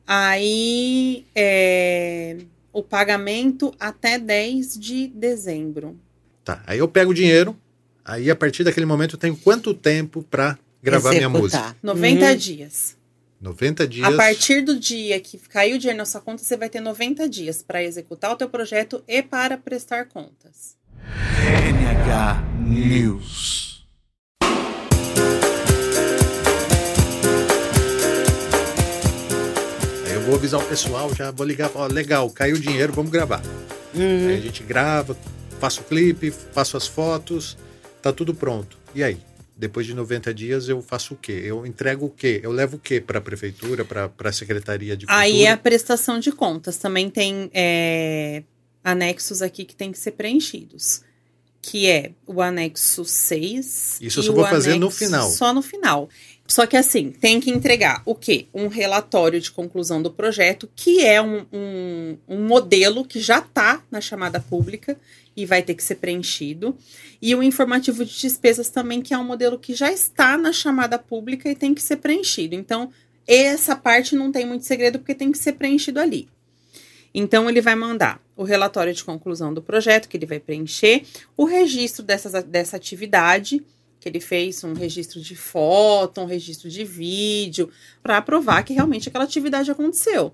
Aí, 0.06 1.24
é, 1.34 2.36
o 2.72 2.82
pagamento 2.82 3.74
até 3.80 4.18
10 4.18 4.78
de 4.78 5.08
dezembro. 5.08 5.98
Tá. 6.44 6.62
Aí 6.66 6.78
eu 6.78 6.86
pego 6.88 7.10
o 7.10 7.14
dinheiro, 7.14 7.56
aí 8.04 8.30
a 8.30 8.36
partir 8.36 8.62
daquele 8.64 8.86
momento 8.86 9.16
eu 9.16 9.18
tenho 9.18 9.36
quanto 9.36 9.74
tempo 9.74 10.22
para 10.22 10.58
gravar 10.82 11.10
minha 11.10 11.22
Executar. 11.28 11.40
música? 11.42 11.76
90 11.82 12.26
Uhum. 12.30 12.36
dias. 12.36 12.96
90 13.40 13.86
dias. 13.88 14.06
A 14.06 14.16
partir 14.16 14.62
do 14.62 14.78
dia 14.78 15.20
que 15.20 15.36
caiu 15.38 15.76
o 15.76 15.78
dinheiro 15.78 15.98
na 15.98 16.04
sua 16.06 16.20
conta, 16.20 16.42
você 16.42 16.56
vai 16.56 16.68
ter 16.70 16.80
90 16.80 17.28
dias 17.28 17.62
para 17.62 17.82
executar 17.82 18.32
o 18.32 18.36
teu 18.36 18.48
projeto 18.48 19.02
e 19.06 19.22
para 19.22 19.58
prestar 19.58 20.06
contas. 20.06 20.76
NH 21.04 22.42
News. 22.66 23.75
Vou 30.26 30.34
avisar 30.34 30.60
o 30.60 30.64
pessoal, 30.64 31.14
já 31.14 31.30
vou 31.30 31.46
ligar, 31.46 31.70
ó, 31.72 31.86
legal, 31.86 32.28
caiu 32.30 32.56
o 32.56 32.58
dinheiro, 32.58 32.92
vamos 32.92 33.12
gravar. 33.12 33.40
Uhum. 33.94 34.28
Aí 34.28 34.36
a 34.36 34.40
gente 34.40 34.60
grava, 34.64 35.16
faço 35.60 35.82
o 35.82 35.84
clipe, 35.84 36.32
faço 36.32 36.76
as 36.76 36.86
fotos, 36.86 37.56
tá 38.02 38.12
tudo 38.12 38.34
pronto. 38.34 38.76
E 38.92 39.04
aí? 39.04 39.18
Depois 39.56 39.86
de 39.86 39.94
90 39.94 40.34
dias 40.34 40.68
eu 40.68 40.82
faço 40.82 41.14
o 41.14 41.16
quê? 41.16 41.42
Eu 41.44 41.64
entrego 41.64 42.06
o 42.06 42.10
quê? 42.10 42.40
Eu 42.42 42.50
levo 42.50 42.76
o 42.76 42.78
quê 42.78 43.00
para 43.00 43.18
a 43.18 43.22
prefeitura, 43.22 43.84
para 43.84 44.10
a 44.28 44.32
secretaria 44.32 44.96
de 44.96 45.06
cultura? 45.06 45.22
Aí 45.22 45.44
é 45.44 45.52
a 45.52 45.56
prestação 45.56 46.18
de 46.18 46.32
contas. 46.32 46.76
Também 46.76 47.08
tem 47.08 47.48
é, 47.54 48.42
anexos 48.84 49.40
aqui 49.40 49.64
que 49.64 49.76
tem 49.76 49.92
que 49.92 49.98
ser 49.98 50.10
preenchidos. 50.10 51.02
Que 51.62 51.86
é 51.88 52.10
o 52.26 52.42
anexo 52.42 53.04
6. 53.04 53.98
Isso 54.00 54.18
eu 54.18 54.24
só 54.24 54.32
vou 54.32 54.46
fazer 54.46 54.76
no 54.76 54.90
final. 54.90 55.30
Só 55.30 55.54
no 55.54 55.62
final. 55.62 56.08
Só 56.48 56.66
que 56.66 56.76
assim, 56.76 57.10
tem 57.10 57.40
que 57.40 57.50
entregar 57.50 58.02
o 58.04 58.14
quê? 58.14 58.46
Um 58.54 58.68
relatório 58.68 59.40
de 59.40 59.50
conclusão 59.50 60.00
do 60.00 60.10
projeto, 60.10 60.70
que 60.76 61.04
é 61.04 61.20
um, 61.20 61.44
um, 61.52 62.18
um 62.28 62.46
modelo 62.46 63.04
que 63.04 63.20
já 63.20 63.38
está 63.38 63.82
na 63.90 64.00
chamada 64.00 64.38
pública 64.38 64.96
e 65.36 65.44
vai 65.44 65.62
ter 65.62 65.74
que 65.74 65.82
ser 65.82 65.96
preenchido. 65.96 66.76
E 67.20 67.34
o 67.34 67.42
informativo 67.42 68.04
de 68.04 68.18
despesas 68.18 68.70
também, 68.70 69.02
que 69.02 69.12
é 69.12 69.18
um 69.18 69.24
modelo 69.24 69.58
que 69.58 69.74
já 69.74 69.90
está 69.92 70.38
na 70.38 70.52
chamada 70.52 70.98
pública 70.98 71.50
e 71.50 71.54
tem 71.54 71.74
que 71.74 71.82
ser 71.82 71.96
preenchido. 71.96 72.54
Então, 72.54 72.90
essa 73.26 73.74
parte 73.74 74.14
não 74.14 74.30
tem 74.30 74.46
muito 74.46 74.64
segredo, 74.64 74.98
porque 74.98 75.14
tem 75.14 75.32
que 75.32 75.38
ser 75.38 75.54
preenchido 75.54 75.98
ali. 75.98 76.28
Então, 77.12 77.48
ele 77.48 77.60
vai 77.60 77.74
mandar 77.74 78.20
o 78.36 78.44
relatório 78.44 78.92
de 78.92 79.02
conclusão 79.02 79.52
do 79.52 79.62
projeto, 79.62 80.08
que 80.08 80.16
ele 80.16 80.26
vai 80.26 80.38
preencher, 80.38 81.02
o 81.36 81.44
registro 81.44 82.04
dessas, 82.04 82.44
dessa 82.44 82.76
atividade, 82.76 83.64
que 84.06 84.08
ele 84.08 84.20
fez 84.20 84.62
um 84.62 84.72
registro 84.72 85.20
de 85.20 85.34
foto, 85.34 86.20
um 86.20 86.26
registro 86.26 86.70
de 86.70 86.84
vídeo, 86.84 87.68
para 88.04 88.22
provar 88.22 88.62
que 88.62 88.72
realmente 88.72 89.08
aquela 89.08 89.24
atividade 89.24 89.68
aconteceu. 89.68 90.32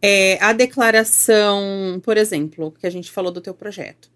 É, 0.00 0.38
a 0.40 0.52
declaração, 0.52 2.00
por 2.04 2.16
exemplo, 2.16 2.70
que 2.70 2.86
a 2.86 2.90
gente 2.90 3.10
falou 3.10 3.32
do 3.32 3.40
teu 3.40 3.52
projeto. 3.52 4.08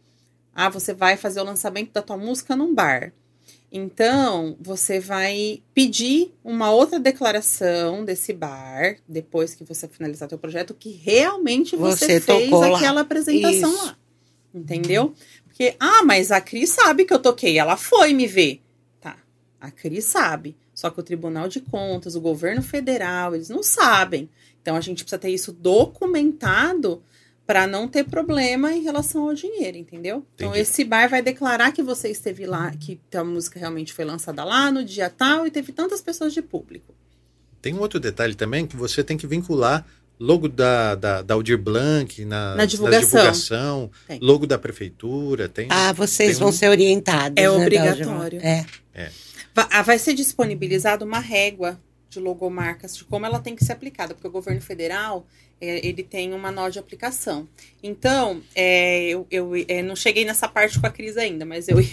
Ah, 0.55 0.69
você 0.69 0.95
vai 0.95 1.17
fazer 1.17 1.41
o 1.41 1.45
lançamento 1.45 1.93
da 1.93 2.01
tua 2.01 2.17
música 2.17 2.55
num 2.55 2.73
bar. 2.73 3.13
Então, 3.71 4.57
você 4.61 5.01
vai 5.01 5.61
pedir 5.75 6.33
uma 6.45 6.71
outra 6.71 7.01
declaração 7.01 8.05
desse 8.05 8.33
bar, 8.33 8.97
depois 9.09 9.57
que 9.57 9.65
você 9.65 9.89
finalizar 9.89 10.29
teu 10.29 10.39
projeto, 10.39 10.73
que 10.73 10.93
realmente 10.93 11.75
você, 11.75 12.21
Você 12.21 12.21
fez 12.21 12.53
aquela 12.53 13.01
apresentação 13.01 13.75
Isso. 13.75 13.87
lá. 13.87 13.97
Entendeu? 14.55 15.13
Porque, 15.57 15.75
ah, 15.81 16.03
mas 16.05 16.31
a 16.31 16.39
Cris 16.39 16.69
sabe 16.69 17.07
que 17.07 17.15
eu 17.15 17.19
toquei, 17.19 17.59
ela 17.59 17.79
foi 17.79 18.13
me 18.13 18.27
ver. 18.27 18.61
Tá, 19.01 19.17
a 19.59 19.71
Cris 19.71 20.05
sabe. 20.05 20.55
Só 20.75 20.91
que 20.91 21.01
o 21.01 21.03
Tribunal 21.03 21.49
de 21.49 21.61
Contas, 21.61 22.15
o 22.15 22.21
governo 22.21 22.61
federal, 22.61 23.35
eles 23.35 23.49
não 23.49 23.63
sabem. 23.63 24.29
Então 24.61 24.77
a 24.77 24.83
gente 24.83 25.03
precisa 25.03 25.19
ter 25.19 25.31
isso 25.31 25.53
documentado 25.53 27.03
para 27.47 27.67
não 27.67 27.89
ter 27.89 28.05
problema 28.05 28.75
em 28.75 28.83
relação 28.83 29.29
ao 29.29 29.33
dinheiro, 29.33 29.79
entendeu? 29.79 30.27
Então 30.35 30.49
Entendi. 30.49 30.61
esse 30.61 30.85
bar 30.85 31.09
vai 31.09 31.23
declarar 31.23 31.73
que 31.73 31.83
você 31.83 32.11
esteve 32.11 32.45
lá, 32.45 32.71
que 32.73 33.01
a 33.15 33.25
música 33.25 33.59
realmente 33.59 33.95
foi 33.95 34.05
lançada 34.05 34.45
lá 34.45 34.71
no 34.71 34.85
dia 34.85 35.09
tal 35.09 35.47
e 35.47 35.51
teve 35.51 35.73
tantas 35.73 36.03
pessoas 36.03 36.35
de 36.35 36.43
público. 36.43 36.95
Tem 37.63 37.73
um 37.73 37.81
outro 37.81 37.99
detalhe 37.99 38.35
também 38.35 38.67
que 38.67 38.77
você 38.77 39.03
tem 39.03 39.17
que 39.17 39.27
vincular 39.27 39.87
logo 40.19 40.49
da, 40.49 40.95
da, 40.95 41.23
da 41.23 41.35
Aldir 41.35 41.59
Blanc 41.59 42.25
na, 42.25 42.55
Na 42.55 42.65
divulgação. 42.65 43.01
divulgação, 43.09 43.91
logo 44.21 44.47
da 44.47 44.59
prefeitura, 44.59 45.49
tem. 45.49 45.67
Ah, 45.71 45.93
vocês 45.93 46.31
Tem 46.33 46.39
vão 46.39 46.49
um- 46.49 46.53
ser 46.53 46.69
orientados. 46.69 47.35
É 47.37 47.43
né, 47.43 47.49
obrigatório. 47.51 48.41
É. 48.43 48.65
Va- 49.55 49.69
ah, 49.71 49.83
Vai 49.83 49.99
ser 49.99 50.15
disponibilizada 50.15 51.05
uma 51.05 51.19
régua 51.19 51.81
de 52.11 52.19
logomarcas 52.21 52.97
de 52.97 53.05
como 53.05 53.27
ela 53.27 53.39
tem 53.41 53.55
que 53.57 53.65
ser 53.65 53.73
aplicada, 53.73 54.15
porque 54.15 54.29
o 54.29 54.31
governo 54.31 54.61
federal 54.61 55.27
é, 55.61 55.87
ele 55.87 56.03
tem 56.03 56.33
uma 56.35 56.51
nó 56.51 56.69
de 56.69 56.79
aplicação. 56.79 57.49
Então, 57.83 58.43
é, 58.55 59.09
eu, 59.09 59.27
eu 59.31 59.53
é, 59.69 59.83
não 59.83 59.97
cheguei 59.97 60.25
nessa 60.25 60.47
parte 60.49 60.79
com 60.79 60.87
a 60.87 60.91
Cris 60.91 61.17
ainda, 61.17 61.45
mas 61.47 61.69
eu 61.69 61.81
ia 61.81 61.89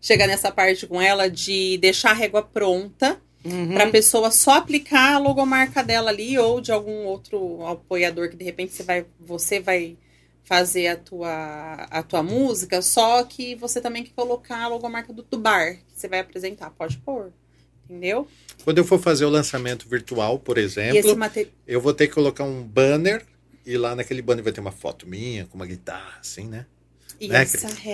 chegar 0.00 0.26
nessa 0.26 0.50
parte 0.50 0.86
com 0.86 1.00
ela 1.00 1.28
de 1.28 1.78
deixar 1.78 2.10
a 2.10 2.14
régua 2.14 2.42
pronta 2.42 3.20
Uhum. 3.42 3.72
para 3.72 3.84
a 3.84 3.90
pessoa 3.90 4.30
só 4.30 4.56
aplicar 4.58 5.14
a 5.14 5.18
logomarca 5.18 5.82
dela 5.82 6.10
ali 6.10 6.38
ou 6.38 6.60
de 6.60 6.70
algum 6.70 7.06
outro 7.06 7.64
apoiador 7.66 8.28
que 8.28 8.36
de 8.36 8.44
repente 8.44 8.74
você 8.74 8.82
vai, 8.82 9.06
você 9.18 9.60
vai 9.60 9.96
fazer 10.44 10.88
a 10.88 10.96
tua, 10.96 11.74
a 11.90 12.02
tua 12.02 12.22
música, 12.22 12.82
só 12.82 13.22
que 13.22 13.54
você 13.54 13.80
também 13.80 14.02
quer 14.02 14.12
colocar 14.14 14.64
a 14.64 14.68
logomarca 14.68 15.12
do, 15.12 15.22
do 15.22 15.38
bar 15.38 15.76
que 15.76 15.82
você 15.94 16.08
vai 16.08 16.18
apresentar. 16.18 16.70
Pode 16.70 16.98
pôr. 16.98 17.32
Entendeu? 17.88 18.28
Quando 18.62 18.78
eu 18.78 18.84
for 18.84 19.00
fazer 19.00 19.24
o 19.24 19.30
lançamento 19.30 19.88
virtual, 19.88 20.38
por 20.38 20.58
exemplo, 20.58 20.96
eu 21.66 21.80
vou 21.80 21.94
ter 21.94 22.08
que 22.08 22.14
colocar 22.14 22.44
um 22.44 22.62
banner 22.62 23.24
e 23.64 23.76
lá 23.76 23.94
naquele 23.94 24.22
banner 24.22 24.44
vai 24.44 24.52
ter 24.52 24.60
uma 24.60 24.72
foto 24.72 25.08
minha 25.08 25.46
com 25.46 25.56
uma 25.56 25.66
guitarra, 25.66 26.18
assim, 26.20 26.46
né? 26.46 26.66
E 27.20 27.28
né. 27.28 27.46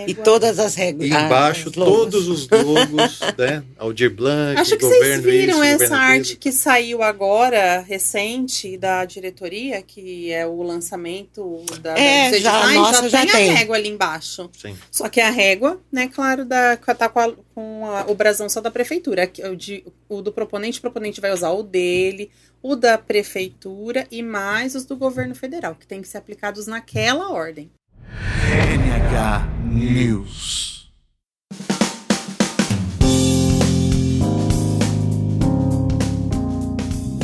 E 0.06 0.14
todas 0.14 0.58
as 0.60 0.74
regras. 0.76 1.10
E 1.10 1.12
embaixo 1.12 1.72
logos. 1.74 1.94
todos 1.96 2.28
os 2.28 2.48
logos, 2.48 3.20
né? 3.36 3.64
Aldir 3.76 4.14
Blanc, 4.14 4.60
Acho 4.60 4.76
que 4.76 4.84
governo 4.84 5.22
vocês 5.22 5.24
viram 5.24 5.64
isso, 5.64 5.82
essa 5.82 5.96
arte 5.96 6.36
que 6.36 6.52
saiu 6.52 7.02
agora, 7.02 7.80
recente, 7.80 8.76
da 8.78 9.04
diretoria, 9.04 9.82
que 9.82 10.30
é 10.32 10.46
o 10.46 10.62
lançamento 10.62 11.62
da, 11.80 11.98
É, 11.98 12.30
dos 12.30 12.40
já- 12.40 12.56
editais, 12.60 12.74
nossa, 12.76 13.08
já 13.08 13.20
tem, 13.22 13.30
tem. 13.30 13.50
a 13.50 13.54
régua 13.54 13.76
ali 13.76 13.88
embaixo. 13.88 14.48
Sim. 14.56 14.76
Só 14.92 15.08
que 15.08 15.20
a 15.20 15.30
régua, 15.30 15.80
né, 15.90 16.08
claro, 16.08 16.44
da, 16.44 16.76
tá 16.76 17.08
com, 17.08 17.18
a- 17.18 17.32
com 17.54 17.86
a- 17.86 18.04
o 18.08 18.14
brasão 18.14 18.48
só 18.48 18.60
da 18.60 18.70
prefeitura. 18.70 19.28
O, 19.50 19.56
de- 19.56 19.84
o 20.08 20.22
do 20.22 20.32
proponente, 20.32 20.78
o 20.78 20.82
proponente 20.82 21.20
vai 21.20 21.32
usar 21.32 21.50
o 21.50 21.62
dele, 21.64 22.30
o 22.62 22.76
da 22.76 22.96
prefeitura 22.96 24.06
e 24.10 24.22
mais 24.22 24.74
os 24.74 24.84
do 24.84 24.96
governo 24.96 25.34
federal, 25.34 25.74
que 25.74 25.86
tem 25.86 26.00
que 26.00 26.08
ser 26.08 26.18
aplicados 26.18 26.66
naquela 26.66 27.30
ordem. 27.32 27.70
NH 28.06 29.48
News. 29.64 30.90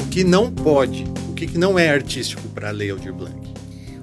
O 0.01 0.09
que 0.11 0.24
não 0.24 0.51
pode, 0.51 1.05
o 1.30 1.35
que 1.35 1.59
não 1.59 1.78
é 1.78 1.89
artístico 1.89 2.47
para 2.49 2.70
ler 2.70 2.78
Lei 2.78 2.91
Aldir 2.91 3.12
Blanc? 3.12 3.53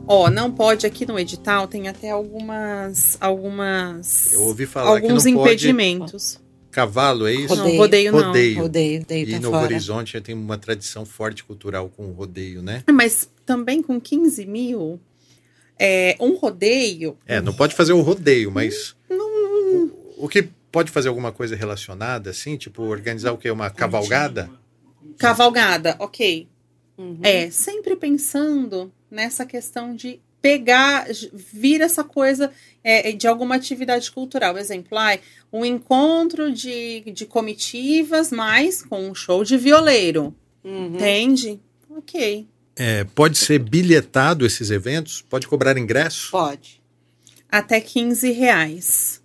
Ó, 0.07 0.25
oh, 0.25 0.29
não 0.29 0.51
pode 0.51 0.87
aqui 0.87 1.05
no 1.05 1.19
edital, 1.19 1.67
tem 1.67 1.87
até 1.87 2.09
algumas 2.09 3.15
algumas 3.21 4.33
Eu 4.33 4.41
ouvi 4.41 4.65
falar 4.65 4.89
alguns 4.89 5.23
que 5.23 5.31
não 5.31 5.41
impedimentos. 5.41 6.35
Pode... 6.35 6.49
Cavalo, 6.71 7.27
é 7.27 7.33
isso? 7.33 7.53
Rodeio. 7.53 7.73
Não, 7.73 7.77
rodeio 7.77 8.11
não. 8.11 8.19
Rodeio, 8.19 8.61
rodeio, 8.61 8.99
rodeio 8.99 9.27
e 9.27 9.31
tá 9.31 9.39
Novo 9.39 9.55
fora. 9.55 9.65
Horizonte 9.65 10.13
já 10.13 10.21
tem 10.21 10.35
uma 10.35 10.57
tradição 10.57 11.05
forte 11.05 11.43
cultural 11.43 11.89
com 11.89 12.07
o 12.07 12.11
rodeio, 12.11 12.61
né? 12.61 12.83
Mas 12.91 13.29
também 13.45 13.81
com 13.81 13.99
15 13.99 14.45
mil, 14.45 14.99
é, 15.79 16.15
um 16.19 16.35
rodeio. 16.35 17.17
É, 17.25 17.39
não 17.39 17.53
pode 17.53 17.73
fazer 17.73 17.93
o 17.93 18.01
rodeio, 18.01 18.51
mas. 18.51 18.95
O, 19.09 20.25
o 20.25 20.29
que 20.29 20.49
pode 20.71 20.91
fazer 20.91 21.07
alguma 21.07 21.31
coisa 21.31 21.55
relacionada, 21.55 22.29
assim? 22.29 22.57
Tipo, 22.57 22.83
organizar 22.83 23.31
o 23.31 23.37
quê? 23.37 23.49
Uma 23.49 23.69
cavalgada? 23.69 24.49
Cavalgada, 25.17 25.95
ok. 25.99 26.47
Uhum. 26.97 27.19
É, 27.23 27.49
sempre 27.49 27.95
pensando 27.95 28.91
nessa 29.09 29.45
questão 29.45 29.95
de 29.95 30.19
pegar, 30.41 31.07
vir 31.33 31.81
essa 31.81 32.03
coisa 32.03 32.51
é, 32.83 33.11
de 33.11 33.27
alguma 33.27 33.55
atividade 33.55 34.11
cultural. 34.11 34.57
Exemplo, 34.57 34.97
ai, 34.97 35.19
um 35.51 35.65
encontro 35.65 36.51
de, 36.51 37.01
de 37.11 37.25
comitivas, 37.25 38.31
mas 38.31 38.83
com 38.83 39.09
um 39.09 39.15
show 39.15 39.43
de 39.43 39.57
violeiro. 39.57 40.35
Uhum. 40.63 40.95
Entende? 40.95 41.59
Ok. 41.89 42.47
É, 42.79 43.03
pode 43.03 43.37
ser 43.37 43.59
bilhetado 43.59 44.45
esses 44.45 44.71
eventos? 44.71 45.21
Pode 45.21 45.45
cobrar 45.47 45.77
ingresso? 45.77 46.31
Pode. 46.31 46.81
Até 47.51 47.81
15 47.81 48.31
reais. 48.31 49.21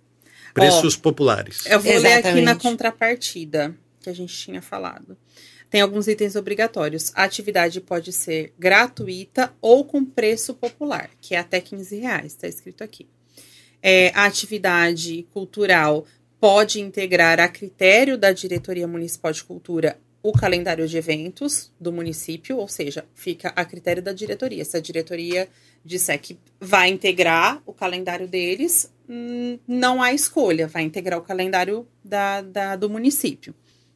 Preços 0.53 0.97
populares. 0.97 1.65
Eu 1.65 1.79
vou 1.79 1.97
ler 1.97 2.13
aqui 2.13 2.27
na 2.27 2.39
Exatamente. 2.39 2.61
contrapartida 2.61 3.75
que 4.01 4.09
a 4.09 4.13
gente 4.13 4.35
tinha 4.35 4.61
falado. 4.61 5.17
Tem 5.69 5.79
alguns 5.81 6.07
itens 6.07 6.35
obrigatórios. 6.35 7.11
A 7.15 7.23
atividade 7.23 7.79
pode 7.79 8.11
ser 8.11 8.53
gratuita 8.59 9.53
ou 9.61 9.85
com 9.85 10.03
preço 10.03 10.53
popular, 10.53 11.09
que 11.21 11.33
é 11.33 11.39
até 11.39 11.61
15 11.61 11.97
reais, 11.97 12.33
está 12.33 12.47
escrito 12.47 12.83
aqui. 12.83 13.07
É, 13.81 14.11
a 14.15 14.25
atividade 14.25 15.25
cultural 15.33 16.05
pode 16.39 16.81
integrar 16.81 17.39
a 17.39 17.47
critério 17.47 18.17
da 18.17 18.31
Diretoria 18.31 18.87
Municipal 18.87 19.31
de 19.31 19.43
Cultura 19.43 19.97
o 20.27 20.31
calendário 20.31 20.87
de 20.87 20.97
eventos 20.97 21.71
do 21.79 21.91
município, 21.91 22.57
ou 22.57 22.67
seja, 22.67 23.05
fica 23.13 23.49
a 23.55 23.63
critério 23.63 24.01
da 24.01 24.11
diretoria. 24.11 24.65
Se 24.65 24.75
a 24.75 24.79
diretoria 24.79 25.47
disser 25.83 26.19
que 26.19 26.35
vai 26.59 26.89
integrar 26.89 27.61
o 27.63 27.71
calendário 27.71 28.27
deles, 28.27 28.91
hum, 29.07 29.59
não 29.67 30.01
há 30.01 30.13
escolha, 30.13 30.67
vai 30.67 30.81
integrar 30.81 31.19
o 31.19 31.21
calendário 31.21 31.87
da, 32.03 32.41
da- 32.41 32.75
do 32.75 32.89
município. 32.89 33.53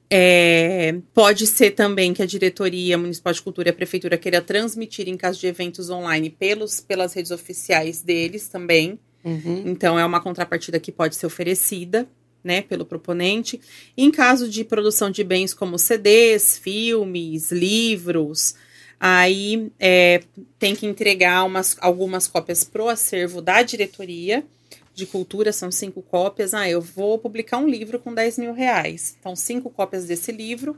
É, 0.07 0.95
pode 1.15 1.47
ser 1.47 1.71
também 1.71 2.13
que 2.13 2.21
a 2.21 2.27
diretoria 2.27 2.95
municipal 2.95 3.33
de 3.33 3.41
cultura 3.41 3.69
e 3.69 3.71
a 3.71 3.73
prefeitura 3.73 4.15
queira 4.15 4.39
transmitir 4.39 5.07
em 5.07 5.17
caso 5.17 5.39
de 5.39 5.47
eventos 5.47 5.89
online 5.89 6.29
pelos, 6.29 6.79
pelas 6.79 7.13
redes 7.13 7.31
oficiais 7.31 8.03
deles 8.03 8.47
também. 8.49 8.99
Uhum. 9.23 9.63
Então, 9.65 9.99
é 9.99 10.05
uma 10.05 10.21
contrapartida 10.21 10.79
que 10.79 10.91
pode 10.91 11.15
ser 11.15 11.25
oferecida, 11.25 12.07
né, 12.43 12.61
pelo 12.61 12.85
proponente. 12.85 13.59
Em 13.97 14.11
caso 14.11 14.49
de 14.49 14.63
produção 14.63 15.09
de 15.09 15.23
bens 15.23 15.53
como 15.53 15.77
CDs, 15.77 16.57
filmes, 16.57 17.51
livros, 17.51 18.55
aí 18.99 19.71
é, 19.79 20.21
tem 20.57 20.75
que 20.75 20.85
entregar 20.85 21.43
umas, 21.43 21.77
algumas 21.79 22.27
cópias 22.27 22.63
pro 22.63 22.89
acervo 22.89 23.41
da 23.41 23.61
diretoria 23.61 24.45
de 24.93 25.05
cultura, 25.05 25.53
são 25.53 25.71
cinco 25.71 26.01
cópias. 26.01 26.53
Ah, 26.53 26.69
eu 26.69 26.81
vou 26.81 27.17
publicar 27.17 27.57
um 27.57 27.67
livro 27.67 27.99
com 27.99 28.13
10 28.13 28.37
mil 28.37 28.53
reais. 28.53 29.15
Então, 29.19 29.35
cinco 29.35 29.69
cópias 29.69 30.05
desse 30.05 30.31
livro 30.31 30.77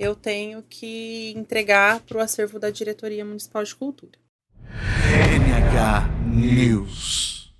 eu 0.00 0.14
tenho 0.14 0.62
que 0.62 1.34
entregar 1.36 2.00
pro 2.00 2.20
acervo 2.20 2.58
da 2.58 2.70
diretoria 2.70 3.22
municipal 3.22 3.62
de 3.62 3.74
cultura. 3.74 4.18
NH 4.64 6.08
News. 6.34 7.52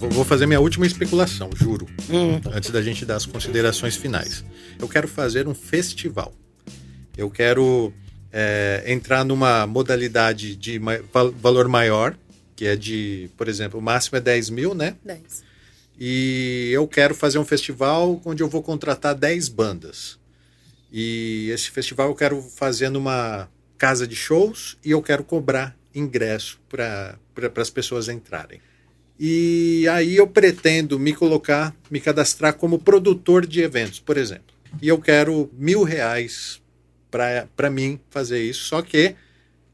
Vou- 0.00 0.24
fazer 0.24 0.46
minha 0.46 0.60
última 0.60 0.86
especulação, 0.86 1.50
juro, 1.54 1.86
Hum. 2.08 2.40
antes 2.52 2.70
da 2.70 2.80
gente 2.82 3.04
dar 3.04 3.16
as 3.16 3.26
considerações 3.26 3.96
finais. 3.96 4.42
Eu 4.78 4.88
quero 4.88 5.06
fazer 5.06 5.46
um 5.46 5.54
festival. 5.54 6.34
Eu 7.16 7.30
quero 7.30 7.92
é, 8.32 8.84
entrar 8.86 9.24
numa 9.24 9.66
modalidade 9.66 10.54
de 10.54 10.78
ma- 10.78 11.00
val- 11.12 11.32
valor 11.32 11.66
maior, 11.66 12.16
que 12.54 12.64
é 12.64 12.76
de, 12.76 13.28
por 13.36 13.48
exemplo, 13.48 13.80
o 13.80 13.82
máximo 13.82 14.16
é 14.18 14.20
10 14.20 14.48
mil, 14.48 14.72
né? 14.72 14.94
10. 15.04 15.42
E 15.98 16.70
eu 16.72 16.86
quero 16.86 17.12
fazer 17.14 17.38
um 17.40 17.44
festival 17.44 18.22
onde 18.24 18.40
eu 18.42 18.48
vou 18.48 18.62
contratar 18.62 19.16
10 19.16 19.48
bandas. 19.48 20.16
E 20.92 21.50
esse 21.52 21.70
festival 21.72 22.08
eu 22.08 22.14
quero 22.14 22.40
fazer 22.40 22.88
numa 22.88 23.48
casa 23.76 24.06
de 24.06 24.14
shows 24.14 24.76
e 24.84 24.92
eu 24.92 25.02
quero 25.02 25.24
cobrar 25.24 25.76
ingresso 25.94 26.60
para 26.68 27.18
pra, 27.34 27.50
as 27.62 27.70
pessoas 27.70 28.08
entrarem. 28.08 28.60
E 29.22 29.86
aí 29.88 30.16
eu 30.16 30.26
pretendo 30.26 30.98
me 30.98 31.12
colocar, 31.12 31.76
me 31.90 32.00
cadastrar 32.00 32.54
como 32.54 32.78
produtor 32.78 33.46
de 33.46 33.60
eventos, 33.60 34.00
por 34.00 34.16
exemplo. 34.16 34.54
E 34.80 34.88
eu 34.88 34.98
quero 34.98 35.50
mil 35.52 35.82
reais 35.82 36.62
para 37.10 37.68
mim 37.68 38.00
fazer 38.08 38.42
isso, 38.42 38.64
só 38.64 38.80
que 38.80 39.14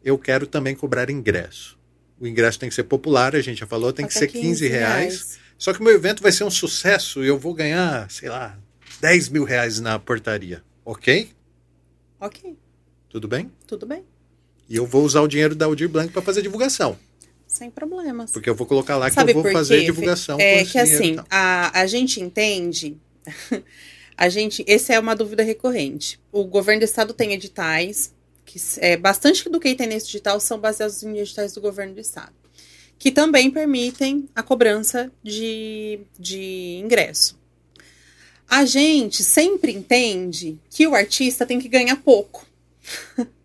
eu 0.02 0.18
quero 0.18 0.48
também 0.48 0.74
cobrar 0.74 1.10
ingresso. 1.10 1.78
O 2.18 2.26
ingresso 2.26 2.58
tem 2.58 2.68
que 2.68 2.74
ser 2.74 2.84
popular, 2.84 3.36
a 3.36 3.40
gente 3.40 3.60
já 3.60 3.66
falou, 3.68 3.92
tem 3.92 4.04
que 4.04 4.16
Até 4.16 4.26
ser 4.26 4.32
15 4.32 4.66
reais. 4.66 5.38
Só 5.56 5.72
que 5.72 5.80
o 5.80 5.84
meu 5.84 5.94
evento 5.94 6.22
vai 6.24 6.32
ser 6.32 6.42
um 6.42 6.50
sucesso 6.50 7.22
e 7.22 7.28
eu 7.28 7.38
vou 7.38 7.54
ganhar, 7.54 8.10
sei 8.10 8.28
lá, 8.28 8.58
10 9.00 9.28
mil 9.28 9.44
reais 9.44 9.78
na 9.80 9.96
portaria. 9.98 10.60
Ok? 10.84 11.30
Ok, 12.18 12.56
Tudo 13.08 13.28
bem? 13.28 13.52
tudo 13.66 13.86
bem. 13.86 14.02
E 14.68 14.74
eu 14.74 14.86
vou 14.86 15.04
usar 15.04 15.20
o 15.20 15.28
dinheiro 15.28 15.54
da 15.54 15.66
Aldir 15.66 15.88
Blanc 15.88 16.12
para 16.12 16.22
fazer 16.22 16.42
divulgação. 16.42 16.98
Sem 17.56 17.70
problemas. 17.70 18.30
Porque 18.32 18.50
eu 18.50 18.54
vou 18.54 18.66
colocar 18.66 18.98
lá 18.98 19.08
que 19.08 19.14
Sabe 19.14 19.32
eu 19.32 19.42
vou 19.42 19.50
fazer 19.50 19.80
quê? 19.80 19.86
divulgação. 19.86 20.38
É 20.38 20.62
que 20.62 20.78
assim, 20.78 21.16
a, 21.30 21.80
a 21.80 21.86
gente 21.86 22.20
entende. 22.20 22.98
a 24.14 24.28
gente. 24.28 24.62
Essa 24.68 24.92
é 24.92 24.98
uma 25.00 25.16
dúvida 25.16 25.42
recorrente. 25.42 26.20
O 26.30 26.44
governo 26.44 26.80
do 26.80 26.84
estado 26.84 27.14
tem 27.14 27.32
editais, 27.32 28.12
que 28.44 28.60
é, 28.78 28.98
bastante 28.98 29.48
do 29.48 29.58
que 29.58 29.74
tem 29.74 29.86
nesse 29.86 30.08
edital 30.08 30.38
são 30.38 30.58
baseados 30.58 31.02
em 31.02 31.16
editais 31.16 31.54
do 31.54 31.62
governo 31.62 31.94
do 31.94 32.00
estado. 32.00 32.34
Que 32.98 33.10
também 33.10 33.50
permitem 33.50 34.28
a 34.34 34.42
cobrança 34.42 35.10
de, 35.22 36.00
de 36.18 36.78
ingresso. 36.84 37.38
A 38.46 38.66
gente 38.66 39.24
sempre 39.24 39.72
entende 39.72 40.58
que 40.68 40.86
o 40.86 40.94
artista 40.94 41.46
tem 41.46 41.58
que 41.58 41.68
ganhar 41.68 41.96
pouco. 41.96 42.46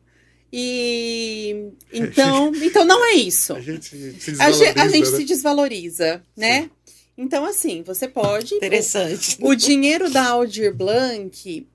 e 0.52 1.70
então, 1.94 2.52
então 2.56 2.86
não 2.86 3.04
é 3.06 3.14
isso. 3.14 3.54
A 3.54 3.62
gente 3.62 3.86
se 4.20 4.36
A, 4.40 4.52
ge- 4.52 4.66
a 4.66 4.88
desvaloriza, 4.88 4.90
gente 4.90 5.12
né? 5.12 5.18
se 5.18 5.24
desvaloriza, 5.26 6.24
né? 6.36 6.70
Então, 7.18 7.46
assim, 7.46 7.84
você 7.84 8.08
pode. 8.08 8.56
Interessante. 8.56 9.38
O 9.42 9.54
dinheiro 9.56 10.10
da 10.10 10.30
Aldir 10.30 10.74
Blanc 10.74 11.68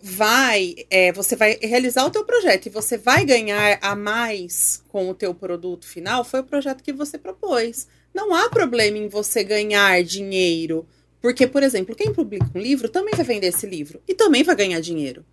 vai. 0.00 0.74
é, 0.90 1.12
você 1.12 1.34
vai 1.34 1.58
realizar 1.60 2.04
o 2.04 2.10
teu 2.10 2.24
projeto 2.24 2.66
e 2.66 2.70
você 2.70 2.98
vai 2.98 3.24
ganhar 3.24 3.78
a 3.80 3.96
mais 3.96 4.82
com 4.88 5.08
o 5.08 5.14
teu 5.14 5.34
produto 5.34 5.86
final. 5.86 6.24
Foi 6.24 6.40
o 6.40 6.44
projeto 6.44 6.82
que 6.82 6.92
você 6.92 7.18
propôs. 7.18 7.86
Não 8.14 8.34
há 8.34 8.48
problema 8.50 8.98
em 8.98 9.08
você 9.08 9.42
ganhar 9.42 10.02
dinheiro. 10.04 10.86
Porque, 11.20 11.46
por 11.46 11.62
exemplo, 11.62 11.94
quem 11.94 12.12
publica 12.12 12.46
um 12.54 12.60
livro 12.60 12.88
também 12.88 13.14
vai 13.14 13.24
vender 13.24 13.46
esse 13.48 13.66
livro 13.66 14.00
e 14.08 14.14
também 14.14 14.42
vai 14.42 14.54
ganhar 14.56 14.80
dinheiro. 14.80 15.24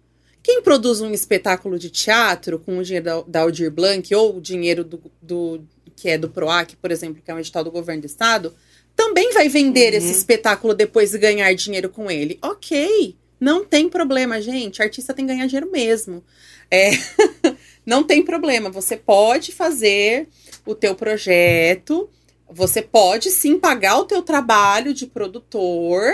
Quem 0.41 0.61
produz 0.61 1.01
um 1.01 1.11
espetáculo 1.13 1.77
de 1.77 1.89
teatro 1.89 2.59
com 2.59 2.77
o 2.77 2.83
dinheiro 2.83 3.05
da, 3.05 3.21
da 3.21 3.39
Aldir 3.41 3.69
Blanc 3.71 4.13
ou 4.15 4.37
o 4.37 4.41
dinheiro 4.41 4.83
do, 4.83 5.01
do- 5.21 5.63
que 5.95 6.09
é 6.09 6.17
do 6.17 6.29
PROAC, 6.29 6.75
por 6.77 6.91
exemplo, 6.91 7.21
que 7.23 7.29
é 7.29 7.33
um 7.33 7.39
edital 7.39 7.63
do 7.63 7.71
governo 7.71 8.01
do 8.01 8.05
estado, 8.07 8.53
também 8.95 9.33
vai 9.33 9.49
vender 9.49 9.91
Uhum. 9.93 9.97
esse 9.97 10.11
espetáculo 10.11 10.73
depois 10.73 11.13
e 11.13 11.17
ganhar 11.19 11.53
dinheiro 11.53 11.89
com 11.89 12.09
ele. 12.09 12.39
Ok, 12.41 13.15
não 13.39 13.65
tem 13.65 13.89
problema, 13.89 14.41
gente. 14.41 14.81
Artista 14.81 15.13
tem 15.13 15.25
que 15.27 15.33
ganhar 15.33 15.45
dinheiro 15.47 15.69
mesmo. 15.69 16.23
É, 16.71 16.91
não 17.85 18.03
tem 18.03 18.23
problema. 18.23 18.69
Você 18.69 18.95
pode 18.95 19.51
fazer 19.51 20.27
o 20.65 20.73
teu 20.73 20.95
projeto, 20.95 22.09
você 22.49 22.81
pode 22.81 23.29
sim 23.29 23.59
pagar 23.59 23.97
o 23.99 24.05
teu 24.05 24.21
trabalho 24.21 24.93
de 24.93 25.05
produtor 25.05 26.11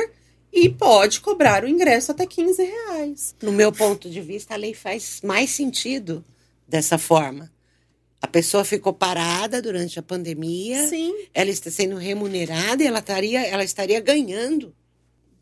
e 0.55 0.69
pode 0.69 1.19
cobrar 1.19 1.63
o 1.65 1.67
ingresso 1.67 2.11
até 2.11 2.25
15 2.25 2.63
reais. 2.63 3.35
No 3.43 3.51
meu 3.51 3.71
ponto 3.73 4.09
de 4.09 4.21
vista, 4.21 4.53
a 4.53 4.57
lei 4.57 4.73
faz 4.73 5.19
mais 5.21 5.49
sentido 5.49 6.23
dessa 6.67 6.97
forma. 6.97 7.51
A 8.21 8.27
pessoa 8.27 8.63
ficou 8.63 8.93
parada 8.93 9.61
durante 9.61 9.99
a 9.99 10.01
pandemia, 10.01 10.87
Sim. 10.87 11.13
ela 11.33 11.49
está 11.51 11.69
sendo 11.69 11.97
remunerada 11.97 12.81
e 12.81 12.87
ela 12.87 12.99
estaria, 12.99 13.45
ela 13.45 13.63
estaria 13.63 13.99
ganhando 13.99 14.73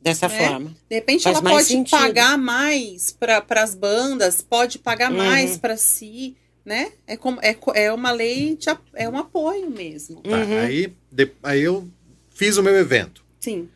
dessa 0.02 0.26
É. 0.26 0.30
forma. 0.30 0.76
De 0.90 0.96
repente 0.96 1.24
Faz 1.24 1.38
ela 1.38 1.50
pode 1.50 1.66
sentido. 1.68 1.98
pagar 1.98 2.38
mais 2.38 3.12
para 3.12 3.42
as 3.64 3.76
bandas, 3.76 4.42
pode 4.42 4.80
pagar 4.80 5.12
Uhum. 5.12 5.18
mais 5.18 5.58
para 5.58 5.78
si, 5.78 6.36
né? 6.66 6.92
É, 7.08 7.16
como, 7.16 7.40
é, 7.42 7.56
é 7.76 7.94
uma 7.94 8.12
lei, 8.12 8.58
de, 8.58 8.66
é 8.96 9.08
um 9.08 9.18
apoio 9.18 9.70
mesmo. 9.70 10.22
Tá, 10.22 10.38
Uhum. 10.40 10.60
aí, 10.60 10.94
de- 11.12 11.32
aí 11.44 11.62
eu 11.62 11.88
fiz 12.34 12.58
o 12.58 12.64
meu 12.64 12.76
evento. 12.76 13.24
Sim. 13.40 13.70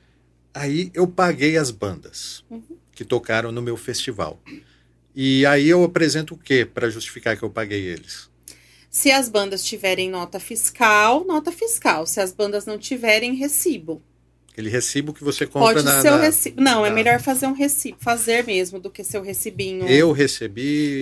Aí 0.59 0.91
eu 0.93 1.07
paguei 1.07 1.57
as 1.57 1.71
bandas. 1.71 2.43
Uhum. 2.49 2.63
que 2.93 3.05
tocaram 3.05 3.51
no 3.51 3.61
meu 3.61 3.77
festival. 3.77 4.41
E 5.15 5.45
aí 5.45 5.69
eu 5.69 5.83
apresento 5.83 6.33
o 6.33 6.37
que 6.37 6.65
para 6.65 6.89
justificar 6.89 7.37
que 7.37 7.43
eu 7.43 7.49
paguei 7.49 7.81
eles? 7.85 8.27
Se 8.89 9.11
as 9.11 9.29
bandas 9.29 9.63
tiverem 9.63 10.09
nota 10.09 10.39
fiscal, 10.39 11.23
nota 11.23 11.51
fiscal. 11.51 12.07
Se 12.07 12.19
as 12.19 12.33
bandas 12.33 12.65
não 12.65 12.75
tiverem, 12.77 13.35
recibo. 13.35 14.01
Aquele 14.51 14.71
recibo 14.71 15.13
que 15.13 15.23
você 15.23 15.45
compra 15.45 15.75
Pode 15.75 15.85
na. 15.85 16.01
ser 16.01 16.07
o 16.07 16.15
na- 16.17 16.21
recibo. 16.23 16.59
Não, 16.59 16.83
é 16.83 16.89
na- 16.89 16.95
melhor 16.95 17.19
fazer 17.21 17.45
um 17.45 17.53
recibo. 17.53 17.97
Fazer 17.99 18.43
mesmo 18.43 18.79
do 18.79 18.89
que 18.89 19.03
seu 19.03 19.21
recibinho. 19.21 19.87
Eu 19.87 20.11
recebi, 20.11 20.99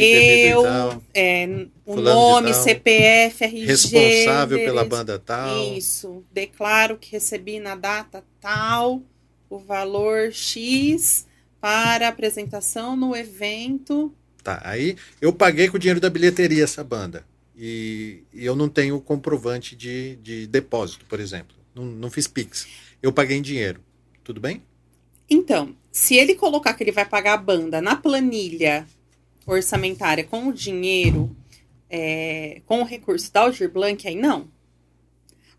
Eu, 0.49 0.63
tal, 0.63 1.01
é, 1.13 1.65
o 1.85 1.95
nome. 1.95 2.53
CPF, 2.53 3.45
RG. 3.45 3.65
responsável 3.65 4.57
pela 4.57 4.83
banda 4.83 5.17
tal. 5.17 5.73
Isso. 5.77 6.21
Declaro 6.33 6.97
que 6.97 7.09
recebi 7.13 7.57
na 7.61 7.75
data 7.75 8.21
tal 8.41 9.01
o 9.49 9.59
valor 9.59 10.31
X 10.31 11.25
para 11.59 12.07
apresentação 12.07 12.95
no 12.95 13.15
evento. 13.15 14.13
Tá, 14.43 14.61
aí 14.63 14.95
eu 15.19 15.33
paguei 15.33 15.67
com 15.67 15.77
o 15.77 15.79
dinheiro 15.79 15.99
da 15.99 16.09
bilheteria 16.09 16.63
essa 16.63 16.83
banda. 16.83 17.25
E, 17.57 18.23
e 18.33 18.45
eu 18.45 18.55
não 18.55 18.67
tenho 18.67 18.99
comprovante 18.99 19.75
de, 19.75 20.17
de 20.17 20.45
depósito, 20.45 21.05
por 21.05 21.19
exemplo. 21.19 21.55
Não, 21.73 21.83
não 21.85 22.11
fiz 22.11 22.27
Pix. 22.27 22.67
Eu 23.01 23.11
paguei 23.13 23.37
em 23.37 23.41
dinheiro. 23.41 23.81
Tudo 24.23 24.39
bem? 24.39 24.61
Então, 25.29 25.75
se 25.91 26.15
ele 26.15 26.35
colocar 26.35 26.73
que 26.73 26.83
ele 26.83 26.91
vai 26.91 27.05
pagar 27.05 27.33
a 27.33 27.37
banda 27.37 27.81
na 27.81 27.95
planilha 27.95 28.85
orçamentária 29.45 30.23
com 30.23 30.47
o 30.47 30.53
dinheiro, 30.53 31.35
é, 31.89 32.61
com 32.65 32.81
o 32.81 32.85
recurso 32.85 33.31
da 33.31 33.41
Aldir 33.41 33.71
Blanc, 33.71 34.07
aí 34.07 34.15
não. 34.15 34.49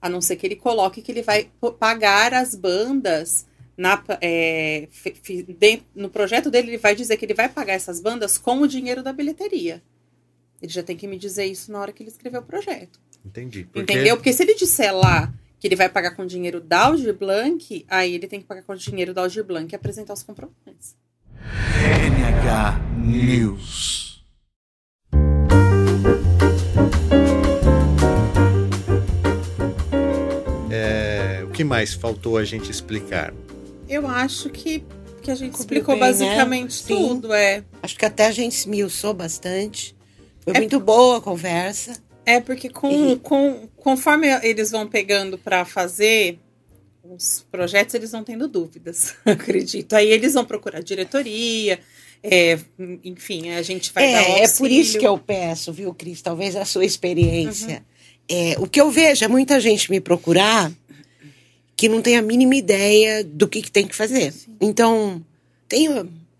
A 0.01 0.09
não 0.09 0.21
ser 0.21 0.37
que 0.37 0.47
ele 0.47 0.57
coloque 0.57 1.03
que 1.03 1.11
ele 1.11 1.23
vai 1.23 1.51
pagar 1.79 2.35
as 2.35 2.55
bandas 2.55 3.47
na, 3.77 4.03
é, 4.21 4.89
no 5.95 6.09
projeto 6.09 6.51
dele, 6.51 6.71
ele 6.71 6.79
vai 6.79 6.95
dizer 6.95 7.17
que 7.17 7.25
ele 7.25 7.35
vai 7.35 7.49
pagar 7.49 7.75
essas 7.75 8.01
bandas 8.01 8.39
com 8.39 8.61
o 8.61 8.69
dinheiro 8.69 9.03
da 9.03 9.13
bilheteria. 9.13 9.83
Ele 10.63 10.73
já 10.73 10.83
tem 10.83 10.97
que 10.97 11.07
me 11.07 11.19
dizer 11.19 11.45
isso 11.45 11.71
na 11.71 11.81
hora 11.81 11.93
que 11.93 12.03
ele 12.03 12.11
escreveu 12.11 12.41
o 12.41 12.45
projeto. 12.45 12.99
Entendi. 13.25 13.65
Porque 13.65 13.93
Entendeu? 13.93 14.17
Porque 14.17 14.33
se 14.33 14.43
ele 14.43 14.55
disser 14.55 14.95
lá 14.95 15.33
que 15.59 15.67
ele 15.67 15.77
vai 15.77 15.89
pagar 15.89 16.13
com 16.13 16.25
dinheiro 16.25 16.61
da 16.61 16.87
Aldir 16.87 17.15
Blanc, 17.15 17.85
aí 17.89 18.15
ele 18.15 18.27
tem 18.27 18.41
que 18.41 18.47
pagar 18.47 18.63
com 18.63 18.75
dinheiro 18.75 19.13
da 19.13 19.23
Aldir 19.23 19.45
Blanc 19.45 19.73
e 19.73 19.77
apresentar 19.77 20.15
os 20.15 20.23
comprovantes. 20.23 20.97
NH 21.37 22.81
News. 23.05 24.07
é, 30.77 31.43
o 31.45 31.49
que 31.49 31.65
mais 31.65 31.95
faltou 31.95 32.37
a 32.37 32.45
gente 32.45 32.71
explicar? 32.71 33.33
Eu 33.89 34.07
acho 34.07 34.51
que, 34.51 34.85
que 35.23 35.31
a 35.31 35.35
gente 35.35 35.53
Cobriu 35.53 35.79
explicou 35.81 35.95
bem, 35.95 36.01
né? 36.05 36.09
basicamente 36.11 36.75
Sim. 36.75 36.87
tudo, 36.97 37.33
é. 37.33 37.63
Acho 37.83 37.97
que 37.97 38.05
até 38.05 38.27
a 38.27 38.33
gente 38.33 38.53
esmiuçou 38.57 39.15
bastante. 39.15 39.95
Foi 40.41 40.55
É- 40.55 40.59
muito 40.59 40.79
boa 40.81 41.19
a 41.19 41.21
conversa. 41.21 41.97
É 42.25 42.41
porque 42.41 42.69
com, 42.69 43.13
E- 43.13 43.17
com, 43.17 43.69
conforme 43.77 44.27
eles 44.43 44.71
vão 44.73 44.87
pegando 44.89 45.39
para 45.39 45.65
fazer 45.65 46.39
os 47.05 47.47
projetos, 47.53 47.95
eles 47.95 48.11
vão 48.11 48.25
tendo 48.25 48.49
dúvidas, 48.49 49.15
acredito. 49.25 49.93
Aí 49.95 50.09
eles 50.11 50.35
vão 50.35 50.45
procurar 50.45 50.83
diretoria, 50.83 51.79
é, 52.23 52.59
enfim, 53.05 53.51
a 53.53 53.63
gente 53.63 53.93
vai 53.93 54.11
dar 54.13 54.23
o 54.23 54.25
É, 54.25 54.43
é 54.43 54.49
por 54.49 54.69
isso 54.69 54.97
auxílio. 54.97 55.01
que 55.01 55.07
eu 55.07 55.17
peço, 55.19 55.73
viu, 55.73 55.95
Cris? 55.95 56.21
Talvez 56.21 56.57
a 56.57 56.65
sua 56.65 56.85
experiência. 56.85 57.77
Uhum. 57.77 57.85
É, 58.29 58.57
o 58.59 58.67
que 58.67 58.81
eu 58.81 58.91
vejo 58.91 59.25
é 59.25 59.29
muita 59.29 59.61
gente 59.61 59.89
me 59.89 60.01
procurar 60.01 60.73
que 61.77 61.89
não 61.89 62.01
tem 62.01 62.17
a 62.17 62.23
mínima 62.23 62.55
ideia 62.57 63.23
do 63.23 63.47
que, 63.47 63.61
que 63.63 63.71
tem 63.71 63.87
que 63.87 63.95
fazer. 63.95 64.33
Então, 64.61 65.23
tem 65.69 65.89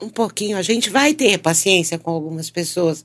um 0.01 0.09
pouquinho, 0.09 0.57
a 0.57 0.63
gente 0.63 0.89
vai 0.91 1.13
ter 1.15 1.39
paciência 1.39 1.99
com 1.99 2.11
algumas 2.11 2.49
pessoas, 2.51 3.05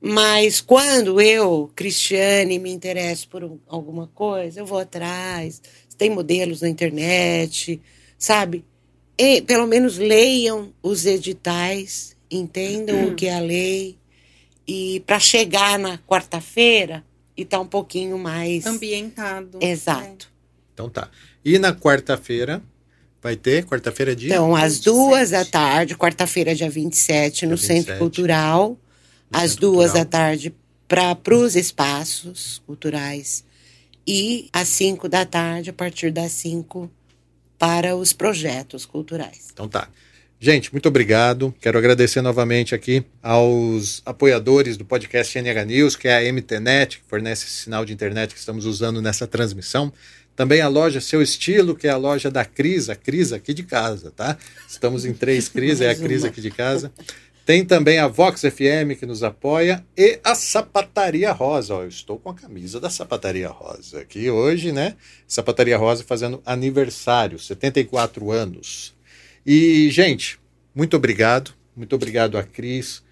mas 0.00 0.60
quando 0.60 1.20
eu, 1.20 1.70
Cristiane, 1.74 2.58
me 2.58 2.70
interesso 2.70 3.28
por 3.28 3.44
um- 3.44 3.58
alguma 3.68 4.06
coisa, 4.14 4.60
eu 4.60 4.66
vou 4.66 4.78
atrás. 4.78 5.60
Tem 5.98 6.08
modelos 6.10 6.62
na 6.62 6.68
internet, 6.68 7.80
sabe? 8.18 8.64
E, 9.18 9.42
pelo 9.42 9.66
menos 9.66 9.98
leiam 9.98 10.72
os 10.82 11.04
editais, 11.04 12.16
entendam 12.30 13.08
o 13.08 13.14
que 13.14 13.26
é 13.26 13.34
a 13.34 13.40
lei. 13.40 13.98
E 14.66 15.00
para 15.06 15.18
chegar 15.18 15.78
na 15.78 15.98
quarta-feira 15.98 17.04
e 17.36 17.42
estar 17.42 17.60
um 17.60 17.66
pouquinho 17.66 18.18
mais. 18.18 18.64
ambientado. 18.66 19.58
Exato. 19.60 20.30
Então 20.80 20.88
tá. 20.88 21.10
E 21.44 21.58
na 21.58 21.74
quarta-feira 21.74 22.62
vai 23.22 23.36
ter? 23.36 23.64
Quarta-feira 23.66 24.12
é 24.12 24.14
dia? 24.14 24.30
Então, 24.30 24.56
às 24.56 24.78
27. 24.78 24.84
duas 24.84 25.30
da 25.30 25.44
tarde, 25.44 25.94
quarta-feira, 25.94 26.54
dia 26.54 26.70
27, 26.70 27.46
no 27.46 27.54
Dia 27.56 27.66
Centro 27.66 27.92
27. 27.92 27.98
Cultural. 27.98 28.78
No 29.30 29.38
às 29.38 29.50
Centro 29.50 29.60
duas 29.60 29.90
Cultural. 29.92 30.04
da 30.04 30.10
tarde, 30.10 30.54
para 30.88 31.34
os 31.36 31.54
espaços 31.54 32.62
culturais. 32.66 33.44
E 34.06 34.48
às 34.52 34.68
cinco 34.68 35.08
da 35.08 35.24
tarde, 35.26 35.70
a 35.70 35.72
partir 35.72 36.10
das 36.10 36.32
cinco, 36.32 36.90
para 37.58 37.94
os 37.94 38.12
projetos 38.14 38.86
culturais. 38.86 39.48
Então 39.52 39.68
tá. 39.68 39.88
Gente, 40.42 40.72
muito 40.72 40.88
obrigado. 40.88 41.54
Quero 41.60 41.76
agradecer 41.76 42.22
novamente 42.22 42.74
aqui 42.74 43.04
aos 43.22 44.00
apoiadores 44.06 44.78
do 44.78 44.86
podcast 44.86 45.38
NH 45.38 45.64
News, 45.66 45.96
que 45.96 46.08
é 46.08 46.16
a 46.16 46.32
MTNet, 46.32 46.98
que 47.00 47.04
fornece 47.06 47.44
esse 47.44 47.64
sinal 47.64 47.84
de 47.84 47.92
internet 47.92 48.32
que 48.32 48.40
estamos 48.40 48.64
usando 48.64 49.02
nessa 49.02 49.26
transmissão. 49.26 49.92
Também 50.40 50.62
a 50.62 50.68
loja 50.68 51.02
Seu 51.02 51.20
Estilo, 51.20 51.76
que 51.76 51.86
é 51.86 51.90
a 51.90 51.98
loja 51.98 52.30
da 52.30 52.46
Cris, 52.46 52.88
a 52.88 52.96
Cris 52.96 53.30
aqui 53.30 53.52
de 53.52 53.62
casa, 53.62 54.10
tá? 54.10 54.38
Estamos 54.66 55.04
em 55.04 55.12
três 55.12 55.50
Cris, 55.50 55.82
é 55.82 55.90
a 55.90 55.94
Cris 55.94 56.24
aqui 56.24 56.40
de 56.40 56.50
casa. 56.50 56.90
Tem 57.44 57.62
também 57.62 57.98
a 57.98 58.08
Vox 58.08 58.40
FM 58.40 58.98
que 58.98 59.04
nos 59.04 59.22
apoia 59.22 59.84
e 59.94 60.18
a 60.24 60.34
Sapataria 60.34 61.30
Rosa. 61.30 61.74
Ó, 61.74 61.82
eu 61.82 61.88
estou 61.88 62.18
com 62.18 62.30
a 62.30 62.34
camisa 62.34 62.80
da 62.80 62.88
Sapataria 62.88 63.50
Rosa 63.50 64.00
aqui 64.00 64.30
hoje, 64.30 64.72
né? 64.72 64.96
Sapataria 65.28 65.76
Rosa 65.76 66.04
fazendo 66.04 66.40
aniversário, 66.46 67.38
74 67.38 68.30
anos. 68.30 68.94
E, 69.44 69.90
gente, 69.90 70.40
muito 70.74 70.96
obrigado. 70.96 71.52
Muito 71.76 71.94
obrigado 71.94 72.38
a 72.38 72.42
Cris, 72.42 73.02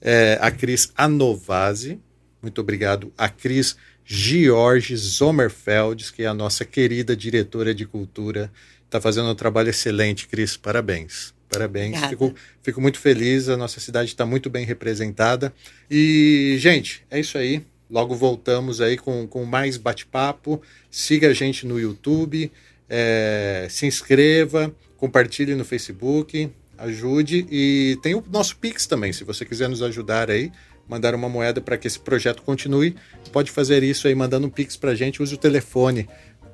é, 0.00 0.38
a 0.40 0.50
Cris 0.50 0.90
Anovazzi. 0.96 2.00
Muito 2.40 2.62
obrigado 2.62 3.12
a 3.18 3.28
Cris 3.28 3.76
George 4.10 4.96
Sommerfeld, 4.96 6.10
que 6.14 6.22
é 6.22 6.26
a 6.26 6.32
nossa 6.32 6.64
querida 6.64 7.14
diretora 7.14 7.74
de 7.74 7.84
cultura. 7.84 8.50
Está 8.86 8.98
fazendo 9.02 9.28
um 9.28 9.34
trabalho 9.34 9.68
excelente, 9.68 10.26
Cris. 10.26 10.56
Parabéns. 10.56 11.34
Parabéns. 11.46 12.00
Fico, 12.06 12.34
fico 12.62 12.80
muito 12.80 12.98
feliz. 12.98 13.50
A 13.50 13.56
nossa 13.56 13.80
cidade 13.80 14.08
está 14.08 14.24
muito 14.24 14.48
bem 14.48 14.64
representada. 14.64 15.52
E, 15.90 16.56
gente, 16.58 17.04
é 17.10 17.20
isso 17.20 17.36
aí. 17.36 17.62
Logo 17.90 18.14
voltamos 18.14 18.80
aí 18.80 18.96
com, 18.96 19.26
com 19.26 19.44
mais 19.44 19.76
bate-papo. 19.76 20.62
Siga 20.90 21.28
a 21.28 21.34
gente 21.34 21.66
no 21.66 21.78
YouTube, 21.78 22.50
é, 22.88 23.66
se 23.68 23.84
inscreva, 23.84 24.74
compartilhe 24.96 25.54
no 25.54 25.66
Facebook, 25.66 26.50
ajude. 26.78 27.46
E 27.50 27.98
tem 28.02 28.14
o 28.14 28.24
nosso 28.30 28.56
Pix 28.56 28.86
também, 28.86 29.12
se 29.12 29.22
você 29.22 29.44
quiser 29.44 29.68
nos 29.68 29.82
ajudar 29.82 30.30
aí, 30.30 30.50
mandar 30.88 31.14
uma 31.14 31.28
moeda 31.28 31.60
para 31.60 31.76
que 31.76 31.86
esse 31.86 31.98
projeto 31.98 32.42
continue, 32.42 32.96
pode 33.32 33.50
fazer 33.50 33.82
isso 33.82 34.08
aí, 34.08 34.14
mandando 34.14 34.46
um 34.46 34.50
Pix 34.50 34.76
para 34.76 34.92
a 34.92 34.94
gente. 34.94 35.22
Use 35.22 35.34
o 35.34 35.38
telefone 35.38 36.08